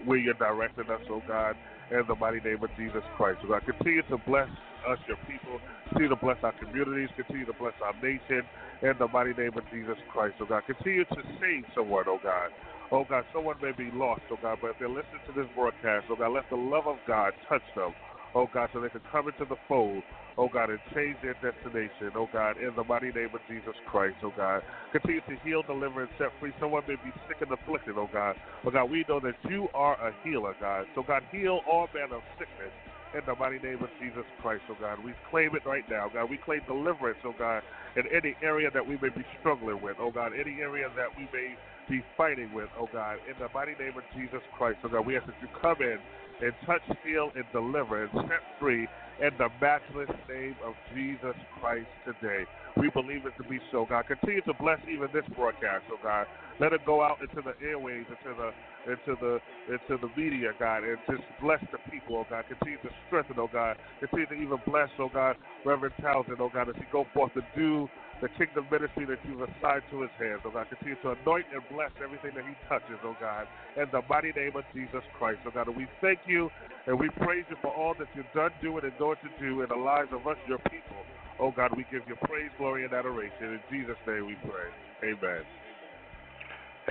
where 0.06 0.18
you're 0.18 0.34
directing 0.34 0.90
us, 0.90 1.02
oh 1.10 1.22
God, 1.28 1.56
in 1.92 2.04
the 2.08 2.16
mighty 2.16 2.40
name 2.42 2.64
of 2.64 2.70
Jesus 2.78 3.04
Christ. 3.16 3.40
Oh 3.46 3.50
God, 3.50 3.64
continue 3.66 4.02
to 4.04 4.18
bless 4.28 4.50
us, 4.90 5.00
your 5.08 5.18
people. 5.28 5.60
Continue 5.90 6.10
to 6.10 6.16
bless 6.16 6.38
our 6.44 6.54
communities. 6.54 7.10
Continue 7.16 7.46
to 7.46 7.54
bless 7.54 7.74
our 7.84 7.94
nation 8.02 8.44
in 8.84 8.94
the 9.00 9.08
mighty 9.08 9.34
name 9.34 9.58
of 9.58 9.70
Jesus 9.72 9.98
Christ. 10.10 10.38
Oh 10.42 10.46
God, 10.46 10.66
continue 10.66 11.06
to 11.06 11.22
save 11.40 11.66
someone, 11.76 12.06
oh 12.08 12.20
God. 12.22 12.52
Oh 12.92 13.06
God, 13.06 13.26
someone 13.34 13.56
may 13.62 13.72
be 13.72 13.92
lost, 13.92 14.24
oh 14.32 14.38
God, 14.42 14.60
but 14.62 14.72
if 14.72 14.78
they're 14.80 14.90
listening 14.90 15.22
to 15.28 15.34
this 15.34 15.48
broadcast, 15.56 16.08
oh 16.10 16.16
God, 16.16 16.34
let 16.34 16.50
the 16.50 16.58
love 16.58 16.88
of 16.88 16.98
God 17.08 17.34
touch 17.50 17.64
them 17.76 17.94
oh 18.36 18.48
God, 18.54 18.70
so 18.74 18.80
they 18.82 18.90
can 18.90 19.02
come 19.12 19.28
into 19.28 19.46
the 19.46 19.56
fold, 19.68 20.04
oh 20.38 20.50
God, 20.50 20.70
and 20.70 20.80
change 20.96 21.18
their 21.22 21.36
destination, 21.36 22.12
oh 22.16 22.30
God, 22.32 22.58
in 22.58 22.76
the 22.76 22.84
mighty 22.84 23.12
name 23.12 23.30
of 23.34 23.42
Jesus 23.48 23.76
Christ, 23.86 24.18
oh 24.24 24.32
God. 24.32 24.62
Continue 24.92 25.22
to 25.22 25.38
heal, 25.44 25.64
deliver, 25.64 26.02
and 26.04 26.12
set 26.18 26.30
free. 26.40 26.54
Someone 26.60 26.84
may 26.88 26.96
be 26.96 27.12
sick 27.28 27.38
and 27.42 27.52
afflicted, 27.52 27.96
oh 27.98 28.10
God. 28.12 28.36
But 28.64 28.74
God, 28.74 28.90
we 28.90 29.06
know 29.08 29.20
that 29.22 29.36
you 29.50 29.70
are 29.74 29.96
a 29.96 30.14
healer, 30.24 30.56
God. 30.60 30.86
So 30.96 31.04
God, 31.04 31.24
heal 31.32 31.62
all 31.66 31.88
manner 31.94 32.18
of 32.18 32.24
sickness 32.38 32.74
in 33.14 33.22
the 33.26 33.36
mighty 33.36 33.60
name 33.60 33.84
of 33.84 33.90
Jesus 34.02 34.26
Christ, 34.42 34.64
oh 34.70 34.78
God. 34.80 35.00
We 35.04 35.14
claim 35.30 35.56
it 35.56 35.66
right 35.66 35.84
now, 35.90 36.10
God. 36.12 36.30
We 36.30 36.38
claim 36.38 36.62
deliverance, 36.68 37.20
oh 37.26 37.36
God, 37.38 37.64
in 37.96 38.04
any 38.12 38.36
area 38.44 38.70
that 38.72 38.86
we 38.86 38.98
may 38.98 39.10
be 39.10 39.24
struggling 39.40 39.82
with, 39.82 39.98
oh 40.00 40.12
God, 40.12 40.34
any 40.34 40.60
area 40.62 40.90
that 40.96 41.10
we 41.18 41.28
may 41.34 41.56
be 41.90 42.04
fighting 42.18 42.52
with, 42.54 42.70
oh 42.80 42.90
God. 42.92 43.20
In 43.30 43.36
the 43.40 43.50
mighty 43.54 43.76
name 43.80 43.98
of 43.98 44.04
Jesus 44.16 44.42
Christ, 44.58 44.80
oh 44.84 44.90
God, 44.90 45.06
we 45.06 45.18
ask 45.18 45.26
that 45.28 45.40
you 45.42 45.48
come 45.62 45.78
in 45.82 46.00
and 46.42 46.54
touch, 46.66 46.84
heal, 47.04 47.32
and 47.36 47.46
deliver 47.52 48.04
and 48.04 48.12
set 48.28 48.42
free 48.60 48.88
in 49.20 49.32
the 49.38 49.50
matchless 49.60 50.10
name 50.30 50.56
of 50.66 50.76
Jesus 50.94 51.36
Christ 51.60 51.88
today. 52.06 52.46
We 52.78 52.90
believe 52.90 53.26
it 53.26 53.34
to 53.42 53.50
be 53.50 53.60
so, 53.72 53.86
God. 53.86 54.06
Continue 54.08 54.42
to 54.44 54.54
bless 54.54 54.80
even 54.84 55.10
this 55.14 55.26
broadcast, 55.36 55.86
oh 55.92 55.98
God. 56.02 56.28
Let 56.60 56.74
it 56.74 56.86
go 56.86 57.02
out 57.04 57.20
into 57.22 57.42
the 57.42 57.54
airways, 57.66 58.06
into 58.10 58.36
the 58.38 58.52
into 58.92 59.20
the 59.20 59.40
into 59.68 59.98
the 60.00 60.10
media, 60.16 60.54
God, 60.60 60.84
and 60.84 60.98
just 61.10 61.24
bless 61.42 61.60
the 61.72 61.80
people, 61.92 62.18
oh 62.18 62.28
God. 62.30 62.46
Continue 62.48 62.78
to 62.80 62.90
strengthen, 63.08 63.38
oh 63.40 63.50
God. 63.52 63.78
Continue 64.00 64.28
to 64.28 64.34
even 64.34 64.58
bless, 64.66 64.90
oh 65.00 65.10
God, 65.10 65.36
Reverend 65.66 65.96
Townsend, 66.02 66.38
oh 66.40 66.50
God, 66.54 66.70
as 66.70 66.76
he 66.78 66.86
go 66.92 67.06
forth 67.14 67.34
to 67.34 67.42
do 67.56 67.90
the 68.22 68.30
kingdom 68.38 68.66
ministry 68.72 69.06
that 69.06 69.20
you've 69.28 69.42
assigned 69.42 69.86
to 69.92 70.02
his 70.02 70.14
hands, 70.18 70.42
oh 70.46 70.52
God. 70.52 70.68
Continue 70.70 70.98
to 71.02 71.14
anoint 71.14 71.46
and 71.54 71.62
bless 71.70 71.92
everything 72.02 72.32
that 72.36 72.46
he 72.46 72.56
touches, 72.68 72.98
oh 73.04 73.16
God. 73.20 73.48
In 73.78 73.86
the 73.92 74.02
mighty 74.10 74.34
name 74.34 74.56
of 74.56 74.66
Jesus 74.74 75.06
Christ, 75.18 75.40
oh 75.46 75.52
God. 75.54 75.68
And 75.68 75.78
we 75.78 75.88
thank 76.02 76.20
you 76.26 76.50
and 76.88 77.00
we 77.00 77.10
praise 77.22 77.46
you 77.50 77.58
for 77.62 77.74
all 77.74 77.94
that 78.00 78.08
you've 78.16 78.32
done, 78.34 78.52
doing, 78.62 78.84
and 78.84 78.94
going 78.98 79.18
to 79.22 79.32
do 79.38 79.62
in 79.62 79.70
the 79.70 79.76
lives 79.76 80.10
of 80.12 80.26
us, 80.26 80.38
your 80.48 80.60
people. 80.70 81.02
Oh 81.40 81.52
God, 81.52 81.72
we 81.78 81.86
give 81.92 82.02
you 82.08 82.16
praise, 82.26 82.50
glory, 82.58 82.86
and 82.86 82.94
adoration. 82.94 83.60
In 83.60 83.62
Jesus' 83.70 83.98
name 84.08 84.26
we 84.26 84.36
pray. 84.42 84.70
Amen. 85.04 85.44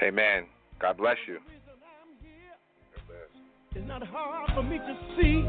Amen. 0.03 0.47
God 0.81 0.97
bless 0.99 1.17
you. 1.27 1.39
It's 3.75 3.87
not 3.87 4.03
hard 4.07 4.51
for 4.55 4.63
me 4.63 4.79
to 4.79 4.95
see. 5.17 5.45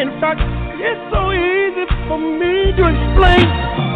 In 0.00 0.20
fact, 0.20 0.40
it's 0.40 1.04
so 1.12 1.32
easy 1.32 1.86
for 2.08 2.18
me 2.18 2.72
to 2.76 2.84
explain. 2.86 3.87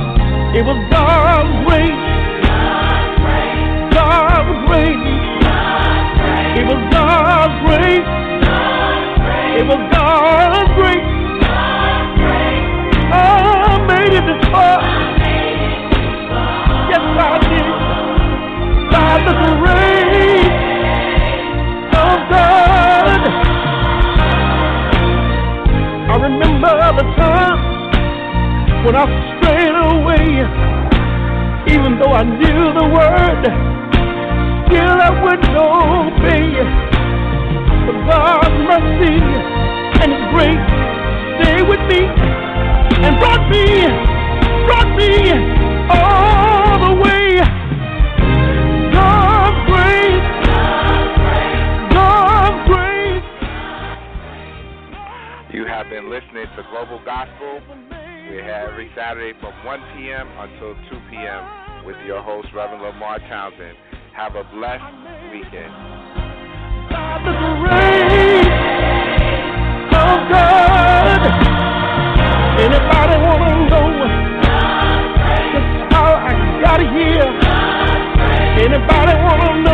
It 0.54 0.62
was 0.66 0.76
God's 0.90 1.64
grace. 1.64 2.04
God's 3.96 4.52
grace. 4.68 5.08
It 6.58 6.64
was 6.68 6.80
God's 6.92 7.56
grace. 7.64 8.08
It 9.56 9.64
was 9.66 9.80
God's 9.96 10.72
grace. 10.76 11.08
I 13.12 13.80
made 13.88 14.12
it 14.12 14.24
this 14.28 14.44
far. 14.52 14.78
Yes, 16.92 17.00
I 17.00 17.40
did. 17.48 17.68
By 18.92 19.24
the 19.24 19.34
grace 19.56 20.52
of 21.96 22.18
God. 22.28 23.22
I 26.12 26.14
remember 26.20 26.76
the 27.00 27.06
time 27.16 27.58
when 28.84 28.94
I 28.96 29.41
away. 30.02 30.42
Even 31.70 31.98
though 31.98 32.12
I 32.12 32.24
knew 32.26 32.62
the 32.74 32.86
word, 32.90 33.42
still 34.66 34.98
I 34.98 35.10
wouldn't 35.22 35.54
obey. 35.54 36.58
But 37.86 37.96
God's 38.10 38.56
mercy 38.66 39.16
and 40.02 40.10
His 40.10 40.24
grace 40.34 40.66
stayed 41.38 41.66
with 41.68 41.82
me 41.86 42.02
and 43.06 43.18
brought 43.18 43.46
me, 43.48 43.86
brought 44.66 44.90
me 44.98 45.30
all 45.90 46.78
the 46.82 46.94
way. 47.00 47.38
God's 48.92 49.58
grace, 49.70 50.28
God's 51.94 52.60
grace. 52.66 53.28
You 55.54 55.64
have 55.66 55.88
been 55.88 56.10
listening 56.10 56.46
to 56.56 56.62
Global 56.70 57.00
Gospel 57.04 57.60
we're 58.28 58.42
here 58.42 58.68
every 58.70 58.90
Saturday 58.94 59.38
from 59.40 59.52
1 59.64 59.80
p.m. 59.96 60.28
until 60.38 60.74
2 60.90 61.10
p.m. 61.10 61.84
with 61.84 61.96
your 62.06 62.22
host, 62.22 62.48
Reverend 62.54 62.82
Lamar 62.82 63.18
Townsend. 63.20 63.76
Have 64.14 64.36
a 64.36 64.44
blessed 64.44 64.84
weekend. 65.32 65.72
Anybody 72.62 73.16
wanna 73.24 73.50
know 73.68 73.86
just 75.52 75.92
how 75.92 76.14
I 76.14 76.32
got 76.62 76.80
here? 76.80 77.28
Anybody 78.62 79.14
wanna 79.24 79.62
know 79.62 79.71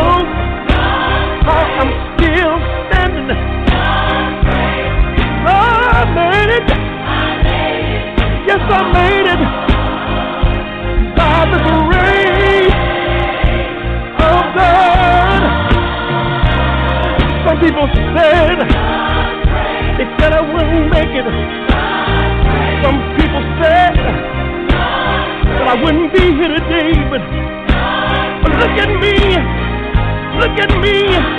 be 26.19 26.25
here 26.35 26.49
today, 26.49 26.91
but, 27.09 27.21
look 28.59 28.75
at 28.83 28.91
me, 28.99 29.15
look 30.39 30.59
at 30.59 30.71
me. 30.81 31.38